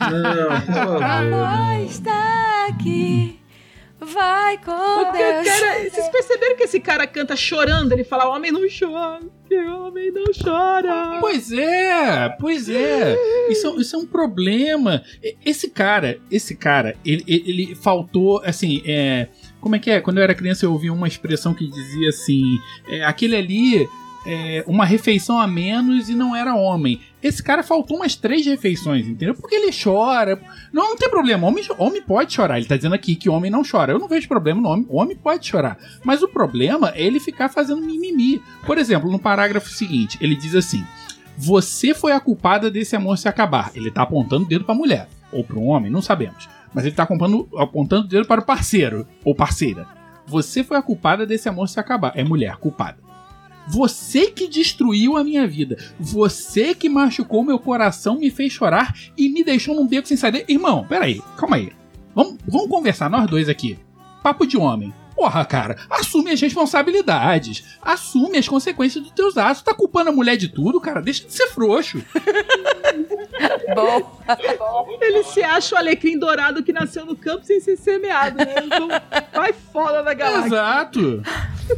Não, 0.10 0.62
por 0.62 0.74
favor. 0.74 1.04
Amor 1.04 1.86
está 1.86 2.68
aqui, 2.70 3.39
vai 4.12 4.58
com 4.58 4.72
Porque, 5.06 5.18
Deus. 5.18 5.48
cara, 5.48 5.90
vocês 5.90 6.10
perceberam 6.10 6.56
que 6.58 6.64
esse 6.64 6.80
cara 6.80 7.06
canta 7.08 7.36
chorando? 7.36 7.92
Ele 7.92 8.04
fala, 8.04 8.28
homem 8.30 8.52
não 8.52 8.62
chora, 8.68 9.20
que 9.48 9.56
homem 9.58 10.12
não 10.12 10.26
chora. 10.44 11.18
Pois 11.20 11.52
é, 11.52 12.30
pois 12.40 12.70
é. 12.70 13.16
Isso, 13.50 13.68
é- 13.68 13.82
isso 13.82 13.96
é 13.96 14.00
um 14.00 14.06
problema. 14.06 15.02
Esse 15.46 15.70
cara, 15.70 16.20
esse 16.32 16.56
cara, 16.56 16.96
ele, 17.06 17.24
ele, 17.28 17.44
ele 17.48 17.76
faltou, 17.76 18.42
assim, 18.44 18.82
é. 18.86 19.28
Como 19.62 19.76
é 19.76 19.80
que 19.80 19.92
é? 19.92 20.00
Quando 20.02 20.18
eu 20.20 20.24
era 20.24 20.34
criança 20.34 20.66
eu 20.66 20.72
ouvi 20.72 20.90
uma 20.90 21.08
expressão 21.08 21.54
que 21.54 21.68
dizia 21.68 22.10
assim: 22.10 22.44
é, 22.90 23.04
aquele 23.04 23.36
ali. 23.36 23.88
É, 24.28 24.66
uma 24.68 24.84
refeição 24.86 25.40
a 25.40 25.48
menos 25.48 26.10
e 26.10 26.14
não 26.14 26.36
era 26.36 26.54
homem. 26.54 27.00
Esse 27.22 27.44
cara 27.44 27.64
faltou 27.64 27.98
umas 27.98 28.16
três 28.16 28.46
refeições, 28.46 29.06
entendeu? 29.06 29.36
Porque 29.36 29.56
ele 29.56 29.72
chora. 29.72 30.42
Não, 30.72 30.90
não 30.90 30.98
tem 30.98 31.10
problema. 31.10 31.46
Homem, 31.48 31.66
homem 31.78 32.02
pode 32.02 32.34
chorar. 32.34 32.58
Ele 32.58 32.68
tá 32.68 32.78
dizendo 32.78 32.96
aqui 32.96 33.16
que 33.16 33.30
homem 33.30 33.52
não 33.52 33.62
chora. 33.70 33.92
Eu 33.92 34.00
não 34.00 34.08
vejo 34.08 34.28
problema 34.28 34.62
no 34.62 34.70
homem. 34.70 34.86
Homem 34.90 35.18
pode 35.18 35.46
chorar. 35.46 35.78
Mas 36.04 36.24
o 36.24 36.30
problema 36.30 36.94
é 36.96 37.04
ele 37.04 37.20
ficar 37.20 37.50
fazendo 37.50 37.82
mimimi. 37.82 38.42
Por 38.66 38.78
exemplo, 38.78 39.12
no 39.12 39.20
parágrafo 39.20 39.70
seguinte, 39.70 40.18
ele 40.22 40.36
diz 40.36 40.56
assim: 40.56 40.86
Você 41.38 41.94
foi 41.94 42.14
a 42.14 42.22
culpada 42.22 42.72
desse 42.72 42.96
amor 42.96 43.18
se 43.18 43.28
acabar. 43.28 43.72
Ele 43.76 43.92
tá 43.92 44.04
apontando 44.04 44.46
o 44.46 44.48
dedo 44.48 44.64
pra 44.64 44.74
mulher. 44.74 45.10
Ou 45.32 45.44
pro 45.44 45.62
homem, 45.62 45.92
não 45.92 46.02
sabemos. 46.02 46.48
Mas 46.74 46.86
ele 46.86 46.96
tá 46.96 47.04
apontando, 47.04 47.50
apontando 47.58 48.06
o 48.06 48.10
dedo 48.10 48.28
para 48.28 48.42
o 48.42 48.46
parceiro 48.46 49.06
ou 49.26 49.36
parceira. 49.36 49.86
Você 50.26 50.64
foi 50.64 50.78
a 50.78 50.82
culpada 50.82 51.26
desse 51.26 51.50
amor 51.50 51.68
se 51.68 51.80
acabar. 51.80 52.14
É 52.16 52.24
mulher, 52.24 52.56
culpada. 52.58 53.09
Você 53.70 54.32
que 54.32 54.48
destruiu 54.48 55.16
a 55.16 55.24
minha 55.24 55.46
vida. 55.46 55.78
Você 56.00 56.74
que 56.74 56.90
machucou 56.90 57.44
meu 57.44 57.60
coração, 57.60 58.18
me 58.18 58.32
fez 58.32 58.52
chorar 58.52 58.96
e 59.16 59.30
me 59.30 59.44
deixou 59.44 59.76
num 59.76 59.88
beco 59.88 60.08
sem 60.08 60.18
saída. 60.18 60.44
Irmão, 60.48 60.86
peraí, 60.88 61.22
calma 61.38 61.58
aí. 61.58 61.72
Vamos, 62.16 62.38
vamos 62.48 62.68
conversar 62.68 63.10
nós 63.10 63.30
dois 63.30 63.48
aqui. 63.48 63.78
Papo 64.24 64.46
de 64.46 64.58
homem. 64.58 64.94
Porra, 65.16 65.44
cara, 65.44 65.76
assume 65.90 66.32
as 66.32 66.40
responsabilidades. 66.40 67.78
Assume 67.82 68.38
as 68.38 68.48
consequências 68.48 69.04
dos 69.04 69.12
teus 69.12 69.38
atos. 69.38 69.62
Tá 69.62 69.74
culpando 69.74 70.10
a 70.10 70.14
mulher 70.14 70.38
de 70.38 70.48
tudo, 70.48 70.80
cara? 70.80 71.02
Deixa 71.02 71.26
de 71.26 71.34
ser 71.34 71.48
frouxo. 71.48 72.02
Bom. 73.76 74.20
Ele 75.02 75.24
se 75.24 75.44
acha 75.44 75.76
o 75.76 75.78
alecrim 75.78 76.18
dourado 76.18 76.64
que 76.64 76.72
nasceu 76.72 77.06
no 77.06 77.18
campo 77.18 77.46
sem 77.46 77.60
ser 77.60 77.76
semeado, 77.76 78.38
né? 78.38 78.56
Então, 78.64 78.88
vai 79.34 79.52
fora 79.52 80.02
da 80.02 80.14
galáxia. 80.14 80.48
Exato. 80.48 81.22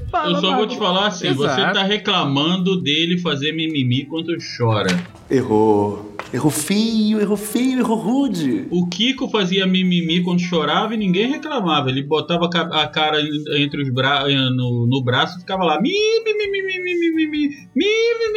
Fala, 0.10 0.38
eu 0.38 0.42
só 0.42 0.56
vou 0.56 0.68
te 0.68 0.78
falar 0.78 1.08
assim, 1.08 1.28
Exato. 1.28 1.62
você 1.62 1.74
tá 1.74 1.84
reclamando 1.84 2.82
dele 2.82 3.18
fazer 3.18 3.52
mimimi 3.52 4.06
quando 4.06 4.36
chora. 4.58 4.90
Errou. 5.30 6.12
Errou 6.34 6.52
feio, 6.52 7.20
errou 7.20 7.36
feio, 7.36 7.80
errou 7.80 7.98
rude. 7.98 8.66
O 8.70 8.88
Kiko 8.88 9.30
fazia 9.30 9.68
mimimi 9.68 10.24
quando 10.24 10.40
chorava 10.40 10.94
e 10.94 10.98
ninguém 10.98 11.30
reclamava. 11.30 11.90
Ele 11.90 12.04
botava 12.04 12.46
a 12.46 12.88
cara 12.88 13.20
entre 13.58 13.82
os 13.82 13.90
bra 13.90 14.26
no, 14.28 14.88
no 14.88 15.04
braço 15.04 15.38
e 15.38 15.42
ficava 15.42 15.64
lá 15.64 15.82
mimimi, 15.82 16.00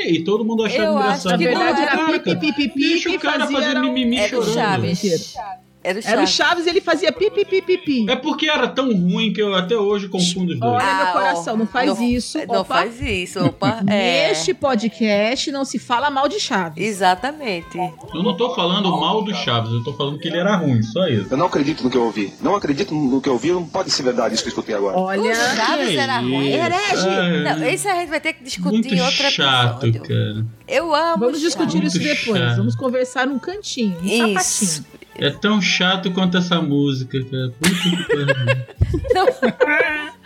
E 0.07 0.25
todo 0.25 0.45
mundo 0.45 0.65
achava 0.65 0.85
eu 0.85 0.93
engraçado. 0.93 1.35
Acho 1.35 1.39
que 1.39 1.51
na 1.51 1.59
verdade 1.61 1.83
era 1.83 2.07
pipi, 2.07 2.37
pipi, 2.37 2.53
pipi, 2.53 2.81
Deixa 2.81 3.11
o 3.11 3.19
cara 3.21 3.47
fazer 3.47 3.81
mimimi 3.81 4.19
chorando. 4.29 4.55
Chaves. 4.55 4.99
Chaves. 5.01 5.64
Era 5.85 5.99
o 5.99 6.03
Era 6.03 6.23
o 6.23 6.27
Chaves. 6.27 6.31
Chaves 6.31 6.67
e 6.67 6.71
ele 6.71 6.81
fazia 6.81 7.13
pipi, 7.13 7.45
pipi, 7.45 7.61
pipi. 7.61 8.11
É 8.11 8.17
porque 8.17 8.49
era 8.49 8.67
tão 8.69 8.87
ruim 8.91 9.33
que 9.35 9.43
eu 9.43 9.55
até 9.55 9.77
hoje 9.77 10.09
confundo 10.09 10.53
os 10.55 10.59
dois. 10.59 10.73
Olha, 10.73 10.83
meu 10.95 11.07
Ah, 11.07 11.13
coração, 11.13 11.55
ó, 11.55 11.57
não 11.59 11.67
faz 11.67 11.87
não- 11.99 12.03
isso. 12.09 12.39
Não 12.49 12.61
Opa. 12.63 12.75
faz 12.77 13.01
isso, 13.03 13.45
opa. 13.45 13.81
É. 13.87 14.29
Neste 14.29 14.55
podcast 14.55 15.53
não 15.53 15.65
se 15.65 15.79
fala 15.79 16.11
mal 16.11 16.27
de 16.27 16.41
Chaves. 16.41 16.83
Exatamente. 16.83 17.77
Eu 18.15 18.23
não 18.23 18.35
tô 18.37 18.55
falando 18.55 18.91
mal 18.99 19.23
do 19.23 19.35
Chaves, 19.35 19.71
eu 19.73 19.85
tô 19.85 19.93
falando 19.93 20.19
que 20.19 20.27
ele 20.29 20.39
era 20.39 20.57
ruim, 20.57 20.83
só 20.83 21.07
isso. 21.07 21.29
Eu 21.31 21.37
não 21.37 21.47
acredito 21.47 21.85
no 21.85 21.91
que 21.91 21.97
eu 21.99 22.05
ouvi. 22.05 22.33
Não 22.41 22.57
acredito 22.57 22.95
no 22.95 23.21
que 23.21 23.29
eu 23.29 23.35
ouvi. 23.35 23.53
Não 23.53 23.65
pode 23.67 23.91
ser 23.91 24.03
verdade 24.03 24.35
isso 24.35 24.43
que 24.43 24.49
eu 24.49 24.53
escutei 24.53 24.75
agora. 24.75 24.97
Olha, 24.99 25.21
o 25.21 25.35
Chaves 25.35 25.89
que 25.91 25.97
era 25.99 26.19
ruim. 26.21 26.49
isso? 26.49 26.57
Herege. 26.59 27.09
Ai, 27.09 27.43
Não, 27.59 27.69
isso 27.69 27.89
a 27.89 27.95
gente 27.97 28.09
vai 28.09 28.21
ter 28.21 28.33
que 28.33 28.43
discutir 28.45 28.73
Muito 28.73 28.95
em 28.95 29.01
outro 29.03 29.31
chato, 29.31 29.87
episódio. 29.87 30.03
cara. 30.09 30.47
Eu 30.67 30.95
amo 30.95 31.19
vamos 31.19 31.41
discutir 31.41 31.73
Chaves. 31.79 31.95
isso 31.95 32.03
depois. 32.03 32.41
chato. 32.41 32.57
Vamos 32.57 32.75
conversar 32.75 33.27
num 33.27 33.39
cantinho, 33.39 33.99
um 34.01 34.05
Isso. 34.39 34.65
sapatinho. 34.67 35.04
É 35.19 35.31
tão 35.31 35.61
chato 35.61 36.11
quanto 36.11 36.37
essa 36.37 36.61
música, 36.61 37.19
cara. 37.25 37.53
Puta 37.59 39.43
que 39.43 39.53
pariu. 39.53 40.15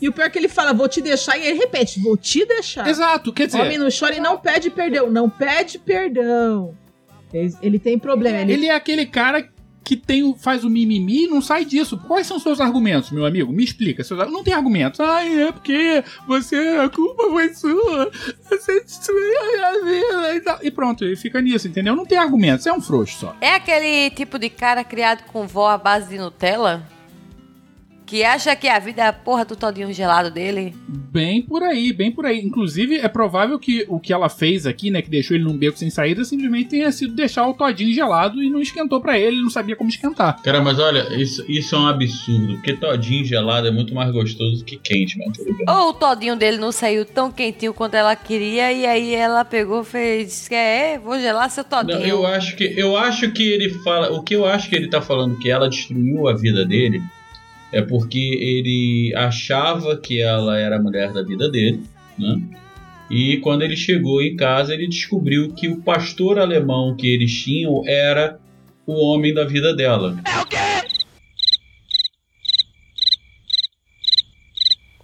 E 0.00 0.08
o 0.08 0.12
pior 0.12 0.26
é 0.26 0.30
que 0.30 0.38
ele 0.38 0.48
fala, 0.48 0.72
vou 0.72 0.88
te 0.88 1.00
deixar, 1.00 1.36
e 1.36 1.44
ele 1.44 1.58
repete, 1.58 1.98
vou 1.98 2.16
te 2.16 2.44
deixar. 2.44 2.86
Exato, 2.86 3.32
quer 3.32 3.46
dizer. 3.46 3.60
Homem 3.60 3.78
não 3.78 3.88
chora 3.90 4.14
e 4.14 4.20
não 4.20 4.38
pede 4.38 4.70
perdão. 4.70 5.10
Não 5.10 5.28
pede 5.28 5.76
perdão. 5.76 6.72
Ele, 7.32 7.52
ele 7.60 7.78
tem 7.78 7.98
problema. 7.98 8.38
Ele, 8.38 8.52
Ele 8.52 8.66
é 8.66 8.74
aquele 8.74 9.04
cara 9.06 9.48
que 9.88 9.96
tem, 9.96 10.36
faz 10.36 10.64
o 10.64 10.68
mimimi 10.68 11.24
e 11.24 11.28
não 11.28 11.40
sai 11.40 11.64
disso. 11.64 11.96
Quais 11.96 12.26
são 12.26 12.36
os 12.36 12.42
seus 12.42 12.60
argumentos, 12.60 13.10
meu 13.10 13.24
amigo? 13.24 13.50
Me 13.50 13.64
explica. 13.64 14.04
Seus 14.04 14.30
não 14.30 14.44
tem 14.44 14.52
argumentos. 14.52 15.00
Ai, 15.00 15.44
é 15.44 15.50
porque 15.50 16.04
você, 16.26 16.78
a 16.84 16.90
culpa 16.90 17.22
foi 17.22 17.54
sua. 17.54 18.10
Você 18.50 18.84
destruiu 18.84 19.38
a 19.40 19.46
minha 19.46 19.84
vida 19.84 20.34
e 20.34 20.40
tal. 20.42 20.58
E 20.62 20.70
pronto, 20.70 21.06
ele 21.06 21.16
fica 21.16 21.40
nisso, 21.40 21.68
entendeu? 21.68 21.96
Não 21.96 22.04
tem 22.04 22.18
argumentos, 22.18 22.66
é 22.66 22.72
um 22.72 22.82
frouxo 22.82 23.18
só. 23.18 23.36
É 23.40 23.54
aquele 23.54 24.10
tipo 24.10 24.38
de 24.38 24.50
cara 24.50 24.84
criado 24.84 25.24
com 25.24 25.46
vó 25.46 25.70
à 25.70 25.78
base 25.78 26.10
de 26.10 26.18
Nutella? 26.18 26.86
Que 28.08 28.24
acha 28.24 28.56
que 28.56 28.66
a 28.66 28.78
vida 28.78 29.02
é 29.02 29.06
a 29.06 29.12
porra 29.12 29.44
do 29.44 29.54
todinho 29.54 29.92
gelado 29.92 30.30
dele? 30.30 30.74
Bem 30.88 31.42
por 31.42 31.62
aí, 31.62 31.92
bem 31.92 32.10
por 32.10 32.24
aí. 32.24 32.38
Inclusive, 32.38 32.96
é 32.96 33.06
provável 33.06 33.58
que 33.58 33.84
o 33.86 34.00
que 34.00 34.14
ela 34.14 34.30
fez 34.30 34.66
aqui, 34.66 34.90
né, 34.90 35.02
que 35.02 35.10
deixou 35.10 35.36
ele 35.36 35.44
num 35.44 35.56
beco 35.56 35.76
sem 35.76 35.90
saída, 35.90 36.24
simplesmente 36.24 36.70
tenha 36.70 36.90
sido 36.90 37.14
deixar 37.14 37.46
o 37.46 37.52
todinho 37.52 37.92
gelado 37.92 38.42
e 38.42 38.48
não 38.48 38.62
esquentou 38.62 38.98
pra 38.98 39.18
ele, 39.18 39.36
ele 39.36 39.42
não 39.42 39.50
sabia 39.50 39.76
como 39.76 39.90
esquentar. 39.90 40.40
Cara, 40.40 40.62
mas 40.62 40.78
olha, 40.78 41.06
isso, 41.20 41.44
isso 41.46 41.74
é 41.74 41.78
um 41.78 41.86
absurdo, 41.86 42.54
porque 42.54 42.72
todinho 42.72 43.26
gelado 43.26 43.66
é 43.66 43.70
muito 43.70 43.94
mais 43.94 44.10
gostoso 44.10 44.64
que 44.64 44.78
quente, 44.78 45.18
mas 45.18 45.36
tudo 45.36 45.54
bem. 45.54 45.66
Ou 45.68 45.90
o 45.90 45.92
todinho 45.92 46.34
dele 46.34 46.56
não 46.56 46.72
saiu 46.72 47.04
tão 47.04 47.30
quentinho 47.30 47.74
quanto 47.74 47.92
ela 47.92 48.16
queria 48.16 48.72
e 48.72 48.86
aí 48.86 49.14
ela 49.14 49.44
pegou 49.44 49.82
e 49.82 49.84
fez, 49.84 50.50
é, 50.50 50.98
vou 50.98 51.20
gelar 51.20 51.50
seu 51.50 51.62
todinho. 51.62 51.98
Não, 51.98 52.06
eu 52.06 52.26
acho 52.26 52.56
que 52.56 52.64
eu 52.74 52.96
acho 52.96 53.30
que 53.32 53.42
ele 53.42 53.68
fala, 53.80 54.10
o 54.12 54.22
que 54.22 54.34
eu 54.34 54.46
acho 54.46 54.70
que 54.70 54.76
ele 54.76 54.88
tá 54.88 55.02
falando 55.02 55.38
que 55.38 55.50
ela 55.50 55.68
destruiu 55.68 56.26
a 56.26 56.34
vida 56.34 56.64
dele 56.64 57.02
é 57.72 57.82
porque 57.82 58.18
ele 58.18 59.12
achava 59.14 59.96
que 59.96 60.20
ela 60.20 60.58
era 60.58 60.76
a 60.76 60.82
mulher 60.82 61.12
da 61.12 61.22
vida 61.22 61.50
dele, 61.50 61.82
né? 62.18 62.40
E 63.10 63.38
quando 63.38 63.62
ele 63.62 63.76
chegou 63.76 64.20
em 64.22 64.36
casa, 64.36 64.74
ele 64.74 64.86
descobriu 64.86 65.52
que 65.54 65.66
o 65.66 65.80
pastor 65.80 66.38
alemão 66.38 66.94
que 66.94 67.06
eles 67.06 67.32
tinham 67.42 67.82
era 67.86 68.38
o 68.86 68.92
homem 68.92 69.32
da 69.32 69.44
vida 69.44 69.74
dela. 69.74 70.18
É 70.26 70.40
o 70.40 70.46
quê? 70.46 70.56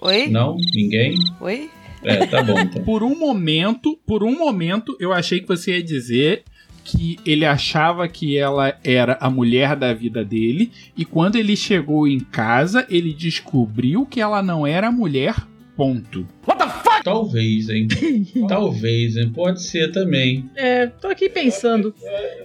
Oi? 0.01 0.29
Não? 0.29 0.57
Ninguém? 0.75 1.15
Oi? 1.41 1.71
É, 2.05 2.27
tá 2.27 2.43
bom. 2.43 2.59
Então. 2.59 2.85
Por 2.85 3.03
um 3.03 3.19
momento, 3.19 3.99
por 4.07 4.23
um 4.23 4.37
momento, 4.37 4.95
eu 5.01 5.15
achei 5.15 5.41
que 5.41 5.49
você 5.49 5.79
ia 5.79 5.83
dizer 5.83 6.45
que 6.85 7.19
ele 7.25 7.47
achava 7.47 8.07
que 8.07 8.37
ela 8.37 8.77
era 8.85 9.17
a 9.21 9.31
mulher 9.31 9.75
da 9.75 9.93
vida 9.95 10.25
dele 10.25 10.71
e 10.97 11.05
quando 11.05 11.37
ele 11.37 11.57
chegou 11.57 12.07
em 12.07 12.21
casa, 12.21 12.87
ele 12.91 13.13
descobriu 13.13 14.05
que 14.07 14.21
ela 14.21 14.43
não 14.43 14.67
era 14.67 14.89
a 14.89 14.93
mulher. 14.93 15.35
Ponto. 15.77 16.25
What 16.47 16.59
the 16.63 16.71
fuck? 16.71 17.03
Talvez, 17.03 17.69
hein? 17.69 17.89
Talvez, 18.49 19.17
hein? 19.17 19.33
Pode 19.35 19.61
ser 19.61 19.91
também. 19.91 20.49
É, 20.55 20.87
tô 20.87 21.09
aqui 21.09 21.29
pensando. 21.29 21.93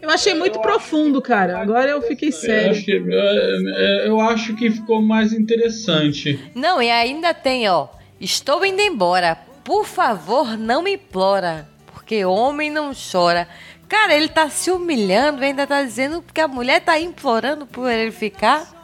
Eu 0.02 0.10
achei 0.10 0.34
muito 0.34 0.60
profundo, 0.60 1.22
cara. 1.22 1.60
Agora 1.60 1.92
eu 1.92 2.02
fiquei 2.02 2.30
Eu 2.30 2.34
sério. 2.34 2.72
acho, 2.72 2.84
que, 2.84 2.92
é, 2.92 4.08
eu 4.08 4.20
acho 4.20 4.56
que 4.56 4.72
ficou 4.72 5.00
mais 5.00 5.32
interessante. 5.32 6.40
Não, 6.56 6.82
e 6.82 6.90
ainda 6.90 7.32
tem, 7.32 7.70
ó. 7.70 7.88
Estou 8.20 8.66
indo 8.66 8.82
embora. 8.82 9.38
Por 9.64 9.86
favor, 9.86 10.58
não 10.58 10.82
me 10.82 10.94
implora. 10.96 11.70
Porque 11.94 12.26
homem 12.26 12.72
não 12.72 12.92
chora. 12.94 13.48
Cara, 13.90 14.14
ele 14.16 14.30
tá 14.30 14.50
se 14.50 14.70
humilhando, 14.70 15.44
ainda 15.44 15.66
tá 15.66 15.82
dizendo 15.84 16.24
que 16.34 16.40
a 16.40 16.48
mulher 16.48 16.80
tá 16.82 17.00
implorando 17.00 17.66
por 17.66 17.90
ele 17.90 18.12
ficar. 18.12 18.78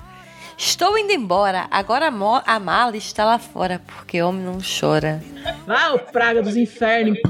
Estou 0.57 0.97
indo 0.97 1.11
embora. 1.11 1.67
Agora 1.69 2.07
a 2.07 2.59
mala 2.59 2.95
está 2.95 3.25
lá 3.25 3.37
fora, 3.37 3.81
porque 3.85 4.21
homem 4.21 4.41
não 4.41 4.57
chora. 4.79 5.21
Ah, 5.67 5.93
o 5.93 5.99
praga 5.99 6.41
dos 6.41 6.55
infernos. 6.55 7.17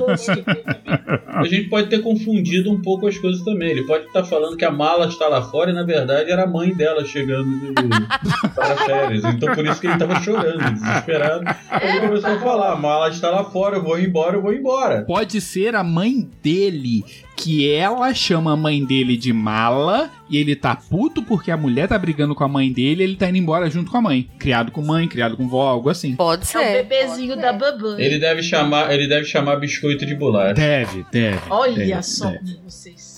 A 1.36 1.44
gente 1.44 1.68
pode 1.68 1.90
ter 1.90 2.02
confundido 2.02 2.72
um 2.72 2.82
pouco 2.82 3.08
as 3.08 3.18
coisas 3.18 3.44
também. 3.44 3.70
Ele 3.72 3.84
pode 3.86 4.06
estar 4.06 4.24
falando 4.24 4.56
que 4.56 4.64
a 4.64 4.72
mala 4.72 5.08
está 5.08 5.28
lá 5.28 5.42
fora 5.42 5.72
e 5.72 5.74
na 5.74 5.84
verdade 5.84 6.32
era 6.32 6.44
a 6.44 6.48
mãe 6.48 6.74
dela 6.74 7.04
chegando 7.04 7.50
de- 7.74 8.54
para 8.56 8.78
férias. 8.86 9.24
Então 9.26 9.54
por 9.54 9.66
isso 9.66 9.82
que 9.82 9.88
ele 9.88 9.94
estava 9.96 10.22
chorando, 10.22 10.72
desesperado. 10.74 11.44
Ele 11.82 12.00
começou 12.08 12.30
a 12.30 12.40
falar: 12.40 12.72
a 12.72 12.76
mala 12.78 13.10
está 13.10 13.30
lá 13.32 13.44
fora, 13.44 13.76
eu 13.78 13.84
vou 13.84 14.00
embora, 14.00 14.38
eu 14.38 14.42
vou 14.42 14.54
embora. 14.54 15.02
Pode 15.04 15.42
ser 15.42 15.76
a 15.76 15.84
mãe 15.84 16.30
dele, 16.42 17.04
que 17.36 17.70
ela 17.70 18.14
chama 18.14 18.54
a 18.54 18.56
mãe 18.56 18.84
dele 18.84 19.18
de 19.18 19.34
mala 19.34 20.10
e 20.30 20.38
ele 20.38 20.56
tá 20.56 20.76
puto 20.76 21.22
porque 21.22 21.52
a 21.52 21.58
mulher 21.58 21.88
tá 21.88 21.98
brigando 21.98 22.34
com 22.34 22.44
a 22.44 22.48
mãe 22.48 22.72
dele 22.72 23.02
e 23.02 23.04
ele 23.04 23.16
tá 23.16 23.30
indo 23.30 23.38
embora 23.38 23.70
junto 23.70 23.92
com 23.92 23.98
a 23.98 24.02
mãe. 24.02 24.30
Criado 24.40 24.72
com 24.72 24.82
mãe, 24.82 25.08
criado 25.08 25.36
com 25.36 25.48
vó, 25.48 25.68
algo 25.68 25.90
assim. 25.90 26.16
Pode 26.16 26.46
É 26.56 26.60
o 26.60 26.84
bebezinho 26.84 27.36
da 27.36 27.52
babã. 27.52 27.98
Ele 28.00 28.18
deve 28.18 28.42
chamar, 28.42 28.94
ele 28.94 29.08
deve 29.08 29.26
chamar 29.26 29.58
biscoito 29.58 30.06
de 30.06 30.16
bolacha. 30.16 30.54
Deve, 30.54 31.06
deve. 31.12 31.42
Olha 31.50 31.74
deve, 31.74 32.04
só 32.04 32.30
deve. 32.30 32.40
como 32.40 32.70
vocês 32.70 33.02
são. 33.02 33.15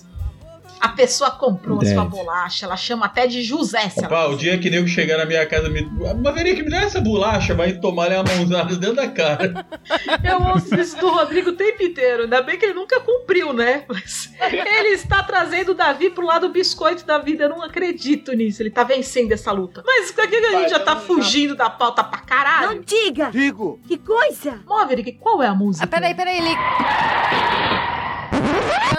A 0.88 0.90
pessoa 0.94 1.32
comprou 1.32 1.80
a 1.80 1.82
Deve. 1.82 1.94
sua 1.94 2.06
bolacha, 2.06 2.66
ela 2.66 2.78
chama 2.78 3.06
até 3.08 3.28
de 3.28 3.44
José, 3.44 3.90
se 3.90 4.00
ela 4.00 4.08
Pá, 4.08 4.26
o 4.28 4.38
dia 4.38 4.58
que 4.58 4.70
nego 4.70 4.88
chegar 4.88 5.18
na 5.18 5.26
minha 5.26 5.46
casa 5.46 5.70
me. 5.70 5.82
Maverick, 6.22 6.64
me 6.64 6.70
dá 6.70 6.78
essa 6.84 7.02
bolacha, 7.02 7.54
vai 7.54 7.74
tomar 7.74 8.10
uma 8.12 8.24
mãozada 8.24 8.76
dentro 8.76 8.96
da 8.96 9.08
cara. 9.10 9.66
Eu 10.24 10.42
ouço 10.54 10.74
isso 10.76 10.98
do 10.98 11.10
Rodrigo 11.10 11.50
o 11.50 11.54
tempo 11.54 11.84
inteiro. 11.84 12.24
Ainda 12.24 12.42
bem 12.42 12.58
que 12.58 12.66
ele 12.66 12.74
nunca 12.74 13.02
cumpriu, 13.02 13.52
né? 13.52 13.84
Mas 13.88 14.32
ele 14.40 14.90
está 14.90 15.22
trazendo 15.24 15.72
o 15.72 15.76
Davi 15.76 16.10
pro 16.10 16.26
lado 16.26 16.48
biscoito 16.50 17.06
da 17.06 17.18
vida. 17.18 17.44
Eu 17.44 17.50
não 17.50 17.62
acredito 17.62 18.32
nisso. 18.32 18.62
Ele 18.62 18.72
tá 18.72 18.84
vencendo 18.84 19.34
essa 19.34 19.52
luta. 19.52 19.84
Mas 19.86 20.12
por 20.12 20.28
que 20.28 20.40
que 20.40 20.46
a 20.46 20.60
gente 20.62 20.70
já 20.70 20.80
tá 20.80 20.96
fugindo 20.96 21.56
da 21.56 21.70
pauta 21.70 22.04
pra 22.04 22.20
caralho? 22.20 22.76
Não 22.76 22.82
diga! 22.82 23.30
Digo! 23.30 23.80
Que 23.88 23.98
coisa! 23.98 24.62
Maverick, 24.66 25.14
qual 25.14 25.44
é 25.44 25.48
a 25.48 25.54
música? 25.54 25.84
Ah, 25.84 25.88
peraí, 25.88 26.16
peraí, 26.16 26.40
Lick. 26.40 27.57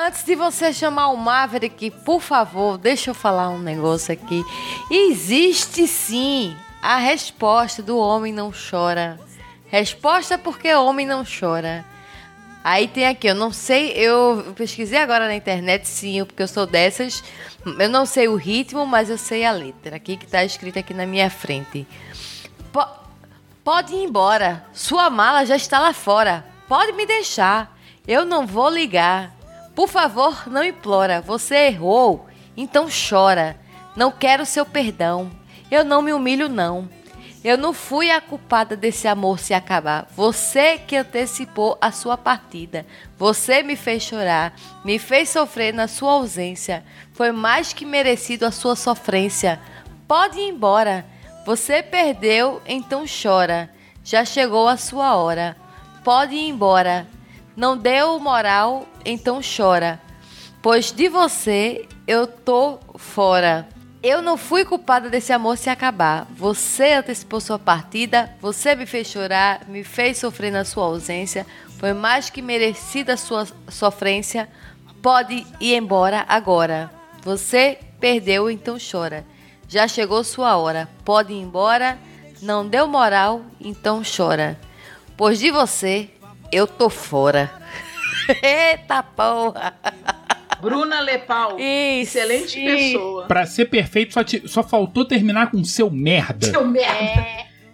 Antes 0.01 0.25
de 0.25 0.35
você 0.35 0.73
chamar 0.73 1.09
o 1.09 1.17
Maverick, 1.17 1.91
por 2.05 2.21
favor, 2.21 2.79
deixa 2.79 3.11
eu 3.11 3.15
falar 3.15 3.49
um 3.51 3.59
negócio 3.59 4.13
aqui. 4.13 4.45
Existe 4.91 5.87
sim 5.87 6.57
a 6.83 6.97
resposta 6.99 7.83
do 7.83 7.97
homem 7.99 8.33
não 8.33 8.51
chora. 8.53 9.19
Resposta 9.69 10.39
porque 10.39 10.73
homem 10.75 11.07
não 11.07 11.25
chora. 11.25 11.85
Aí 12.65 12.89
tem 12.89 13.07
aqui, 13.07 13.27
eu 13.29 13.35
não 13.35 13.53
sei, 13.53 13.93
eu 13.93 14.53
pesquisei 14.57 14.99
agora 14.99 15.27
na 15.27 15.35
internet, 15.35 15.87
sim, 15.87 16.25
porque 16.25 16.43
eu 16.43 16.49
sou 16.49 16.67
dessas. 16.67 17.23
Eu 17.79 17.89
não 17.89 18.05
sei 18.05 18.29
o 18.29 18.37
ritmo, 18.37 18.85
mas 18.85 19.09
eu 19.11 19.17
sei 19.19 19.45
a 19.45 19.53
letra 19.53 19.97
aqui 19.97 20.17
que 20.17 20.27
tá 20.27 20.45
escrita 20.45 20.81
aqui 20.81 20.93
na 20.93 21.07
minha 21.07 21.31
frente. 21.31 21.87
Po- 22.73 22.87
Pode 23.63 23.95
ir 23.95 24.03
embora. 24.05 24.65
Sua 24.73 25.09
mala 25.11 25.45
já 25.47 25.57
está 25.57 25.79
lá 25.79 25.93
fora. 25.93 26.45
Pode 26.67 26.93
me 26.93 27.07
deixar. 27.07 27.77
Eu 28.07 28.25
não 28.25 28.47
vou 28.47 28.69
ligar. 28.71 29.37
Por 29.79 29.87
favor, 29.87 30.49
não 30.49 30.65
implora. 30.65 31.21
Você 31.21 31.55
errou. 31.69 32.27
Então 32.57 32.89
chora. 32.89 33.57
Não 33.95 34.11
quero 34.11 34.45
seu 34.45 34.67
perdão. 34.67 35.31
Eu 35.71 35.85
não 35.85 36.03
me 36.03 36.13
humilho, 36.13 36.49
não. 36.49 36.89
Eu 37.45 37.57
não 37.57 37.73
fui 37.73 38.11
a 38.11 38.21
culpada 38.21 38.77
desse 38.77 39.07
amor 39.07 39.39
se 39.39 39.55
acabar. 39.55 40.09
Você 40.17 40.79
que 40.79 40.97
antecipou 40.97 41.79
a 41.81 41.93
sua 41.93 42.17
partida. 42.17 42.85
Você 43.17 43.63
me 43.63 43.77
fez 43.77 44.03
chorar. 44.03 44.53
Me 44.85 44.99
fez 44.99 45.29
sofrer 45.29 45.73
na 45.73 45.87
sua 45.87 46.11
ausência. 46.11 46.85
Foi 47.13 47.31
mais 47.31 47.73
que 47.73 47.87
merecido 47.87 48.47
a 48.47 48.51
sua 48.51 48.75
sofrência. 48.75 49.61
Pode 50.09 50.41
ir 50.41 50.49
embora. 50.49 51.07
Você 51.47 51.85
perdeu, 51.85 52.61
então 52.67 53.05
chora. 53.07 53.71
Já 54.03 54.25
chegou 54.25 54.67
a 54.67 54.77
sua 54.77 55.15
hora. 55.15 55.57
Pode 56.03 56.35
ir 56.35 56.49
embora. 56.49 57.07
Não 57.59 57.77
deu 57.77 58.21
moral, 58.21 58.87
então 59.05 59.41
chora. 59.43 60.01
Pois 60.63 60.93
de 60.93 61.09
você 61.09 61.89
eu 62.07 62.25
tô 62.25 62.79
fora. 62.95 63.69
Eu 64.01 64.23
não 64.23 64.37
fui 64.37 64.65
culpada 64.65 65.11
desse 65.11 65.33
amor 65.33 65.59
se 65.59 65.69
acabar. 65.69 66.25
Você 66.37 66.93
antecipou 66.93 67.41
sua 67.41 67.59
partida, 67.59 68.33
você 68.41 68.77
me 68.77 68.87
fez 68.87 69.09
chorar, 69.09 69.67
me 69.67 69.83
fez 69.83 70.19
sofrer 70.19 70.53
na 70.53 70.65
sua 70.65 70.85
ausência. 70.85 71.45
Foi 71.81 71.93
mais 71.93 72.31
que 72.31 72.41
merecida 72.41 73.17
sua 73.17 73.45
sofrência. 73.69 74.49
Pode 75.03 75.45
ir 75.59 75.75
embora 75.75 76.25
agora. 76.29 76.89
Você 77.25 77.77
perdeu, 77.99 78.49
então 78.49 78.77
chora. 78.79 79.27
Já 79.67 79.89
chegou 79.89 80.23
sua 80.23 80.57
hora. 80.57 80.89
Pode 81.05 81.33
ir 81.33 81.41
embora. 81.41 81.99
Não 82.41 82.65
deu 82.65 82.87
moral, 82.87 83.43
então 83.61 84.03
chora. 84.05 84.57
Pois 85.17 85.41
de 85.41 85.51
você 85.51 86.09
eu 86.53 86.67
tô 86.67 86.89
fora. 86.91 87.51
Eita 88.43 89.03
porra! 89.03 89.75
Bruna 90.61 91.01
Lepau. 91.01 91.57
Isso, 91.59 92.19
Excelente 92.19 92.59
isso. 92.59 92.77
pessoa. 92.99 93.27
Pra 93.27 93.47
ser 93.47 93.67
perfeito, 93.67 94.13
só, 94.15 94.25
te- 94.25 94.43
só 94.49 94.63
faltou 94.63 95.05
terminar 95.05 95.51
com 95.51 95.63
seu 95.63 95.89
merda. 95.91 96.47
Seu 96.49 96.67
merda. 96.67 97.25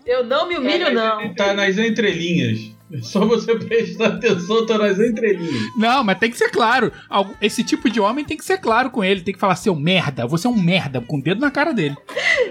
Eu 0.06 0.22
não 0.24 0.46
me 0.46 0.58
humilho, 0.58 0.92
não. 0.92 1.34
Tá 1.34 1.54
nas 1.54 1.78
entrelinhas. 1.78 2.58
É 2.92 3.00
só 3.00 3.24
você 3.24 3.56
prestar 3.56 4.08
atenção, 4.08 4.66
tá 4.66 4.76
nas 4.76 4.98
entrelinhas. 5.00 5.62
Não, 5.78 6.04
mas 6.04 6.18
tem 6.18 6.30
que 6.30 6.36
ser 6.36 6.50
claro. 6.50 6.92
Esse 7.40 7.64
tipo 7.64 7.88
de 7.88 7.98
homem 7.98 8.22
tem 8.22 8.36
que 8.36 8.44
ser 8.44 8.58
claro 8.58 8.90
com 8.90 9.02
ele. 9.02 9.22
Tem 9.22 9.32
que 9.32 9.40
falar, 9.40 9.56
seu 9.56 9.74
merda, 9.74 10.26
você 10.26 10.46
é 10.46 10.50
um 10.50 10.56
merda, 10.60 11.00
com 11.00 11.16
o 11.16 11.22
dedo 11.22 11.40
na 11.40 11.50
cara 11.50 11.72
dele. 11.72 11.96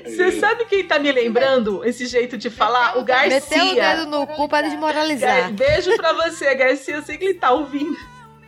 Você 0.05 0.31
sabe 0.39 0.65
quem 0.65 0.85
tá 0.85 0.99
me 0.99 1.11
lembrando 1.11 1.83
esse 1.85 2.05
jeito 2.05 2.37
de 2.37 2.49
falar? 2.49 2.97
O 2.97 3.03
Garcia. 3.03 3.39
Meteu 3.39 3.71
o 3.71 3.75
dedo 3.75 4.05
no 4.07 4.27
cu 4.27 4.47
pra 4.47 4.61
desmoralizar. 4.61 5.51
Beijo 5.51 5.95
pra 5.95 6.13
você, 6.13 6.53
Garcia. 6.55 6.95
Eu 6.95 7.03
sei 7.03 7.17
que 7.17 7.25
ele 7.25 7.33
tá 7.35 7.51
ouvindo. 7.51 7.95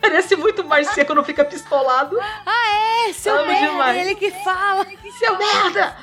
Parece 0.00 0.36
muito 0.36 0.62
Marcia 0.62 1.04
quando 1.04 1.24
fica 1.24 1.44
pistolado. 1.44 2.18
Ah, 2.20 3.08
é? 3.08 3.12
Seu 3.12 3.34
Amo 3.34 3.46
merda, 3.46 3.66
demais. 3.68 4.06
ele 4.06 4.14
que 4.14 4.30
fala. 4.30 4.86
Seu 5.18 5.38
merda! 5.38 5.96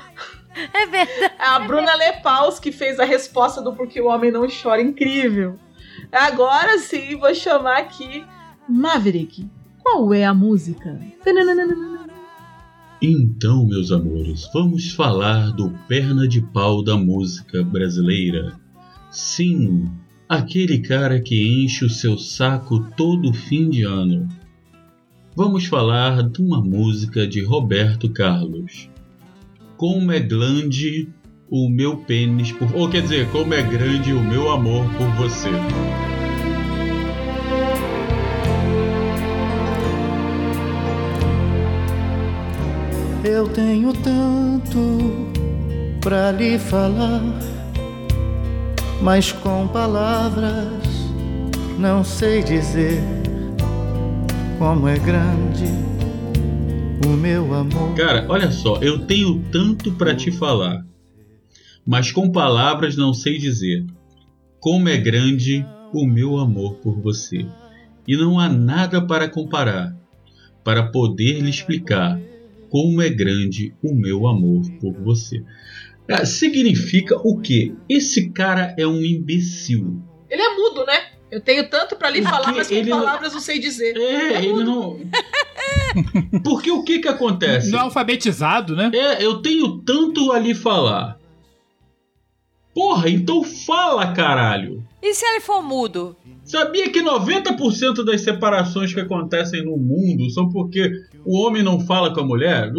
É 0.73 0.85
verdade. 0.85 1.33
A 1.39 1.59
Bruna 1.59 1.95
Lepaus 1.95 2.59
que 2.59 2.71
fez 2.71 2.99
a 2.99 3.05
resposta 3.05 3.61
do 3.61 3.73
Porque 3.73 3.99
o 4.01 4.07
Homem 4.07 4.31
Não 4.31 4.47
Chora. 4.47 4.81
Incrível. 4.81 5.57
Agora 6.11 6.77
sim, 6.77 7.15
vou 7.17 7.33
chamar 7.33 7.77
aqui 7.77 8.25
Maverick. 8.67 9.49
Qual 9.81 10.13
é 10.13 10.23
a 10.25 10.33
música? 10.33 10.99
Então, 13.05 13.65
meus 13.65 13.91
amores, 13.91 14.49
vamos 14.53 14.93
falar 14.93 15.51
do 15.51 15.69
perna 15.89 16.25
de 16.25 16.41
pau 16.41 16.81
da 16.81 16.95
música 16.95 17.61
brasileira. 17.61 18.53
Sim, 19.11 19.91
aquele 20.29 20.79
cara 20.79 21.19
que 21.19 21.65
enche 21.65 21.83
o 21.83 21.89
seu 21.89 22.17
saco 22.17 22.89
todo 22.95 23.33
fim 23.33 23.69
de 23.69 23.83
ano. 23.83 24.25
Vamos 25.35 25.65
falar 25.65 26.23
de 26.23 26.41
uma 26.41 26.63
música 26.63 27.27
de 27.27 27.43
Roberto 27.43 28.07
Carlos. 28.07 28.89
Como 29.75 30.09
é 30.09 30.21
grande 30.21 31.09
o 31.49 31.67
meu 31.67 31.97
pênis 31.97 32.53
por. 32.53 32.73
Ou 32.73 32.89
quer 32.89 33.01
dizer, 33.01 33.29
como 33.31 33.53
é 33.53 33.61
grande 33.61 34.13
o 34.13 34.23
meu 34.23 34.49
amor 34.49 34.85
por 34.93 35.09
você. 35.17 35.49
Eu 43.43 43.49
tenho 43.49 43.91
tanto 43.91 44.79
pra 45.99 46.31
lhe 46.31 46.57
falar, 46.57 47.21
mas 49.01 49.33
com 49.33 49.67
palavras 49.67 50.81
não 51.77 52.05
sei 52.05 52.41
dizer 52.41 53.03
como 54.57 54.87
é 54.87 54.97
grande 54.97 55.65
o 57.05 57.09
meu 57.09 57.53
amor. 57.53 57.93
Cara, 57.95 58.25
olha 58.29 58.49
só, 58.49 58.77
eu 58.77 58.99
tenho 58.99 59.43
tanto 59.51 59.91
pra 59.91 60.15
te 60.15 60.31
falar, 60.31 60.85
mas 61.85 62.13
com 62.13 62.31
palavras 62.31 62.95
não 62.95 63.13
sei 63.13 63.37
dizer 63.37 63.85
como 64.57 64.87
é 64.87 64.95
grande 64.95 65.65
o 65.91 66.05
meu 66.05 66.37
amor 66.37 66.75
por 66.75 66.97
você. 66.97 67.45
E 68.07 68.15
não 68.15 68.39
há 68.39 68.47
nada 68.47 69.05
para 69.05 69.27
comparar, 69.27 69.93
para 70.63 70.83
poder 70.83 71.41
lhe 71.41 71.49
explicar 71.49 72.17
como 72.73 73.03
é 73.03 73.09
grande 73.09 73.71
o 73.83 73.93
meu 73.93 74.25
amor 74.25 74.63
por 74.81 74.93
você. 75.03 75.43
Ah, 76.09 76.25
significa 76.25 77.15
o 77.23 77.39
quê? 77.39 77.71
Esse 77.87 78.31
cara 78.31 78.73
é 78.79 78.87
um 78.87 78.99
imbecil. 79.05 80.01
Ele 80.27 80.41
é 80.41 80.55
mudo, 80.55 80.83
né? 80.83 81.11
Eu 81.29 81.39
tenho 81.39 81.69
tanto 81.69 81.95
pra 81.95 82.09
lhe 82.09 82.19
Porque 82.19 82.35
falar, 82.35 82.51
mas 82.51 82.67
com 82.69 82.73
ele 82.73 82.89
não- 82.89 82.97
palavras 82.97 83.31
não 83.31 83.39
sei 83.39 83.59
dizer. 83.59 83.95
É, 83.95 84.43
ele 84.43 84.63
não. 84.63 84.99
Porque 86.43 86.71
o 86.71 86.83
que 86.83 86.97
que 86.97 87.07
acontece? 87.07 87.69
Não 87.69 87.77
é 87.77 87.81
alfabetizado, 87.83 88.75
né? 88.75 88.89
É, 88.91 89.23
eu 89.23 89.39
tenho 89.39 89.77
tanto 89.83 90.31
a 90.31 90.39
lhe 90.39 90.55
falar. 90.55 91.19
Porra, 92.73 93.07
então 93.07 93.43
fala, 93.43 94.13
caralho. 94.13 94.83
E 95.03 95.13
se 95.13 95.25
ele 95.25 95.41
for 95.41 95.61
mudo? 95.61 96.15
Sabia 96.45 96.89
que 96.89 97.01
90% 97.01 98.05
das 98.05 98.21
separações 98.21 98.93
que 98.93 99.01
acontecem 99.01 99.61
no 99.61 99.75
mundo 99.75 100.29
são 100.29 100.49
porque 100.49 100.89
o 101.25 101.39
homem 101.39 101.61
não 101.61 101.77
fala 101.81 102.13
com 102.13 102.21
a 102.21 102.25
mulher? 102.25 102.71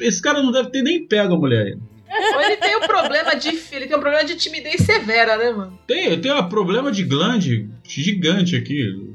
Esse 0.00 0.20
cara 0.20 0.42
não 0.42 0.50
deve 0.50 0.70
ter 0.70 0.82
nem 0.82 1.06
pego 1.06 1.34
a 1.34 1.38
mulher 1.38 1.66
ainda. 1.66 1.90
Ou 2.34 2.40
ele 2.42 2.56
tem 2.56 2.76
um 2.76 2.80
problema 2.80 3.36
de. 3.36 3.48
Ele 3.70 3.86
tem 3.86 3.96
um 3.96 4.00
problema 4.00 4.24
de 4.24 4.34
timidez 4.34 4.80
severa, 4.80 5.36
né, 5.36 5.52
mano? 5.52 5.78
Tem, 5.86 6.20
tem 6.20 6.32
um 6.32 6.48
problema 6.48 6.90
de 6.90 7.04
glande 7.04 7.70
gigante 7.84 8.56
aqui. 8.56 9.14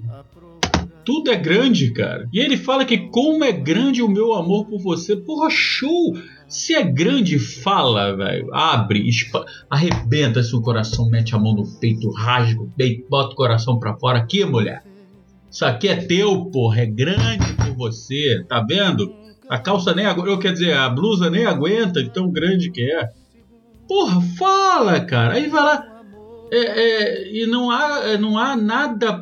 Tudo 1.03 1.29
é 1.29 1.35
grande, 1.35 1.91
cara. 1.91 2.27
E 2.33 2.39
ele 2.39 2.55
fala 2.55 2.85
que 2.85 2.97
como 3.09 3.43
é 3.43 3.51
grande 3.51 4.01
o 4.01 4.07
meu 4.07 4.33
amor 4.33 4.65
por 4.65 4.79
você. 4.79 5.15
Porra, 5.15 5.49
show! 5.49 6.17
Se 6.55 6.73
é 6.73 6.83
grande, 6.83 7.37
fala, 7.37 8.15
velho. 8.15 8.47
Abre, 8.53 9.07
espa- 9.09 9.45
arrebenta 9.69 10.41
seu 10.41 10.61
coração, 10.61 11.09
mete 11.09 11.35
a 11.35 11.37
mão 11.37 11.53
no 11.53 11.67
peito, 11.79 12.09
rasga 12.11 12.61
o 12.61 12.69
peito, 12.77 13.05
bota 13.09 13.33
o 13.33 13.35
coração 13.35 13.77
pra 13.77 13.95
fora. 13.97 14.19
Aqui, 14.19 14.45
mulher. 14.45 14.81
Isso 15.51 15.65
aqui 15.65 15.87
é 15.89 15.95
teu, 15.97 16.45
porra. 16.45 16.81
É 16.81 16.85
grande 16.85 17.53
por 17.55 17.75
você. 17.75 18.43
Tá 18.47 18.61
vendo? 18.61 19.13
A 19.49 19.59
calça 19.59 19.93
nem 19.93 20.05
aguenta. 20.05 20.29
Eu 20.29 20.39
quer 20.39 20.53
dizer, 20.53 20.73
a 20.77 20.89
blusa 20.89 21.29
nem 21.29 21.45
aguenta 21.45 22.01
de 22.01 22.09
tão 22.09 22.31
grande 22.31 22.71
que 22.71 22.81
é. 22.81 23.09
Porra, 23.87 24.21
fala, 24.37 24.99
cara. 25.01 25.33
Aí 25.33 25.47
vai 25.49 25.61
lá. 25.63 26.01
É, 26.51 26.57
é, 26.57 27.33
e 27.33 27.45
não 27.47 27.69
há, 27.69 27.99
é, 28.05 28.17
não 28.17 28.37
há 28.37 28.55
nada 28.55 29.13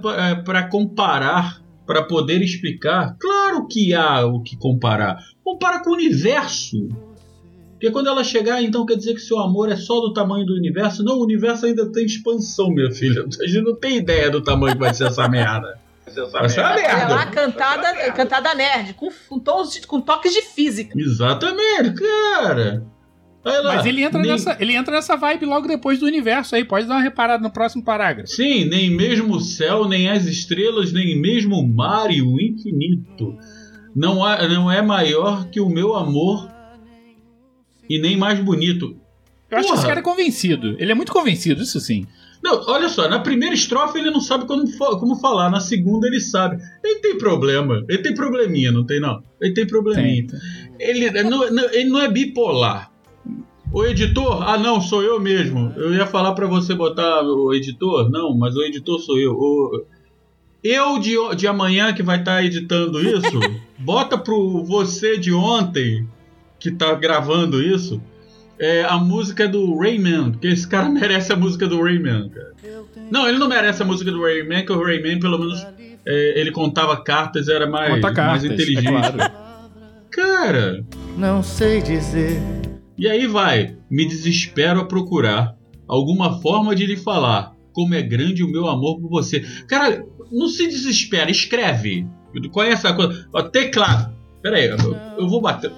para 0.46 0.68
comparar, 0.70 1.62
para 1.86 2.04
poder 2.04 2.42
explicar. 2.42 3.16
Claro 3.20 3.68
que 3.68 3.94
há 3.94 4.26
o 4.26 4.42
que 4.42 4.56
comparar. 4.56 5.18
Compara 5.44 5.82
com 5.84 5.90
o 5.90 5.94
universo. 5.94 6.90
Porque 7.84 7.92
quando 7.92 8.08
ela 8.08 8.24
chegar, 8.24 8.64
então 8.64 8.86
quer 8.86 8.96
dizer 8.96 9.14
que 9.14 9.20
seu 9.20 9.38
amor 9.40 9.70
é 9.70 9.76
só 9.76 10.00
do 10.00 10.14
tamanho 10.14 10.46
do 10.46 10.54
universo? 10.54 11.04
Não, 11.04 11.18
o 11.18 11.24
universo 11.24 11.66
ainda 11.66 11.86
tem 11.92 12.06
expansão, 12.06 12.70
minha 12.70 12.90
filha. 12.90 13.26
A 13.44 13.46
gente 13.46 13.62
não 13.62 13.76
tem 13.76 13.98
ideia 13.98 14.32
do 14.32 14.42
tamanho 14.42 14.74
que 14.74 14.80
vai 14.80 14.94
ser 14.94 15.08
essa 15.08 15.28
merda. 15.28 15.78
Vai 16.32 16.48
ser 16.48 16.62
uma 16.62 16.80
É 16.80 17.06
lá 17.08 17.26
merda. 17.26 17.26
cantada, 17.26 18.12
cantada 18.14 18.54
nerd, 18.56 18.94
com, 18.94 19.10
com, 19.28 19.38
tons 19.38 19.84
com 19.86 20.00
toques 20.00 20.32
de 20.32 20.42
física. 20.44 20.98
Exatamente, 20.98 21.94
cara. 21.96 22.86
Aí 23.44 23.62
lá, 23.62 23.76
Mas 23.76 23.86
ele 23.86 24.02
entra, 24.02 24.22
nem- 24.22 24.32
nessa, 24.32 24.56
ele 24.62 24.74
entra 24.78 24.96
nessa 24.96 25.18
vibe 25.18 25.46
logo 25.46 25.68
depois 25.68 26.00
do 26.00 26.06
universo 26.06 26.56
aí. 26.56 26.64
Pode 26.64 26.88
dar 26.88 26.94
uma 26.96 27.02
reparada 27.04 27.44
no 27.44 27.52
próximo 27.52 27.84
parágrafo. 27.84 28.30
Sim, 28.30 28.64
nem 28.64 28.90
mesmo 28.90 29.36
o 29.36 29.42
céu, 29.42 29.90
nem 29.90 30.10
as 30.10 30.24
estrelas, 30.26 30.94
nem 30.94 31.20
mesmo 31.20 31.58
o 31.58 31.68
mar 31.68 32.10
e 32.10 32.22
o 32.22 32.40
infinito. 32.40 33.38
Não, 33.94 34.24
há, 34.24 34.48
não 34.48 34.72
é 34.72 34.82
maior 34.82 35.50
que 35.50 35.60
o 35.60 35.68
meu 35.68 35.94
amor 35.98 36.53
e 37.90 38.00
nem 38.00 38.18
mais 38.18 38.40
bonito. 38.40 38.96
Eu 39.50 39.58
acho 39.60 39.68
que 39.70 39.74
esse 39.76 39.86
cara 39.86 40.00
é 40.00 40.04
convencido. 40.04 40.76
Ele 40.80 40.92
é 40.92 40.96
muito 40.96 41.12
convencido, 41.12 41.62
isso 41.62 41.80
sim. 41.80 42.06
Não, 42.44 42.62
olha 42.68 42.90
só, 42.90 43.08
na 43.08 43.20
primeira 43.20 43.54
estrofe 43.56 43.98
ele 44.00 44.10
não 44.12 44.20
sabe 44.20 44.46
como, 44.46 44.66
como 45.00 45.16
falar, 45.16 45.50
na 45.50 45.60
segunda 45.60 46.08
ele 46.08 46.20
sabe. 46.20 46.62
Ele 46.84 47.00
tem 47.00 47.18
problema, 47.18 47.86
ele 47.88 48.00
tem 48.02 48.14
probleminha, 48.14 48.72
não 48.72 48.86
tem 48.86 49.00
não? 49.00 49.24
Ele 49.42 49.54
tem 49.54 49.66
probleminha. 49.68 50.26
Ele, 50.80 51.24
não, 51.24 51.50
não- 51.52 51.70
ele 51.72 51.90
não 51.90 52.02
é 52.02 52.10
bipolar. 52.12 52.92
O 53.72 53.86
editor, 53.86 54.44
ah 54.48 54.58
não, 54.58 54.82
sou 54.82 55.02
eu 55.02 55.20
mesmo. 55.20 55.72
Eu 55.78 55.94
ia 55.94 56.06
falar 56.06 56.34
pra 56.34 56.46
você 56.48 56.76
botar 56.76 57.22
o 57.24 57.54
editor, 57.54 58.10
não, 58.12 58.36
mas 58.38 58.56
o 58.56 58.62
editor 58.62 59.00
sou 59.00 59.18
eu. 59.18 59.34
O- 59.34 59.86
eu 60.64 61.00
de, 61.00 61.16
de 61.36 61.48
amanhã 61.48 61.94
que 61.94 62.04
vai 62.04 62.20
estar 62.20 62.44
editando 62.44 63.00
isso, 63.02 63.40
bota 63.80 64.18
pro 64.18 64.64
você 64.64 65.18
de 65.18 65.34
ontem 65.34 66.08
que 66.64 66.72
tá 66.72 66.94
gravando 66.96 67.62
isso. 67.62 68.02
É, 68.58 68.84
a 68.84 68.98
música 68.98 69.48
do 69.48 69.78
Rayman, 69.78 70.32
porque 70.32 70.48
esse 70.48 70.68
cara 70.68 70.88
merece 70.90 71.34
a 71.34 71.36
música 71.36 71.68
do 71.68 71.82
Rayman, 71.82 72.30
cara. 72.30 72.54
Não, 73.12 73.28
ele 73.28 73.38
não 73.38 73.50
merece 73.50 73.84
a 73.84 73.86
música 73.86 74.12
do 74.12 74.22
Rayman, 74.22 74.66
que 74.66 74.72
o 74.72 74.82
Rayman, 74.84 75.20
pelo 75.20 75.38
menos, 75.38 75.66
é, 76.06 76.40
ele 76.40 76.52
contava 76.52 76.96
cartas, 77.04 77.50
era 77.50 77.68
mais, 77.68 77.96
Conta 77.96 78.08
mais 78.08 78.16
cartas, 78.16 78.46
inteligente. 78.46 78.88
é 78.88 78.92
claro. 78.92 79.44
Cara, 80.10 80.86
Não 81.18 81.44
sei 81.44 81.82
dizer 81.82 82.40
e 82.98 83.08
aí 83.10 83.26
vai, 83.26 83.76
me 83.90 84.06
desespero 84.08 84.80
a 84.80 84.86
procurar 84.86 85.58
alguma 85.88 86.40
forma 86.42 86.76
de 86.76 86.86
lhe 86.86 86.96
falar 86.96 87.54
como 87.74 87.96
é 87.96 88.02
grande 88.04 88.44
o 88.44 88.48
meu 88.48 88.68
amor 88.68 89.00
por 89.02 89.10
você. 89.10 89.40
Cara, 89.68 90.06
não 90.32 90.48
se 90.48 90.68
desespera, 90.68 91.32
escreve. 91.32 92.06
Conhece 92.52 92.86
a 92.86 92.94
coisa? 92.94 93.28
Ó, 93.34 93.42
teclado. 93.42 94.14
Pera 94.44 94.58
aí, 94.58 94.68
eu, 94.68 94.78
eu 95.18 95.28
vou 95.28 95.42
bater. 95.42 95.72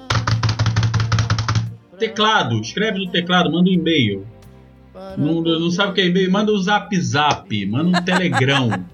Teclado, 1.98 2.60
escreve 2.60 3.00
no 3.00 3.12
teclado, 3.12 3.52
manda 3.52 3.70
um 3.70 3.74
e-mail. 3.74 4.26
Não, 5.18 5.41
não 5.41 5.72
sabe 5.72 5.91
o 5.91 5.93
que 5.93 6.02
é 6.02 6.06
e-mail? 6.08 6.32
Manda 6.32 6.52
um 6.52 6.58
zap 6.58 6.98
zap, 7.00 7.66
manda 7.66 8.00
um 8.00 8.04
telegrão. 8.04 8.86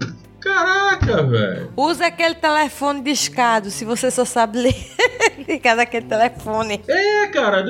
Caraca, 0.40 1.24
velho. 1.24 1.72
Usa 1.76 2.06
aquele 2.06 2.36
telefone 2.36 3.02
discado, 3.02 3.70
se 3.70 3.84
você 3.84 4.10
só 4.10 4.24
sabe 4.24 4.58
ler. 4.58 4.74
Fica 5.44 5.74
daquele 5.74 6.06
telefone. 6.06 6.80
É, 6.86 7.26
cara, 7.28 7.64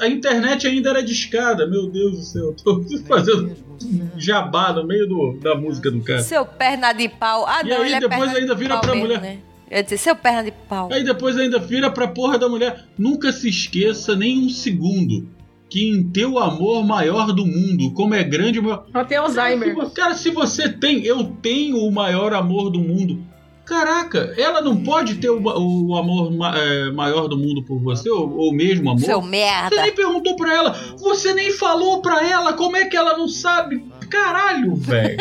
a 0.00 0.08
internet 0.08 0.66
ainda 0.66 0.90
era 0.90 1.02
discada, 1.02 1.66
meu 1.66 1.88
Deus 1.88 2.16
do 2.18 2.22
céu. 2.22 2.54
Tô 2.64 2.84
fazendo 3.06 3.56
jabá 4.16 4.72
no 4.72 4.84
meio 4.84 5.06
do, 5.06 5.38
da 5.40 5.54
música 5.54 5.90
do 5.90 6.00
cara. 6.00 6.20
Seu 6.20 6.44
perna 6.44 6.92
de 6.92 7.08
pau. 7.08 7.46
Ah, 7.46 7.60
E 7.64 7.68
não, 7.68 7.76
aí 7.78 7.86
ele 7.86 7.94
é 7.94 8.00
depois 8.00 8.20
perna 8.20 8.38
ainda 8.38 8.54
de 8.54 8.60
vira 8.60 8.74
pau 8.74 8.80
pra 8.82 8.92
mesmo, 8.94 9.06
mulher. 9.06 9.20
Né? 9.20 9.38
Eu 9.70 9.78
ia 9.78 9.82
dizer, 9.82 9.98
seu 9.98 10.14
perna 10.16 10.44
de 10.44 10.52
pau. 10.68 10.88
Aí 10.92 11.02
depois 11.04 11.36
ainda 11.36 11.58
vira 11.58 11.90
pra 11.90 12.06
porra 12.08 12.38
da 12.38 12.48
mulher. 12.48 12.84
Nunca 12.96 13.32
se 13.32 13.48
esqueça 13.48 14.14
nem 14.14 14.38
um 14.46 14.48
segundo 14.48 15.28
que 15.68 15.88
em 15.88 16.04
teu 16.10 16.38
amor 16.38 16.84
maior 16.86 17.32
do 17.32 17.44
mundo, 17.44 17.92
como 17.92 18.14
é 18.14 18.22
grande 18.22 18.60
o 18.60 18.62
meu. 18.62 18.84
Ela 18.94 19.04
tem 19.04 19.18
Alzheimer. 19.18 19.74
Cara, 19.90 20.14
se 20.14 20.30
você 20.30 20.68
tem, 20.68 21.04
eu 21.04 21.24
tenho 21.42 21.78
o 21.78 21.90
maior 21.90 22.32
amor 22.32 22.70
do 22.70 22.78
mundo. 22.78 23.20
Caraca, 23.64 24.32
ela 24.38 24.60
não 24.60 24.76
pode 24.84 25.16
ter 25.16 25.28
o, 25.28 25.42
o 25.42 25.96
amor 25.96 26.30
ma- 26.30 26.56
é, 26.56 26.92
maior 26.92 27.26
do 27.26 27.36
mundo 27.36 27.64
por 27.64 27.80
você, 27.80 28.08
ou, 28.08 28.32
ou 28.36 28.52
mesmo 28.54 28.88
amor? 28.90 29.00
Seu 29.02 29.20
merda. 29.20 29.74
Você 29.74 29.82
nem 29.82 29.92
perguntou 29.92 30.36
pra 30.36 30.54
ela, 30.54 30.70
você 30.96 31.34
nem 31.34 31.50
falou 31.50 32.00
pra 32.00 32.24
ela, 32.24 32.52
como 32.52 32.76
é 32.76 32.84
que 32.84 32.96
ela 32.96 33.18
não 33.18 33.26
sabe? 33.26 33.84
Caralho, 34.08 34.76
velho. 34.76 35.16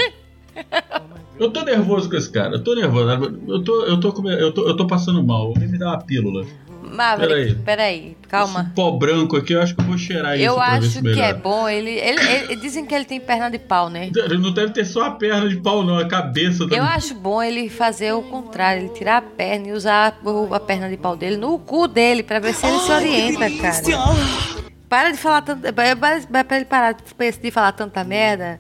Eu 1.39 1.51
tô 1.51 1.63
nervoso 1.63 2.09
com 2.09 2.15
esse 2.15 2.29
cara, 2.29 2.55
eu 2.55 2.63
tô 2.63 2.73
nervoso. 2.75 3.09
Eu 3.47 3.63
tô, 3.63 3.83
eu 3.85 3.99
tô, 3.99 4.13
come- 4.13 4.33
eu 4.33 4.51
tô, 4.53 4.67
eu 4.67 4.75
tô 4.75 4.87
passando 4.87 5.21
mal, 5.23 5.47
alguém 5.47 5.67
me 5.67 5.77
dá 5.77 5.87
uma 5.89 5.99
pílula. 6.01 6.45
Maverick, 6.81 7.55
peraí, 7.55 8.15
calma. 8.29 8.71
Pó 8.75 8.91
branco 8.91 9.35
aqui, 9.35 9.51
eu 9.53 9.61
acho 9.61 9.75
que 9.75 9.81
eu 9.81 9.85
vou 9.85 9.97
cheirar 9.97 10.35
isso 10.37 10.45
Eu 10.45 10.55
pra 10.55 10.69
ver 10.71 10.77
acho 10.77 10.89
se 10.91 11.01
que 11.01 11.19
é 11.19 11.33
bom. 11.33 11.67
Ele, 11.67 11.89
ele, 11.89 12.21
ele- 12.21 12.55
Dizem 12.55 12.85
que 12.85 12.93
ele 12.95 13.03
tem 13.03 13.19
perna 13.19 13.49
de 13.49 13.59
pau, 13.59 13.89
né? 13.89 14.09
Ele 14.15 14.37
Não 14.37 14.51
deve 14.53 14.71
ter 14.71 14.85
só 14.85 15.03
a 15.05 15.11
perna 15.11 15.49
de 15.49 15.57
pau, 15.57 15.83
não, 15.83 15.97
a 15.97 16.07
cabeça 16.07 16.59
também. 16.63 16.77
Eu 16.77 16.83
acho 16.85 17.13
bom 17.15 17.41
ele 17.41 17.67
fazer 17.69 18.13
o 18.13 18.21
contrário, 18.21 18.83
ele 18.83 18.89
tirar 18.89 19.17
a 19.17 19.21
perna 19.21 19.67
e 19.67 19.71
usar 19.73 20.17
a 20.51 20.59
perna 20.59 20.87
de 20.89 20.95
pau 20.95 21.17
dele 21.17 21.35
no 21.37 21.59
cu 21.59 21.87
dele 21.87 22.23
pra 22.23 22.39
ver 22.39 22.53
se 22.53 22.65
ele 22.65 22.79
se 22.79 22.91
orienta, 22.91 23.49
cara. 23.61 23.81
Para 24.87 25.11
de 25.11 25.17
falar 25.17 25.41
tanto. 25.41 25.61
Para 25.73 25.95
pra 26.45 26.55
ele 26.57 26.65
parar 26.65 26.91
de- 26.93 27.39
de 27.41 27.51
falar 27.51 27.71
tanta 27.73 28.03
merda 28.03 28.59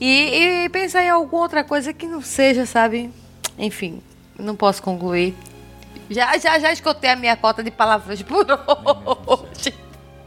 e, 0.00 0.64
e 0.64 0.68
pensar 0.68 1.02
em 1.04 1.10
alguma 1.10 1.42
outra 1.42 1.64
coisa 1.64 1.92
que 1.92 2.06
não 2.06 2.20
seja, 2.22 2.66
sabe? 2.66 3.10
Enfim, 3.58 4.00
não 4.38 4.56
posso 4.56 4.82
concluir. 4.82 5.34
Já, 6.10 6.36
já, 6.38 6.58
já 6.58 6.72
escutei 6.72 7.10
a 7.10 7.16
minha 7.16 7.36
cota 7.36 7.62
de 7.62 7.70
palavras 7.70 8.20
por 8.22 8.44
hoje. 9.26 9.72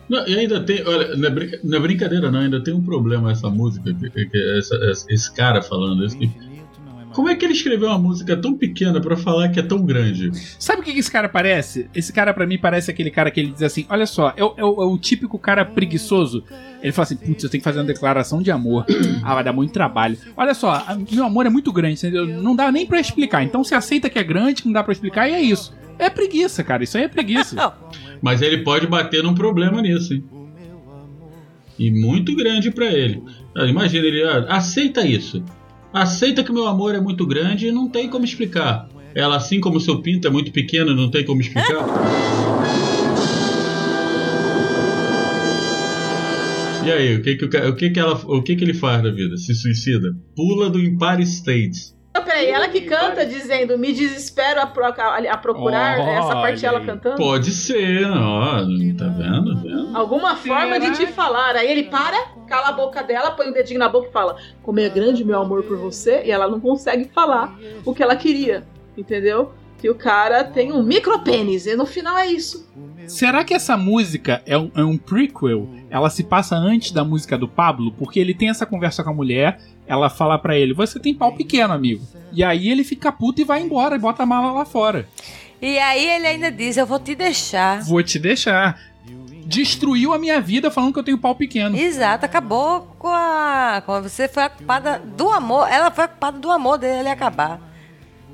Não, 0.09 0.25
e 0.27 0.39
ainda 0.39 0.61
tem, 0.63 0.81
olha, 0.87 1.15
não 1.15 1.27
é, 1.27 1.31
brinca- 1.31 1.59
não 1.63 1.77
é 1.77 1.81
brincadeira 1.81 2.31
não, 2.31 2.39
ainda 2.39 2.63
tem 2.63 2.73
um 2.73 2.81
problema 2.81 3.31
essa 3.31 3.49
música, 3.49 3.93
que, 3.93 4.09
que 4.25 4.57
essa- 4.57 4.75
essa- 4.89 5.05
esse 5.13 5.33
cara 5.33 5.61
falando 5.61 6.05
isso. 6.05 6.17
que- 6.17 6.31
como 7.17 7.29
é 7.29 7.35
que 7.35 7.43
ele 7.43 7.53
escreveu 7.53 7.87
uma 7.89 7.97
música 7.97 8.37
tão 8.37 8.53
pequena 8.53 9.01
pra 9.01 9.17
falar 9.17 9.49
que 9.49 9.59
é 9.59 9.63
tão 9.63 9.81
grande? 9.83 10.29
Sabe 10.59 10.81
o 10.81 10.83
que 10.83 10.91
esse 10.91 11.11
cara 11.11 11.27
parece? 11.27 11.89
Esse 11.95 12.13
cara, 12.13 12.31
pra 12.31 12.45
mim, 12.45 12.59
parece 12.59 12.91
aquele 12.91 13.09
cara 13.09 13.31
que 13.31 13.39
ele 13.39 13.51
diz 13.51 13.63
assim: 13.63 13.87
Olha 13.89 14.05
só, 14.05 14.31
é, 14.37 14.43
o- 14.43 14.53
é 14.55 14.63
o- 14.63 14.83
é 14.83 14.85
o 14.85 14.95
típico 14.99 15.39
cara 15.39 15.65
preguiçoso. 15.65 16.43
Ele 16.79 16.91
fala 16.91 17.03
assim: 17.05 17.15
Putz, 17.17 17.43
eu 17.43 17.49
tenho 17.49 17.59
que 17.59 17.63
fazer 17.63 17.79
uma 17.79 17.85
declaração 17.85 18.39
de 18.39 18.51
amor. 18.51 18.85
Ah, 19.23 19.33
vai 19.33 19.43
dar 19.43 19.51
muito 19.51 19.71
trabalho. 19.73 20.15
Olha 20.37 20.53
só, 20.53 20.69
a- 20.73 20.95
meu 21.11 21.25
amor 21.25 21.47
é 21.47 21.49
muito 21.49 21.73
grande, 21.73 21.95
entendeu? 21.97 22.27
Não 22.27 22.55
dá 22.55 22.71
nem 22.71 22.85
pra 22.85 22.99
explicar. 22.99 23.43
Então 23.43 23.63
você 23.63 23.73
aceita 23.73 24.11
que 24.11 24.19
é 24.19 24.23
grande, 24.23 24.61
que 24.61 24.67
não 24.67 24.73
dá 24.73 24.83
pra 24.83 24.93
explicar, 24.93 25.27
e 25.27 25.33
é 25.33 25.41
isso. 25.41 25.75
É 25.97 26.11
preguiça, 26.11 26.63
cara. 26.63 26.83
Isso 26.83 26.95
aí 26.97 27.05
é 27.05 27.07
preguiça. 27.07 27.73
Mas 28.21 28.43
ele 28.43 28.59
pode 28.59 28.85
bater 28.85 29.23
num 29.23 29.33
problema 29.33 29.81
nisso, 29.81 30.13
hein? 30.13 30.23
E 31.79 31.91
muito 31.91 32.35
grande 32.35 32.71
pra 32.71 32.85
ele. 32.85 33.23
Ah, 33.55 33.65
Imagina 33.65 34.05
ele, 34.05 34.23
ah, 34.23 34.45
aceita 34.49 35.05
isso. 35.05 35.43
Aceita 35.93 36.43
que 36.43 36.51
meu 36.51 36.67
amor 36.67 36.95
é 36.95 36.99
muito 36.99 37.25
grande 37.25 37.67
e 37.67 37.71
não 37.71 37.89
tem 37.89 38.09
como 38.09 38.25
explicar. 38.25 38.89
Ela, 39.15 39.37
assim 39.37 39.59
como 39.59 39.79
seu 39.79 40.01
pinto 40.01 40.27
é 40.27 40.29
muito 40.29 40.51
pequeno, 40.51 40.93
não 40.93 41.09
tem 41.09 41.25
como 41.25 41.41
explicar. 41.41 41.85
E 46.85 46.91
aí, 46.91 47.15
o 47.15 47.21
que 47.21 47.35
que, 47.35 47.45
o 47.45 47.69
o 47.69 47.75
que 47.75 47.89
que 47.89 47.99
ela, 47.99 48.13
o 48.13 48.41
que 48.41 48.55
que 48.55 48.63
ele 48.63 48.73
faz 48.73 49.03
da 49.03 49.11
vida? 49.11 49.35
Se 49.37 49.53
suicida? 49.53 50.15
Pula 50.35 50.69
do 50.69 50.79
Empire 50.79 51.23
State. 51.23 51.96
Não, 52.17 52.23
peraí, 52.25 52.47
ela 52.47 52.67
que 52.67 52.81
canta 52.81 53.25
dizendo 53.25 53.77
me 53.77 53.93
desespero 53.93 54.61
a, 54.61 54.65
pro- 54.65 54.85
a- 54.85 55.17
a 55.29 55.37
procurar 55.37 55.99
Olha 55.99 56.09
essa 56.19 56.33
parte 56.35 56.65
ela 56.65 56.81
cantando? 56.81 57.15
Pode 57.17 57.51
ser, 57.51 58.05
ó, 58.05 58.57
tá 58.97 59.05
vendo? 59.07 59.55
Tá 59.55 59.61
vendo? 59.61 59.95
Alguma 59.97 60.35
forma 60.35 60.79
de 60.79 60.91
te 60.97 61.07
falar. 61.07 61.55
Aí 61.55 61.69
ele 61.69 61.83
para, 61.83 62.17
cala 62.47 62.69
a 62.69 62.71
boca 62.71 63.01
dela, 63.03 63.31
põe 63.31 63.49
o 63.49 63.53
dedinho 63.53 63.79
na 63.79 63.89
boca 63.89 64.07
e 64.09 64.11
fala: 64.11 64.35
Como 64.63 64.79
é 64.79 64.89
grande 64.89 65.23
meu 65.23 65.39
amor 65.39 65.63
por 65.63 65.77
você, 65.77 66.23
e 66.25 66.31
ela 66.31 66.47
não 66.47 66.59
consegue 66.59 67.05
falar 67.13 67.55
o 67.85 67.93
que 67.93 68.01
ela 68.03 68.15
queria, 68.15 68.65
entendeu? 68.97 69.51
Que 69.79 69.89
o 69.89 69.95
cara 69.95 70.43
tem 70.43 70.71
um 70.71 70.81
micropênis, 70.81 71.65
e 71.67 71.75
no 71.75 71.85
final 71.85 72.17
é 72.17 72.27
isso. 72.27 72.67
Será 73.07 73.43
que 73.43 73.53
essa 73.53 73.77
música 73.77 74.41
é 74.45 74.57
um, 74.57 74.71
é 74.75 74.83
um 74.83 74.97
prequel? 74.97 75.69
Ela 75.89 76.09
se 76.09 76.23
passa 76.23 76.55
antes 76.55 76.91
da 76.91 77.03
música 77.03 77.37
do 77.37 77.47
Pablo? 77.47 77.91
Porque 77.91 78.19
ele 78.19 78.33
tem 78.33 78.49
essa 78.49 78.65
conversa 78.65 79.03
com 79.03 79.11
a 79.11 79.13
mulher, 79.13 79.61
ela 79.85 80.09
fala 80.09 80.37
pra 80.39 80.57
ele: 80.57 80.73
Você 80.73 80.99
tem 80.99 81.13
pau 81.13 81.31
pequeno, 81.33 81.73
amigo. 81.73 82.03
E 82.33 82.43
aí 82.43 82.69
ele 82.69 82.83
fica 82.83 83.11
puto 83.11 83.39
e 83.39 83.43
vai 83.45 83.61
embora 83.61 83.95
e 83.95 83.99
bota 83.99 84.23
a 84.23 84.25
mala 84.25 84.51
lá 84.51 84.65
fora. 84.65 85.07
E 85.61 85.77
aí 85.79 86.05
ele 86.05 86.27
ainda 86.27 86.51
diz: 86.51 86.75
Eu 86.75 86.85
vou 86.85 86.99
te 86.99 87.15
deixar. 87.15 87.81
Vou 87.83 88.01
te 88.03 88.17
deixar. 88.19 88.77
Destruiu 89.45 90.11
a 90.11 90.19
minha 90.19 90.41
vida 90.41 90.69
falando 90.69 90.91
que 90.91 90.99
eu 90.99 91.03
tenho 91.03 91.17
pau 91.17 91.33
pequeno. 91.33 91.77
Exato, 91.77 92.25
acabou 92.25 92.81
com 92.99 93.07
a. 93.07 93.81
com 93.85 93.93
a- 93.93 94.01
Você 94.01 94.27
foi 94.27 94.43
a 94.43 94.49
culpada 94.49 94.99
do 95.15 95.29
amor. 95.29 95.67
Ela 95.71 95.89
foi 95.91 96.03
a 96.03 96.07
culpada 96.09 96.37
do 96.37 96.51
amor 96.51 96.77
dele 96.77 97.07
acabar. 97.07 97.61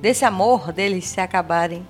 Desse 0.03 0.25
amor 0.25 0.73
deles 0.73 1.05
se 1.05 1.21
acabarem. 1.21 1.87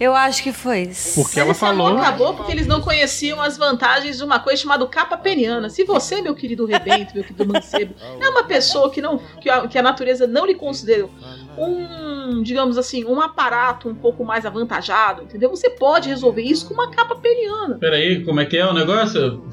Eu 0.00 0.12
acho 0.12 0.42
que 0.42 0.52
foi 0.52 0.82
isso. 0.82 1.22
Porque 1.22 1.38
ela 1.38 1.52
Esse 1.52 1.64
amor 1.64 1.90
falou. 1.90 2.02
acabou 2.02 2.34
porque 2.34 2.50
eles 2.50 2.66
não 2.66 2.80
conheciam 2.80 3.40
as 3.40 3.56
vantagens 3.56 4.18
de 4.18 4.24
uma 4.24 4.40
coisa 4.40 4.60
chamada 4.60 4.84
capa 4.88 5.16
peniana. 5.16 5.70
Se 5.70 5.84
você, 5.84 6.20
meu 6.20 6.34
querido 6.34 6.66
Rebento, 6.66 7.14
meu 7.14 7.22
querido 7.22 7.46
Mancebo, 7.46 7.94
é 8.20 8.28
uma 8.28 8.42
pessoa 8.42 8.90
que, 8.90 9.00
não, 9.00 9.20
que, 9.40 9.48
a, 9.48 9.68
que 9.68 9.78
a 9.78 9.82
natureza 9.84 10.26
não 10.26 10.44
lhe 10.44 10.56
considerou 10.56 11.08
um, 11.56 12.42
digamos 12.42 12.76
assim, 12.76 13.04
um 13.04 13.20
aparato 13.20 13.88
um 13.88 13.94
pouco 13.94 14.24
mais 14.24 14.44
avantajado, 14.44 15.22
entendeu? 15.22 15.48
Você 15.48 15.70
pode 15.70 16.08
resolver 16.08 16.42
isso 16.42 16.66
com 16.66 16.74
uma 16.74 16.90
capa 16.90 17.14
peniana. 17.14 17.76
Peraí, 17.76 18.24
como 18.24 18.40
é 18.40 18.46
que 18.46 18.56
é 18.56 18.66
o 18.66 18.74
negócio? 18.74 19.44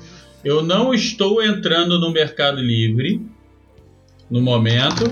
Eu 0.44 0.64
não 0.64 0.92
estou 0.92 1.44
entrando 1.44 2.00
no 2.00 2.12
Mercado 2.12 2.60
Livre 2.62 3.22
no 4.28 4.42
momento. 4.42 5.04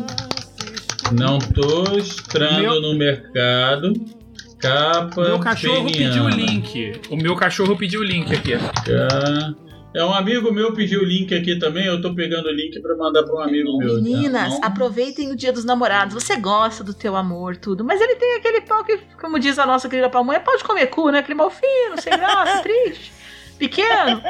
Não 1.12 1.38
estou 1.38 1.84
entrando 1.98 2.62
Meu- 2.62 2.82
no 2.82 2.94
mercado. 2.96 3.94
Capa. 4.60 5.22
Meu 5.24 5.40
cachorro 5.40 5.86
peniana. 5.86 6.14
pediu 6.14 6.24
o 6.26 6.30
link. 6.30 7.02
O 7.10 7.16
meu 7.16 7.36
cachorro 7.36 7.78
pediu 7.78 8.02
o 8.02 8.04
link 8.04 8.34
aqui. 8.34 8.54
É 9.96 10.06
um 10.06 10.14
amigo 10.14 10.52
meu 10.54 10.74
pediu 10.74 11.02
o 11.02 11.06
link 11.06 11.34
aqui 11.34 11.58
também. 11.58 11.86
Eu 11.86 12.02
tô 12.02 12.14
pegando 12.14 12.48
o 12.48 12.52
link 12.52 12.80
pra 12.82 12.96
mandar 12.96 13.24
pra 13.24 13.36
um 13.36 13.40
amigo 13.40 13.78
meu. 13.78 13.96
tá? 13.96 14.02
Meninas, 14.02 14.60
aproveitem 14.62 15.32
o 15.32 15.36
dia 15.36 15.52
dos 15.54 15.64
namorados. 15.66 16.14
Você 16.14 16.36
gosta 16.36 16.84
do 16.84 16.94
teu 16.94 17.16
amor, 17.16 17.56
tudo. 17.56 17.84
Mas 17.86 18.00
ele 18.02 18.16
tem 18.16 18.36
aquele 18.36 18.62
pau 18.62 18.84
que, 18.84 18.98
como 19.20 19.40
diz 19.40 19.58
a 19.58 19.66
nossa 19.66 19.88
querida 19.90 20.10
pamonha, 20.10 20.40
pau 20.42 20.56
de 20.58 20.64
comer 20.64 20.88
cu, 20.88 21.10
né? 21.10 21.20
Aquele 21.20 21.36
mal 21.38 21.50
fino, 21.50 22.00
sem 22.00 22.12
graça, 22.16 22.62
triste, 22.62 23.12
pequeno. 23.58 24.22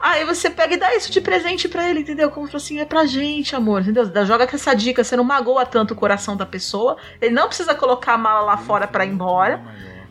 Aí 0.00 0.24
você 0.24 0.48
pega 0.48 0.74
e 0.74 0.78
dá 0.78 0.94
isso 0.94 1.10
de 1.10 1.20
presente 1.20 1.68
pra 1.68 1.88
ele, 1.88 2.00
entendeu? 2.00 2.30
Como 2.30 2.46
fala 2.46 2.56
assim, 2.58 2.78
é 2.78 2.84
pra 2.84 3.04
gente, 3.04 3.56
amor, 3.56 3.82
entendeu? 3.82 4.04
Joga 4.26 4.46
com 4.46 4.54
essa 4.56 4.74
dica, 4.74 5.02
você 5.02 5.16
não 5.16 5.24
magoa 5.24 5.66
tanto 5.66 5.92
o 5.92 5.96
coração 5.96 6.36
da 6.36 6.46
pessoa. 6.46 6.96
Ele 7.20 7.34
não 7.34 7.48
precisa 7.48 7.74
colocar 7.74 8.14
a 8.14 8.18
mala 8.18 8.40
lá 8.40 8.56
fora 8.56 8.86
pra 8.86 9.04
ir 9.04 9.10
embora. 9.10 9.60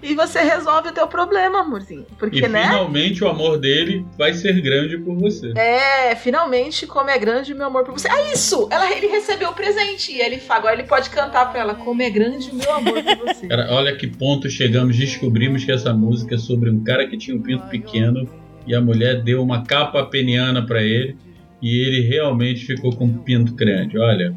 E 0.01 0.13
você 0.13 0.41
resolve 0.41 0.89
o 0.89 0.91
teu 0.91 1.07
problema, 1.07 1.61
amorzinho. 1.61 2.05
Porque, 2.19 2.45
E 2.45 2.47
né? 2.47 2.67
finalmente 2.67 3.23
o 3.23 3.27
amor 3.27 3.57
dele 3.57 4.05
vai 4.15 4.31
ser 4.31 4.61
grande 4.61 4.95
por 4.99 5.15
você. 5.17 5.51
É, 5.57 6.15
finalmente, 6.15 6.85
como 6.85 7.09
é 7.09 7.17
grande 7.17 7.51
meu 7.55 7.65
amor 7.65 7.83
por 7.83 7.93
você. 7.93 8.07
É 8.07 8.31
isso! 8.31 8.67
Ela, 8.69 8.91
ele 8.91 9.07
recebeu 9.07 9.49
o 9.49 9.53
presente. 9.53 10.11
E 10.11 10.21
ele, 10.21 10.39
agora 10.49 10.75
ele 10.75 10.83
pode 10.83 11.09
cantar 11.09 11.49
pra 11.51 11.61
ela, 11.61 11.73
como 11.75 12.01
é 12.03 12.11
grande 12.11 12.53
meu 12.53 12.71
amor 12.71 13.01
por 13.03 13.17
você. 13.27 13.47
Cara, 13.47 13.69
olha 13.71 13.95
que 13.95 14.05
ponto 14.05 14.47
chegamos, 14.49 14.95
descobrimos 14.95 15.65
que 15.65 15.71
essa 15.71 15.91
música 15.93 16.35
é 16.35 16.38
sobre 16.38 16.69
um 16.69 16.83
cara 16.83 17.07
que 17.07 17.17
tinha 17.17 17.35
um 17.35 17.41
pinto 17.41 17.65
pequeno 17.67 18.29
e 18.68 18.76
a 18.76 18.82
mulher 18.82 19.24
deu 19.24 19.41
uma 19.41 19.63
capa 19.63 20.05
peniana 20.05 20.65
pra 20.65 20.84
ele 20.84 21.15
e 21.61 21.80
ele 21.80 22.01
realmente 22.01 22.65
ficou 22.65 22.95
com 22.95 23.05
um 23.05 23.18
pinto 23.20 23.53
grande. 23.53 23.97
Olha, 23.97 24.36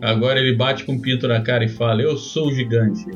agora 0.00 0.40
ele 0.40 0.54
bate 0.54 0.84
com 0.84 0.94
o 0.94 1.00
pinto 1.00 1.28
na 1.28 1.40
cara 1.40 1.64
e 1.64 1.68
fala: 1.68 2.02
Eu 2.02 2.16
sou 2.16 2.48
o 2.48 2.54
gigante. 2.54 3.06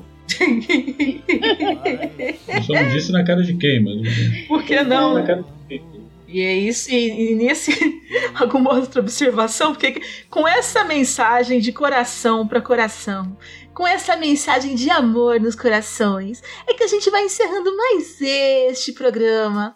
Eu 2.48 2.62
só 2.62 2.72
não 2.72 2.88
disse 2.88 3.10
na 3.12 3.24
cara 3.24 3.42
de 3.42 3.54
quem, 3.54 3.82
mas. 3.82 4.46
Por 4.46 4.62
que 4.62 4.82
não? 4.82 5.14
Na 5.14 5.22
cara 5.22 5.42
de 5.42 5.78
quem. 5.78 6.04
E 6.26 6.40
é 6.40 6.52
isso, 6.52 6.90
e, 6.90 7.30
e 7.30 7.34
nesse 7.36 7.70
alguma 8.34 8.74
outra 8.74 9.00
observação, 9.00 9.72
porque 9.72 10.00
com 10.28 10.48
essa 10.48 10.82
mensagem 10.82 11.60
de 11.60 11.70
coração 11.70 12.44
para 12.44 12.60
coração, 12.60 13.36
com 13.74 13.86
essa 13.86 14.16
mensagem 14.16 14.74
de 14.74 14.88
amor 14.88 15.40
nos 15.40 15.54
corações, 15.54 16.42
é 16.66 16.74
que 16.74 16.84
a 16.84 16.86
gente 16.86 17.10
vai 17.10 17.24
encerrando 17.24 17.76
mais 17.76 18.20
este 18.20 18.92
programa, 18.92 19.74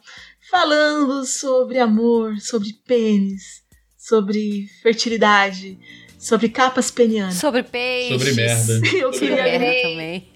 falando 0.51 1.25
sobre 1.27 1.79
amor, 1.79 2.39
sobre 2.39 2.73
pênis, 2.87 3.63
sobre 3.97 4.67
fertilidade, 4.83 5.79
sobre 6.19 6.49
capas 6.49 6.91
penianas. 6.91 7.35
Sobre 7.35 7.63
peixes. 7.63 8.19
Sobre 8.23 8.35
merda. 8.35 8.73
Eu 8.97 9.13
Sobre 9.13 9.29
queria 9.29 9.59
merda 9.59 9.83
também. 9.89 10.29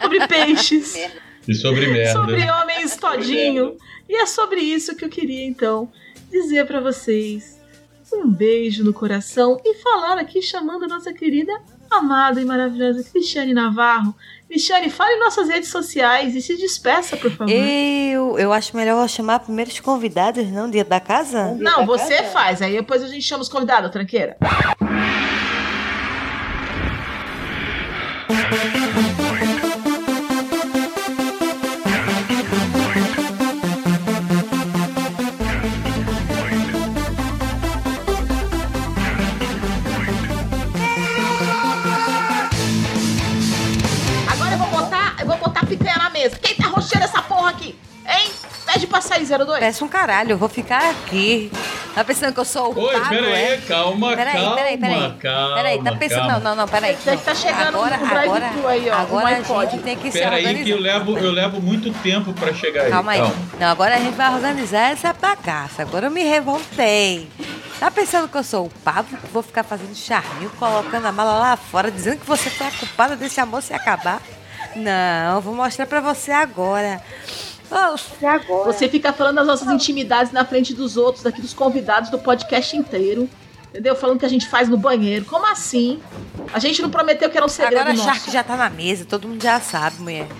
sobre 0.00 0.26
peixes. 0.28 0.94
E 1.48 1.54
sobre 1.56 1.88
merda. 1.88 2.12
sobre 2.20 2.48
homens 2.48 2.96
todinho. 2.96 3.76
E 4.08 4.14
é 4.14 4.26
sobre 4.26 4.60
isso 4.60 4.94
que 4.94 5.04
eu 5.04 5.08
queria 5.08 5.44
então 5.44 5.90
dizer 6.30 6.64
pra 6.68 6.78
vocês. 6.80 7.58
Um 8.12 8.30
beijo 8.30 8.84
no 8.84 8.92
coração 8.92 9.60
e 9.64 9.74
falar 9.78 10.18
aqui 10.18 10.40
chamando 10.40 10.84
a 10.84 10.86
nossa 10.88 11.12
querida, 11.12 11.52
amada 11.98 12.40
e 12.40 12.44
maravilhosa 12.44 13.02
Cristiane 13.04 13.52
Navarro. 13.54 14.14
Cristiane, 14.48 14.90
fale 14.90 15.14
em 15.14 15.20
nossas 15.20 15.48
redes 15.48 15.70
sociais 15.70 16.34
e 16.34 16.42
se 16.42 16.56
despeça, 16.56 17.16
por 17.16 17.30
favor. 17.30 17.50
Eu, 17.50 18.38
eu 18.38 18.52
acho 18.52 18.76
melhor 18.76 19.08
chamar 19.08 19.40
primeiro 19.40 19.70
os 19.70 19.80
convidados, 19.80 20.46
não? 20.50 20.70
Dia 20.70 20.84
da 20.84 21.00
casa? 21.00 21.54
Não, 21.58 21.86
você 21.86 22.22
faz, 22.24 22.60
aí 22.60 22.76
depois 22.76 23.02
a 23.02 23.08
gente 23.08 23.22
chama 23.22 23.42
os 23.42 23.48
convidados, 23.48 23.90
tranqueira. 23.90 24.36
02. 49.38 49.58
Peço 49.60 49.84
um 49.84 49.88
caralho, 49.88 50.32
eu 50.32 50.38
vou 50.38 50.48
ficar 50.48 50.90
aqui. 50.90 51.50
Tá 51.94 52.02
pensando 52.02 52.32
que 52.32 52.40
eu 52.40 52.44
sou 52.44 52.72
o 52.74 52.78
Oi, 52.80 52.94
pago, 52.94 53.08
peraí, 53.10 53.32
é? 53.32 53.56
calma, 53.68 54.16
Peraí, 54.16 54.34
calma, 54.34 54.54
peraí, 54.56 54.78
peraí. 54.78 55.12
calma, 55.20 55.54
Peraí, 55.56 55.82
tá 55.82 55.92
pensando. 55.92 56.18
calma. 56.20 56.32
Não, 56.32 56.40
não, 56.40 56.56
não, 56.56 56.68
peraí. 56.68 56.96
Deve 57.04 57.22
tá 57.22 57.34
chegando 57.34 57.68
agora, 57.76 57.96
no 57.98 58.06
agora, 58.06 58.50
aí, 58.68 58.88
ó, 58.88 58.94
Agora 58.94 59.28
a 59.36 59.64
gente 59.66 59.82
tem 59.82 59.96
que 59.96 60.10
se 60.10 60.18
Pera 60.18 60.36
aí 60.36 60.42
organizar. 60.46 60.64
que 60.64 60.70
eu 60.70 60.80
levo, 60.80 61.18
eu 61.18 61.30
levo 61.30 61.60
muito 61.60 61.92
tempo 62.02 62.32
pra 62.32 62.54
chegar 62.54 62.84
aí. 62.84 62.90
Calma 62.90 63.12
aí. 63.12 63.20
Não, 63.60 63.66
agora 63.68 63.96
a 63.96 63.98
gente 63.98 64.14
vai 64.14 64.32
organizar 64.34 64.90
essa 64.92 65.12
bagaça. 65.12 65.82
Agora 65.82 66.06
eu 66.06 66.10
me 66.10 66.22
revoltei. 66.24 67.28
Tá 67.78 67.90
pensando 67.90 68.26
que 68.28 68.38
eu 68.38 68.44
sou 68.44 68.66
o 68.66 68.70
Pablo, 68.82 69.18
que 69.18 69.26
vou 69.30 69.42
ficar 69.42 69.62
fazendo 69.64 69.94
charminho, 69.94 70.50
colocando 70.58 71.04
a 71.04 71.12
mala 71.12 71.36
lá 71.38 71.56
fora, 71.56 71.90
dizendo 71.90 72.20
que 72.20 72.26
você 72.26 72.48
foi 72.48 72.68
a 72.68 72.70
culpada 72.70 73.16
desse 73.16 73.38
amor 73.38 73.60
se 73.62 73.74
acabar? 73.74 74.22
Não, 74.74 75.34
eu 75.34 75.40
vou 75.42 75.54
mostrar 75.54 75.84
pra 75.84 76.00
você 76.00 76.30
agora. 76.32 77.02
Você 77.92 78.26
agora. 78.26 78.72
Você 78.72 78.88
fica 78.88 79.12
falando 79.12 79.36
das 79.36 79.46
nossas 79.46 79.68
intimidades 79.68 80.32
na 80.32 80.44
frente 80.44 80.74
dos 80.74 80.96
outros, 80.96 81.24
daqui 81.24 81.40
dos 81.40 81.54
convidados 81.54 82.10
do 82.10 82.18
podcast 82.18 82.76
inteiro. 82.76 83.28
Entendeu? 83.70 83.96
Falando 83.96 84.18
que 84.18 84.26
a 84.26 84.28
gente 84.28 84.46
faz 84.46 84.68
no 84.68 84.76
banheiro. 84.76 85.24
Como 85.24 85.46
assim? 85.50 85.98
A 86.52 86.58
gente 86.58 86.82
não 86.82 86.90
prometeu 86.90 87.30
que 87.30 87.36
era 87.38 87.46
um 87.46 87.48
segredo 87.48 87.80
Agora 87.80 87.90
a 87.90 87.94
nosso. 87.94 88.06
Shark 88.06 88.30
já 88.30 88.44
tá 88.44 88.54
na 88.54 88.68
mesa, 88.68 89.06
todo 89.06 89.26
mundo 89.26 89.42
já 89.42 89.58
sabe, 89.60 89.96
mulher. 90.00 90.28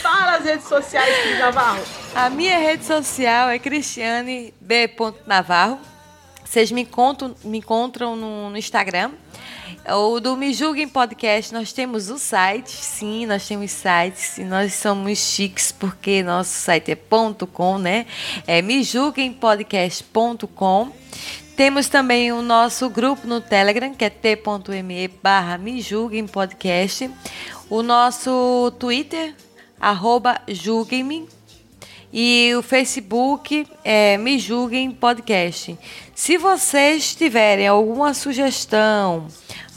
Fala 0.00 0.36
as 0.36 0.44
redes 0.44 0.68
sociais, 0.68 1.16
Cris 1.22 1.38
Navarro. 1.38 1.82
A 2.14 2.30
minha 2.30 2.58
rede 2.58 2.84
social 2.84 3.48
é 3.48 3.58
Cristiane 3.58 4.54
B. 4.60 4.90
Navarro. 5.26 5.80
Vocês 6.44 6.70
me 6.70 6.82
encontram, 6.82 7.34
me 7.42 7.58
encontram 7.58 8.14
no, 8.14 8.50
no 8.50 8.56
Instagram. 8.56 9.10
O 9.88 10.20
do 10.20 10.36
Me 10.36 10.54
Julguem 10.54 10.88
Podcast, 10.88 11.52
nós 11.52 11.72
temos 11.72 12.08
o 12.08 12.16
site, 12.16 12.70
sim, 12.70 13.26
nós 13.26 13.48
temos 13.48 13.72
sites 13.72 14.38
e 14.38 14.44
nós 14.44 14.74
somos 14.74 15.18
chiques 15.18 15.72
porque 15.72 16.22
nosso 16.22 16.50
site 16.50 16.92
é 16.92 16.98
.com, 17.52 17.78
né? 17.78 18.06
É 18.46 18.62
mejulguempodcast.com. 18.62 20.92
Temos 21.56 21.88
também 21.88 22.30
o 22.30 22.42
nosso 22.42 22.88
grupo 22.88 23.26
no 23.26 23.40
Telegram, 23.40 23.92
que 23.92 24.04
é 24.04 24.10
t.me 24.10 25.08
barra 25.20 25.58
me 25.58 25.84
podcast. 26.32 27.10
O 27.68 27.82
nosso 27.82 28.72
Twitter, 28.78 29.34
arroba. 29.80 30.40
E 32.12 32.52
o 32.54 32.60
Facebook 32.60 33.66
é 33.82 34.18
Me 34.18 34.38
Julguem 34.38 34.90
Podcast. 34.90 35.78
Se 36.14 36.36
vocês 36.36 37.14
tiverem 37.14 37.66
alguma 37.66 38.12
sugestão, 38.12 39.28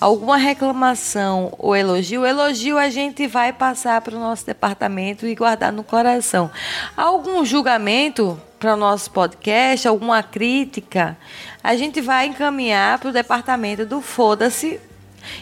alguma 0.02 0.36
reclamação 0.36 1.54
ou 1.58 1.74
elogio, 1.74 2.26
elogio 2.26 2.78
a 2.78 2.90
gente 2.90 3.26
vai 3.26 3.54
passar 3.54 4.02
para 4.02 4.18
o 4.18 4.20
nosso 4.20 4.46
departamento 4.46 5.26
e 5.26 5.34
guardar 5.34 5.72
no 5.72 5.82
coração. 5.82 6.52
Algum 6.98 7.46
julgamento 7.46 8.38
para 8.60 8.74
o 8.74 8.78
nosso 8.78 9.12
podcast, 9.12 9.88
alguma 9.88 10.22
crítica, 10.22 11.18
a 11.64 11.78
gente 11.78 12.02
vai 12.02 12.26
encaminhar 12.26 13.00
para 13.00 13.12
o 13.12 13.14
departamento 13.14 13.86
do 13.86 14.02
Foda-se 14.02 14.82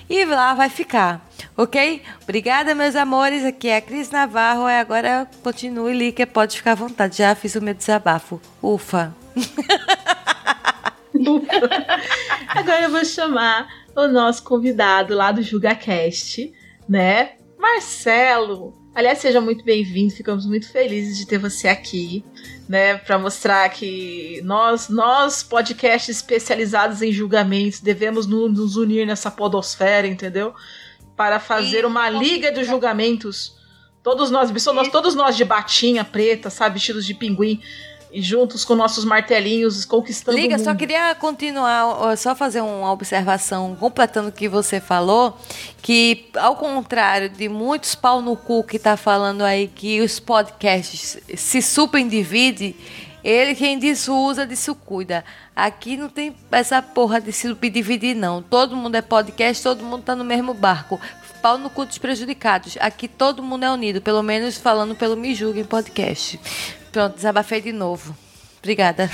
e 0.10 0.26
lá 0.26 0.54
vai 0.54 0.70
ficar, 0.70 1.28
ok? 1.58 2.02
Obrigada, 2.24 2.76
meus 2.76 2.96
amores. 2.96 3.44
Aqui 3.44 3.68
é 3.68 3.78
a 3.78 3.82
Cris 3.82 4.12
Navarro. 4.12 4.70
E 4.70 4.80
agora 4.80 5.28
continue, 5.42 5.94
Líquia. 5.94 6.28
Pode 6.28 6.58
ficar 6.58 6.72
à 6.72 6.76
vontade. 6.76 7.18
Já 7.18 7.36
fiz 7.36 7.56
o 7.56 7.62
meu 7.62 7.74
desabafo. 7.74 8.42
Ufa. 8.62 9.16
Agora 12.50 12.84
eu 12.84 12.90
vou 12.90 13.06
chamar 13.06 13.68
o 13.96 14.08
nosso 14.08 14.44
convidado 14.44 15.14
lá 15.14 15.32
do 15.32 15.42
JugaCast, 15.42 16.52
né? 16.88 17.34
Marcelo. 17.58 18.74
Aliás, 18.94 19.20
seja 19.20 19.40
muito 19.40 19.64
bem-vindo. 19.64 20.14
Ficamos 20.14 20.46
muito 20.46 20.72
felizes 20.72 21.18
de 21.18 21.26
ter 21.26 21.38
você 21.38 21.68
aqui, 21.68 22.24
né? 22.68 22.97
Para 22.97 23.18
mostrar 23.20 23.70
que 23.70 24.41
nós, 24.43 24.89
nós, 24.89 25.43
podcasts 25.43 26.16
especializados 26.18 27.01
em 27.01 27.11
julgamentos, 27.11 27.80
devemos 27.80 28.26
no- 28.26 28.47
nos 28.49 28.76
unir 28.78 29.05
nessa 29.05 29.30
podosfera, 29.30 30.07
entendeu? 30.07 30.53
Para 31.16 31.39
fazer 31.39 31.86
uma 31.86 32.09
liga 32.09 32.51
de 32.51 32.64
julgamentos. 32.64 33.55
Todos 34.01 34.30
nós, 34.32 34.51
nós, 34.51 34.88
todos 34.89 35.16
nós 35.16 35.38
de 35.38 35.45
batinha 35.45 36.03
preta, 36.03 36.49
sabe? 36.49 36.74
Vestidos 36.76 37.05
de 37.05 37.14
pinguim. 37.14 37.61
Juntos 38.16 38.64
com 38.64 38.76
nossos 38.76 39.03
martelinhos, 39.03 39.86
conquistando 39.86 40.38
Liga, 40.38 40.59
só 40.59 40.76
queria 40.76 41.16
continuar, 41.16 42.16
só 42.16 42.36
fazer 42.36 42.61
uma 42.61 42.91
observação, 42.91 43.76
completando 43.76 44.30
o 44.30 44.32
que 44.32 44.47
você 44.47 44.80
falou, 44.80 45.36
que 45.82 46.30
ao 46.36 46.55
contrário 46.55 47.28
de 47.28 47.49
muitos 47.49 47.95
pau 47.95 48.22
no 48.22 48.36
cu 48.36 48.64
que 48.64 48.78
tá 48.78 48.95
falando 48.95 49.43
aí 49.43 49.68
que 49.68 49.99
os 50.01 50.20
podcasts 50.20 51.18
se 51.36 51.61
subdividem, 51.61 52.76
ele 53.24 53.55
quem 53.55 53.80
disso 53.80 54.14
usa, 54.14 54.45
disso 54.45 54.76
cuida. 54.76 55.24
Aqui 55.55 55.95
não 55.95 56.09
tem 56.09 56.36
essa 56.51 56.82
porra 56.82 57.22
de 57.22 57.32
se 57.32 57.47
subdividir, 57.47 58.16
não. 58.16 58.41
Todo 58.41 58.76
mundo 58.76 58.95
é 58.95 59.01
podcast, 59.01 59.64
todo 59.64 59.84
mundo 59.84 60.03
tá 60.03 60.16
no 60.16 60.26
mesmo 60.26 60.53
barco. 60.53 60.99
Pau 61.41 61.57
no 61.57 61.70
cu 61.70 61.86
dos 61.86 61.97
prejudicados. 61.97 62.78
Aqui 62.80 63.07
todo 63.07 63.41
mundo 63.41 63.64
é 63.64 63.72
unido, 63.72 64.01
pelo 64.01 64.22
menos 64.22 64.57
falando 64.57 64.93
pelo 64.93 65.16
Me 65.16 65.34
Julguem 65.34 65.64
Podcast. 65.64 66.39
Pronto, 66.94 67.16
desabafei 67.16 67.60
de 67.60 67.72
novo. 67.72 68.16
Obrigada. 68.60 69.10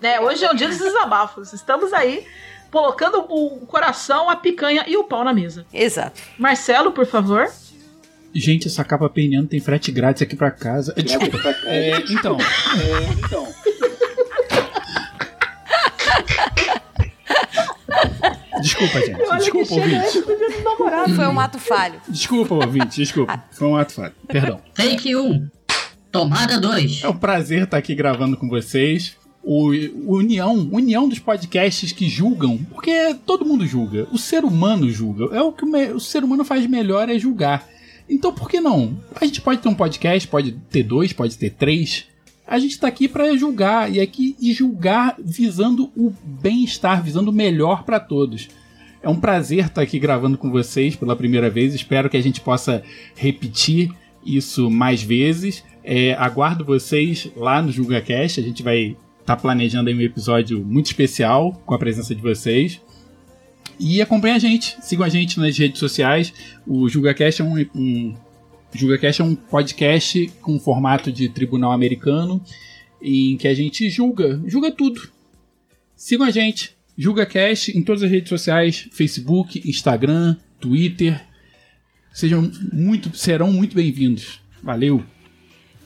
né? 0.00 0.18
Hoje 0.20 0.44
é 0.44 0.50
o 0.50 0.54
dia 0.54 0.66
dos 0.68 0.78
desabafos. 0.78 1.52
Estamos 1.52 1.92
aí 1.92 2.26
colocando 2.72 3.24
o 3.28 3.64
coração, 3.66 4.28
a 4.28 4.34
picanha 4.34 4.84
e 4.88 4.96
o 4.96 5.04
pau 5.04 5.22
na 5.22 5.32
mesa. 5.32 5.64
Exato. 5.72 6.20
Marcelo, 6.36 6.90
por 6.90 7.06
favor. 7.06 7.48
Gente, 8.34 8.66
essa 8.66 8.84
capa 8.84 9.08
peniana 9.08 9.46
tem 9.46 9.60
frete 9.60 9.92
grátis 9.92 10.22
aqui 10.22 10.34
pra 10.34 10.50
casa. 10.50 10.92
Desculpa. 10.94 11.38
É, 11.64 11.96
então. 12.10 12.36
é, 12.40 13.12
então. 13.12 13.54
Desculpa, 18.60 19.00
gente. 19.00 19.18
Desculpa, 19.38 19.74
ouvinte. 19.74 20.22
Foi 21.14 21.26
um 21.26 21.40
ato 21.40 21.58
falho. 21.58 22.00
Desculpa, 22.08 22.54
ouvinte. 22.56 22.96
Desculpa. 22.96 23.44
Foi 23.52 23.68
um 23.68 23.76
ato 23.76 23.92
falho. 23.92 24.12
Perdão. 24.26 24.60
Take 24.74 25.14
1. 25.14 25.48
Tomada 26.10 26.58
2. 26.60 27.02
É 27.04 27.08
um 27.08 27.16
prazer 27.16 27.62
estar 27.64 27.76
aqui 27.76 27.94
gravando 27.94 28.36
com 28.36 28.48
vocês. 28.48 29.16
O 29.42 29.70
o 30.04 30.16
união, 30.16 30.68
união 30.70 31.08
dos 31.08 31.18
podcasts 31.18 31.92
que 31.92 32.08
julgam, 32.08 32.58
porque 32.74 33.14
todo 33.24 33.44
mundo 33.44 33.66
julga. 33.66 34.06
O 34.12 34.18
ser 34.18 34.44
humano 34.44 34.90
julga. 34.90 35.34
É 35.34 35.40
o 35.40 35.52
que 35.52 35.64
o, 35.64 35.70
me- 35.70 35.92
o 35.92 36.00
ser 36.00 36.22
humano 36.24 36.44
faz 36.44 36.66
melhor 36.66 37.08
é 37.08 37.18
julgar. 37.18 37.66
Então 38.08 38.32
por 38.34 38.50
que 38.50 38.60
não? 38.60 38.98
A 39.18 39.24
gente 39.24 39.40
pode 39.40 39.60
ter 39.62 39.68
um 39.68 39.74
podcast, 39.74 40.28
pode 40.28 40.52
ter 40.70 40.82
dois, 40.82 41.12
pode 41.12 41.38
ter 41.38 41.50
três. 41.50 42.04
A 42.46 42.58
gente 42.58 42.78
tá 42.78 42.88
aqui 42.88 43.06
para 43.08 43.34
julgar 43.36 43.90
e 43.90 44.00
aqui 44.00 44.36
e 44.40 44.52
julgar 44.52 45.14
visando 45.24 45.90
o 45.96 46.12
bem-estar, 46.22 47.02
visando 47.02 47.30
o 47.30 47.34
melhor 47.34 47.84
para 47.84 48.00
todos. 48.00 48.48
É 49.02 49.08
um 49.08 49.16
prazer 49.18 49.66
estar 49.66 49.80
aqui 49.80 49.98
gravando 49.98 50.36
com 50.36 50.50
vocês 50.50 50.96
pela 50.96 51.14
primeira 51.16 51.48
vez. 51.48 51.72
Espero 51.72 52.10
que 52.10 52.16
a 52.16 52.22
gente 52.22 52.40
possa 52.40 52.82
repetir 53.16 53.90
isso 54.26 54.68
mais 54.68 55.00
vezes. 55.02 55.64
É, 55.82 56.14
aguardo 56.14 56.64
vocês 56.64 57.30
lá 57.36 57.62
no 57.62 57.72
JulgaCast. 57.72 58.40
A 58.40 58.42
gente 58.42 58.62
vai 58.62 58.96
estar 59.20 59.36
planejando 59.36 59.88
aí 59.88 59.94
um 59.94 60.00
episódio 60.00 60.64
muito 60.64 60.86
especial 60.86 61.52
com 61.64 61.74
a 61.74 61.78
presença 61.78 62.14
de 62.14 62.20
vocês. 62.20 62.80
E 63.78 64.02
acompanhe 64.02 64.34
a 64.34 64.38
gente, 64.38 64.76
sigam 64.82 65.06
a 65.06 65.08
gente 65.08 65.38
nas 65.40 65.56
redes 65.56 65.78
sociais. 65.78 66.32
O 66.66 66.88
JulgaCast 66.88 67.40
é 67.40 67.44
um, 67.44 67.66
um 67.74 68.14
JulgaCast 68.74 69.22
é 69.22 69.24
um 69.24 69.34
podcast 69.34 70.30
com 70.42 70.58
formato 70.60 71.10
de 71.10 71.28
tribunal 71.28 71.72
americano 71.72 72.42
em 73.00 73.36
que 73.36 73.48
a 73.48 73.54
gente 73.54 73.88
julga, 73.88 74.40
julga 74.46 74.70
tudo. 74.70 75.08
Sigam 75.96 76.26
a 76.26 76.30
gente, 76.30 76.76
JulgaCast 76.96 77.76
em 77.76 77.82
todas 77.82 78.02
as 78.02 78.10
redes 78.10 78.28
sociais, 78.28 78.88
Facebook, 78.92 79.62
Instagram, 79.68 80.36
Twitter. 80.60 81.20
Sejam 82.12 82.50
muito, 82.72 83.16
serão 83.16 83.52
muito 83.52 83.74
bem-vindos. 83.74 84.40
Valeu. 84.62 85.02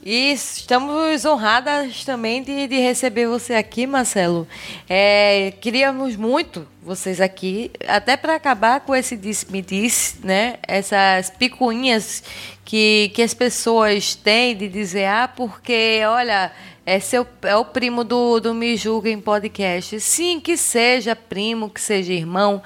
E 0.05 0.33
estamos 0.33 1.25
honradas 1.25 2.05
também 2.05 2.43
de, 2.43 2.67
de 2.67 2.77
receber 2.77 3.27
você 3.27 3.55
aqui, 3.55 3.87
Marcelo. 3.87 4.47
É, 4.87 5.51
queríamos 5.59 6.15
muito 6.15 6.67
vocês 6.79 7.19
aqui, 7.19 7.71
até 7.87 8.15
para 8.15 8.35
acabar 8.35 8.81
com 8.81 8.95
esse 8.95 9.17
disse-me-disse, 9.17 10.23
né? 10.23 10.57
Essas 10.67 11.31
picuinhas 11.31 12.21
que, 12.63 13.11
que 13.15 13.23
as 13.23 13.33
pessoas 13.33 14.13
têm 14.13 14.55
de 14.55 14.67
dizer, 14.67 15.05
ah, 15.05 15.27
porque, 15.27 16.01
olha, 16.07 16.51
é, 16.85 16.99
seu, 16.99 17.25
é 17.41 17.55
o 17.55 17.65
primo 17.65 18.03
do, 18.03 18.39
do 18.39 18.53
Me 18.53 18.77
Julguem 18.77 19.19
Podcast. 19.19 19.99
Sim, 19.99 20.39
que 20.39 20.55
seja 20.55 21.15
primo, 21.15 21.67
que 21.67 21.81
seja 21.81 22.13
irmão, 22.13 22.61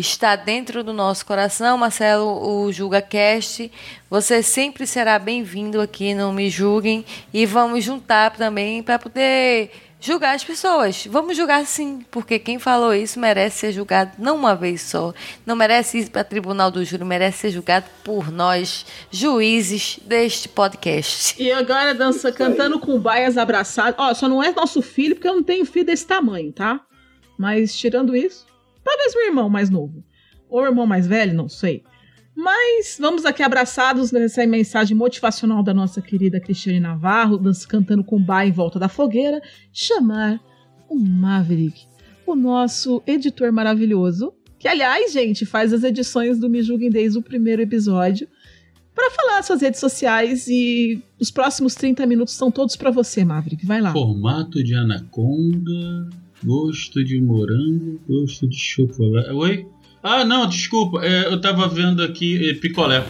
está 0.00 0.34
dentro 0.34 0.82
do 0.82 0.92
nosso 0.92 1.26
coração, 1.26 1.76
Marcelo, 1.76 2.26
o 2.26 2.72
JulgaCast. 2.72 3.70
Você 4.08 4.42
sempre 4.42 4.86
será 4.86 5.18
bem-vindo 5.18 5.80
aqui 5.80 6.14
no 6.14 6.32
Me 6.32 6.48
Julguem 6.48 7.04
e 7.32 7.44
vamos 7.44 7.84
juntar 7.84 8.34
também 8.36 8.82
para 8.82 8.98
poder 8.98 9.70
julgar 10.00 10.34
as 10.34 10.42
pessoas. 10.42 11.06
Vamos 11.06 11.36
julgar 11.36 11.66
sim, 11.66 12.02
porque 12.10 12.38
quem 12.38 12.58
falou 12.58 12.94
isso 12.94 13.20
merece 13.20 13.58
ser 13.58 13.72
julgado 13.72 14.12
não 14.18 14.36
uma 14.36 14.56
vez 14.56 14.80
só. 14.80 15.12
Não 15.44 15.54
merece 15.54 15.98
ir 15.98 16.10
para 16.10 16.24
tribunal 16.24 16.70
do 16.70 16.82
júri, 16.82 17.04
merece 17.04 17.38
ser 17.38 17.50
julgado 17.50 17.86
por 18.02 18.32
nós, 18.32 18.86
juízes 19.10 20.00
deste 20.06 20.48
podcast. 20.48 21.40
E 21.40 21.52
agora 21.52 21.94
dança 21.94 22.32
cantando 22.32 22.80
com 22.80 22.98
baias 22.98 23.36
abraçadas. 23.36 23.96
Ó, 23.98 24.14
só 24.14 24.26
não 24.26 24.42
é 24.42 24.50
nosso 24.50 24.80
filho, 24.80 25.14
porque 25.14 25.28
eu 25.28 25.34
não 25.34 25.42
tenho 25.42 25.66
filho 25.66 25.84
desse 25.84 26.06
tamanho, 26.06 26.50
tá? 26.52 26.80
Mas 27.36 27.76
tirando 27.76 28.16
isso, 28.16 28.46
talvez 28.90 29.14
meu 29.14 29.26
irmão 29.26 29.48
mais 29.48 29.70
novo. 29.70 30.04
Ou 30.48 30.64
irmão 30.64 30.86
mais 30.86 31.06
velho, 31.06 31.34
não 31.34 31.48
sei. 31.48 31.84
Mas 32.34 32.96
vamos 32.98 33.24
aqui 33.24 33.42
abraçados 33.42 34.10
nessa 34.10 34.44
mensagem 34.46 34.96
motivacional 34.96 35.62
da 35.62 35.74
nossa 35.74 36.00
querida 36.00 36.40
Cristiane 36.40 36.80
Navarro, 36.80 37.40
cantando 37.68 38.02
com 38.02 38.20
bar 38.20 38.46
em 38.46 38.52
volta 38.52 38.78
da 38.78 38.88
fogueira, 38.88 39.40
chamar 39.72 40.40
o 40.88 40.98
Maverick, 40.98 41.86
o 42.26 42.34
nosso 42.34 43.02
editor 43.06 43.52
maravilhoso, 43.52 44.32
que 44.58 44.66
aliás, 44.66 45.12
gente, 45.12 45.44
faz 45.44 45.72
as 45.72 45.84
edições 45.84 46.38
do 46.38 46.48
Me 46.48 46.62
Julguem 46.62 46.90
desde 46.90 47.18
o 47.18 47.22
primeiro 47.22 47.62
episódio, 47.62 48.28
para 48.94 49.10
falar 49.10 49.42
suas 49.42 49.62
redes 49.62 49.80
sociais 49.80 50.46
e 50.48 51.02
os 51.18 51.30
próximos 51.30 51.74
30 51.74 52.06
minutos 52.06 52.34
são 52.34 52.50
todos 52.50 52.76
para 52.76 52.90
você, 52.90 53.24
Maverick. 53.24 53.64
Vai 53.64 53.80
lá. 53.80 53.92
Formato 53.92 54.62
de 54.62 54.74
anaconda, 54.74 56.10
gosto 56.44 57.04
de 57.04 57.20
morango, 57.20 58.00
gosto 58.08 58.48
de 58.48 58.56
chocolate. 58.58 59.30
Oi? 59.30 59.66
Ah, 60.02 60.24
não, 60.24 60.46
desculpa. 60.48 61.04
É, 61.04 61.26
eu 61.26 61.40
tava 61.40 61.68
vendo 61.68 62.02
aqui 62.02 62.50
é, 62.50 62.54
picolé. 62.54 63.04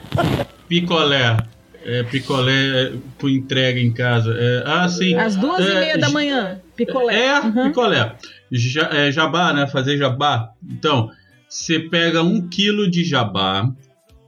picolé. 0.68 1.36
É, 1.84 2.02
picolé 2.04 2.82
é, 2.84 2.92
por 3.18 3.30
entrega 3.30 3.80
em 3.80 3.90
casa. 3.92 4.32
É, 4.38 4.62
ah, 4.66 4.88
sim. 4.88 5.14
Às 5.14 5.36
duas 5.36 5.64
e 5.64 5.70
É, 5.70 5.80
meia 5.80 5.98
da 5.98 6.10
manhã. 6.10 6.60
Picolé. 6.76 7.26
É, 7.26 7.40
Uhum. 7.40 7.68
picolé. 7.68 8.14
Ja, 8.50 8.88
é, 8.92 9.10
jabá, 9.10 9.52
né? 9.52 9.66
Fazer 9.66 9.96
jabá. 9.96 10.50
Então, 10.70 11.10
você 11.48 11.78
pega 11.80 12.22
um 12.22 12.46
quilo 12.48 12.88
de 12.90 13.02
jabá, 13.04 13.68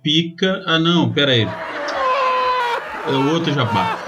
pica. 0.03 0.63
Ah, 0.67 0.79
não, 0.79 1.13
pera 1.13 1.33
aí. 1.33 1.47
É 3.07 3.11
o 3.13 3.35
outro 3.35 3.53
jabá. 3.53 4.04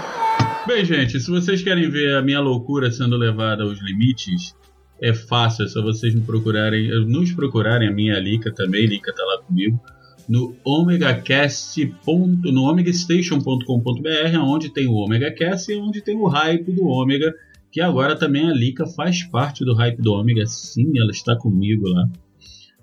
Bem, 0.67 0.85
gente, 0.85 1.21
se 1.21 1.31
vocês 1.31 1.63
querem 1.63 1.89
ver 1.89 2.17
a 2.17 2.23
minha 2.23 2.41
loucura 2.41 2.91
sendo 2.91 3.17
levada 3.17 3.63
aos 3.63 3.81
limites, 3.81 4.53
é 5.01 5.15
fácil, 5.15 5.65
é 5.65 5.69
só 5.69 5.81
vocês 5.81 6.13
me 6.13 6.23
procurarem, 6.23 6.91
eh, 6.91 7.01
nos 7.07 7.31
procurarem, 7.31 7.89
a 7.89 7.93
minha 7.93 8.19
Lica 8.19 8.53
também, 8.53 8.85
Lica 8.85 9.15
tá 9.15 9.23
lá 9.25 9.43
comigo, 9.43 9.81
no 10.29 10.57
omegacast. 10.65 11.95
no 12.05 12.65
omegastation.com.br, 12.65 14.39
onde 14.43 14.71
tem 14.71 14.89
o 14.89 14.95
OmegaCast 14.95 15.71
e 15.71 15.77
onde 15.77 16.03
tem 16.03 16.17
o 16.17 16.27
hype 16.27 16.73
do 16.73 16.85
Ômega, 16.87 17.33
que 17.71 17.81
agora 17.81 18.17
também 18.17 18.51
a 18.51 18.53
Lica 18.53 18.87
faz 18.89 19.23
parte 19.23 19.65
do 19.65 19.73
hype 19.73 20.03
do 20.03 20.15
Ômega, 20.15 20.47
sim, 20.47 20.99
ela 20.99 21.13
está 21.13 21.37
comigo 21.37 21.89
lá, 21.89 22.09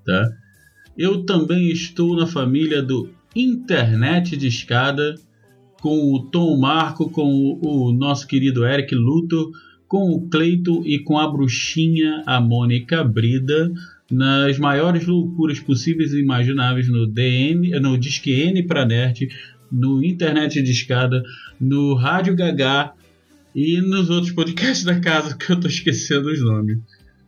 tá? 0.06 0.32
Eu 0.98 1.26
também 1.26 1.68
estou 1.70 2.16
na 2.16 2.28
família 2.28 2.82
do 2.82 3.10
Internet 3.36 4.38
de 4.38 4.48
Escada, 4.48 5.16
com 5.84 6.14
o 6.14 6.24
Tom 6.24 6.58
Marco, 6.58 7.10
com 7.10 7.60
o, 7.62 7.90
o 7.90 7.92
nosso 7.92 8.26
querido 8.26 8.66
Eric 8.66 8.96
Luthor, 8.96 9.52
com 9.86 10.14
o 10.14 10.30
Cleito 10.30 10.82
e 10.88 10.98
com 10.98 11.20
a 11.20 11.30
bruxinha, 11.30 12.24
a 12.26 12.40
Mônica 12.40 13.04
Brida, 13.04 13.70
nas 14.10 14.58
maiores 14.58 15.06
loucuras 15.06 15.60
possíveis 15.60 16.14
e 16.14 16.22
imagináveis 16.22 16.88
no 16.88 17.06
DN, 17.06 17.78
no 17.82 17.98
Disque 17.98 18.32
N 18.32 18.64
pra 18.64 18.86
Nerd, 18.86 19.28
no 19.70 20.02
Internet 20.02 20.62
de 20.62 20.72
Escada, 20.72 21.22
no 21.60 21.96
Rádio 21.96 22.34
Gagá 22.34 22.94
e 23.54 23.82
nos 23.82 24.10
outros 24.10 24.32
podcasts 24.32 24.86
da 24.86 25.02
casa 25.02 25.36
que 25.36 25.52
eu 25.52 25.60
tô 25.60 25.68
esquecendo 25.68 26.32
os 26.32 26.42
nomes. 26.42 26.78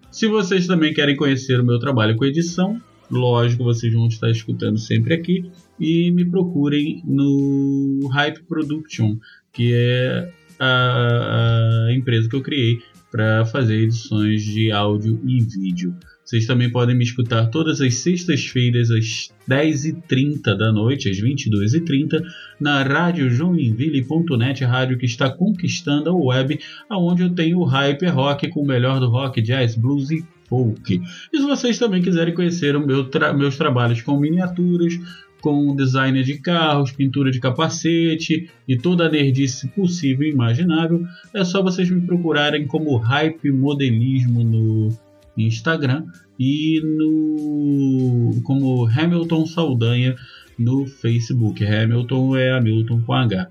Se 0.09 0.29
vocês 0.29 0.65
também 0.65 0.93
querem 0.93 1.17
conhecer 1.17 1.59
o 1.59 1.65
meu 1.65 1.77
trabalho 1.77 2.15
com 2.15 2.23
edição, 2.23 2.81
lógico, 3.11 3.65
vocês 3.65 3.93
vão 3.93 4.07
estar 4.07 4.31
escutando 4.31 4.77
sempre 4.77 5.13
aqui 5.13 5.43
e 5.79 6.11
me 6.11 6.25
procurem 6.25 7.01
no 7.05 8.07
Hype 8.13 8.43
Production, 8.43 9.17
que 9.51 9.73
é 9.73 10.31
a, 10.59 11.87
a 11.87 11.93
empresa 11.93 12.29
que 12.29 12.35
eu 12.35 12.41
criei 12.41 12.79
para 13.11 13.45
fazer 13.45 13.75
edições 13.75 14.43
de 14.43 14.71
áudio 14.71 15.21
e 15.25 15.41
vídeo. 15.41 15.95
Vocês 16.25 16.47
também 16.47 16.71
podem 16.71 16.95
me 16.95 17.03
escutar 17.03 17.45
todas 17.47 17.79
as 17.79 17.95
sextas-feiras 17.95 18.89
às 18.89 19.31
10h30 19.47 20.57
da 20.57 20.71
noite, 20.71 21.07
às 21.07 21.17
22h30, 21.21 22.21
na 22.59 22.81
rádio 22.81 23.29
joinville.net, 23.29 24.63
rádio 24.65 24.97
que 24.97 25.05
está 25.05 25.29
conquistando 25.29 26.09
a 26.09 26.13
web, 26.13 26.59
aonde 26.89 27.21
eu 27.21 27.29
tenho 27.29 27.59
o 27.59 27.63
Hyper 27.63 28.13
Rock 28.13 28.49
com 28.49 28.61
o 28.61 28.67
melhor 28.67 28.99
do 28.99 29.07
rock, 29.07 29.39
jazz, 29.39 29.75
blues 29.75 30.09
e 30.09 30.25
folk. 30.49 31.01
E 31.31 31.37
se 31.37 31.43
vocês 31.43 31.77
também 31.77 32.01
quiserem 32.01 32.33
conhecer 32.33 32.77
meu 32.79 33.05
tra 33.05 33.31
meus 33.31 33.55
trabalhos 33.55 34.01
com 34.01 34.19
miniaturas, 34.19 34.99
com 35.45 35.75
design 35.75 36.23
de 36.23 36.39
carros, 36.39 36.91
pintura 36.91 37.29
de 37.29 37.39
capacete 37.39 38.49
e 38.67 38.75
toda 38.75 39.05
a 39.05 39.09
nerdice 39.11 39.67
possível 39.67 40.27
e 40.27 40.31
imaginável, 40.31 41.05
é 41.35 41.45
só 41.45 41.61
vocês 41.61 41.87
me 41.87 42.01
procurarem 42.01 42.65
como 42.65 42.97
Hype 42.97 43.51
Modelismo 43.51 44.43
no 44.43 44.89
Instagram 45.37 46.07
e 46.39 46.81
no 46.83 48.41
como 48.43 48.87
Hamilton 48.87 49.45
Saldanha 49.45 50.15
no 50.57 50.87
Facebook. 50.87 51.63
Hamilton 51.63 52.35
é 52.35 52.57
Hamilton 52.57 53.01
com 53.01 53.13
H. 53.13 53.47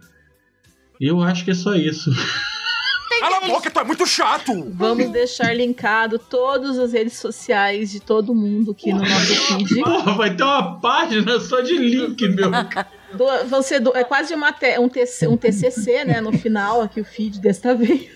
Eu 1.01 1.23
acho 1.23 1.45
que 1.45 1.53
é 1.53 1.55
só 1.55 1.77
isso. 1.77 2.11
Boca, 3.47 3.71
tu 3.71 3.81
é 3.81 3.85
muito 3.85 4.07
chato! 4.07 4.53
Vamos 4.71 5.11
deixar 5.11 5.55
linkado 5.55 6.19
todas 6.19 6.79
as 6.79 6.93
redes 6.93 7.17
sociais 7.19 7.91
de 7.91 8.01
todo 8.01 8.35
mundo 8.35 8.73
aqui 8.73 8.93
no 8.93 9.01
nosso 9.01 9.35
feed. 9.35 9.75
Porra, 9.83 10.15
vai 10.15 10.35
ter 10.37 10.43
uma 10.43 10.81
página 10.81 11.39
só 11.41 11.61
de 11.61 11.77
link, 11.77 12.29
meu. 12.29 12.51
Do- 13.15 13.49
você 13.49 13.79
do- 13.79 13.97
é 13.97 14.03
quase 14.03 14.35
uma 14.35 14.53
te- 14.53 14.79
um, 14.79 14.89
TC, 14.89 15.29
um 15.29 15.37
TCC, 15.37 16.05
né? 16.05 16.21
No 16.21 16.33
final, 16.33 16.81
aqui 16.83 17.01
o 17.01 17.05
feed 17.05 17.39
desta 17.41 17.75
vez. 17.75 18.09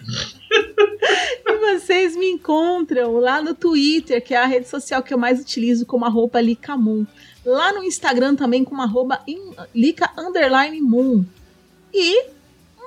e 1.46 1.58
vocês 1.76 2.16
me 2.16 2.26
encontram 2.30 3.18
lá 3.18 3.40
no 3.40 3.54
Twitter, 3.54 4.22
que 4.22 4.34
é 4.34 4.38
a 4.38 4.46
rede 4.46 4.68
social 4.68 5.02
que 5.02 5.12
eu 5.14 5.18
mais 5.18 5.40
utilizo, 5.40 5.86
como 5.86 6.04
arroba 6.04 6.40
Licamoon. 6.40 7.06
Lá 7.44 7.72
no 7.72 7.82
Instagram 7.84 8.34
também, 8.34 8.64
como 8.64 8.82
arroba 8.82 9.20
in- 9.26 9.52
Lica 9.74 10.10
Underline 10.18 10.80
Moon. 10.80 11.24
E 11.94 12.24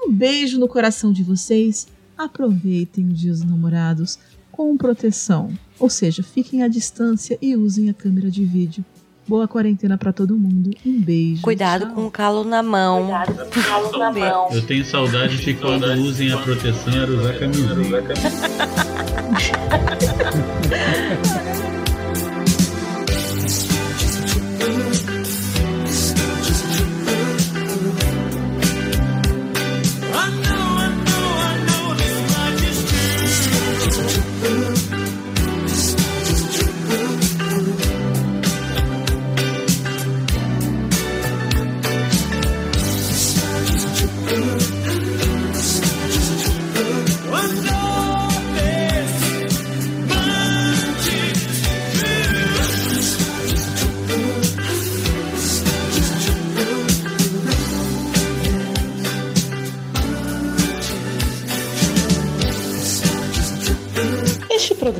um 0.06 0.12
beijo 0.12 0.60
no 0.60 0.68
coração 0.68 1.12
de 1.14 1.24
vocês. 1.24 1.88
Aproveitem 2.22 3.06
o 3.06 3.14
Dia 3.14 3.32
dos 3.32 3.44
Namorados 3.44 4.20
com 4.52 4.78
proteção. 4.78 5.50
Ou 5.80 5.90
seja, 5.90 6.22
fiquem 6.22 6.62
à 6.62 6.68
distância 6.68 7.36
e 7.42 7.56
usem 7.56 7.90
a 7.90 7.96
câmera 7.96 8.30
de 8.30 8.46
vídeo. 8.46 8.86
Boa 9.28 9.48
quarentena 9.48 9.98
pra 9.98 10.14
todo 10.14 10.38
mundo. 10.38 10.70
Um 10.86 11.02
beijo. 11.02 11.42
Cuidado 11.42 11.88
com 11.96 12.06
o 12.06 12.12
calo 12.12 12.44
na 12.44 12.62
mão. 12.62 13.08
Cuidado 13.08 13.50
com 13.50 13.60
o 13.60 13.64
calo 13.64 13.98
na 13.98 14.12
mão. 14.12 14.50
Eu 14.52 14.62
tenho 14.62 14.86
saudade 14.86 15.38
de 15.38 15.56
quando 15.56 15.84
usem 15.94 16.32
a 16.32 16.38
proteção 16.38 16.94
era 16.94 17.12
usar 17.12 17.40
camisinha. 17.40 18.04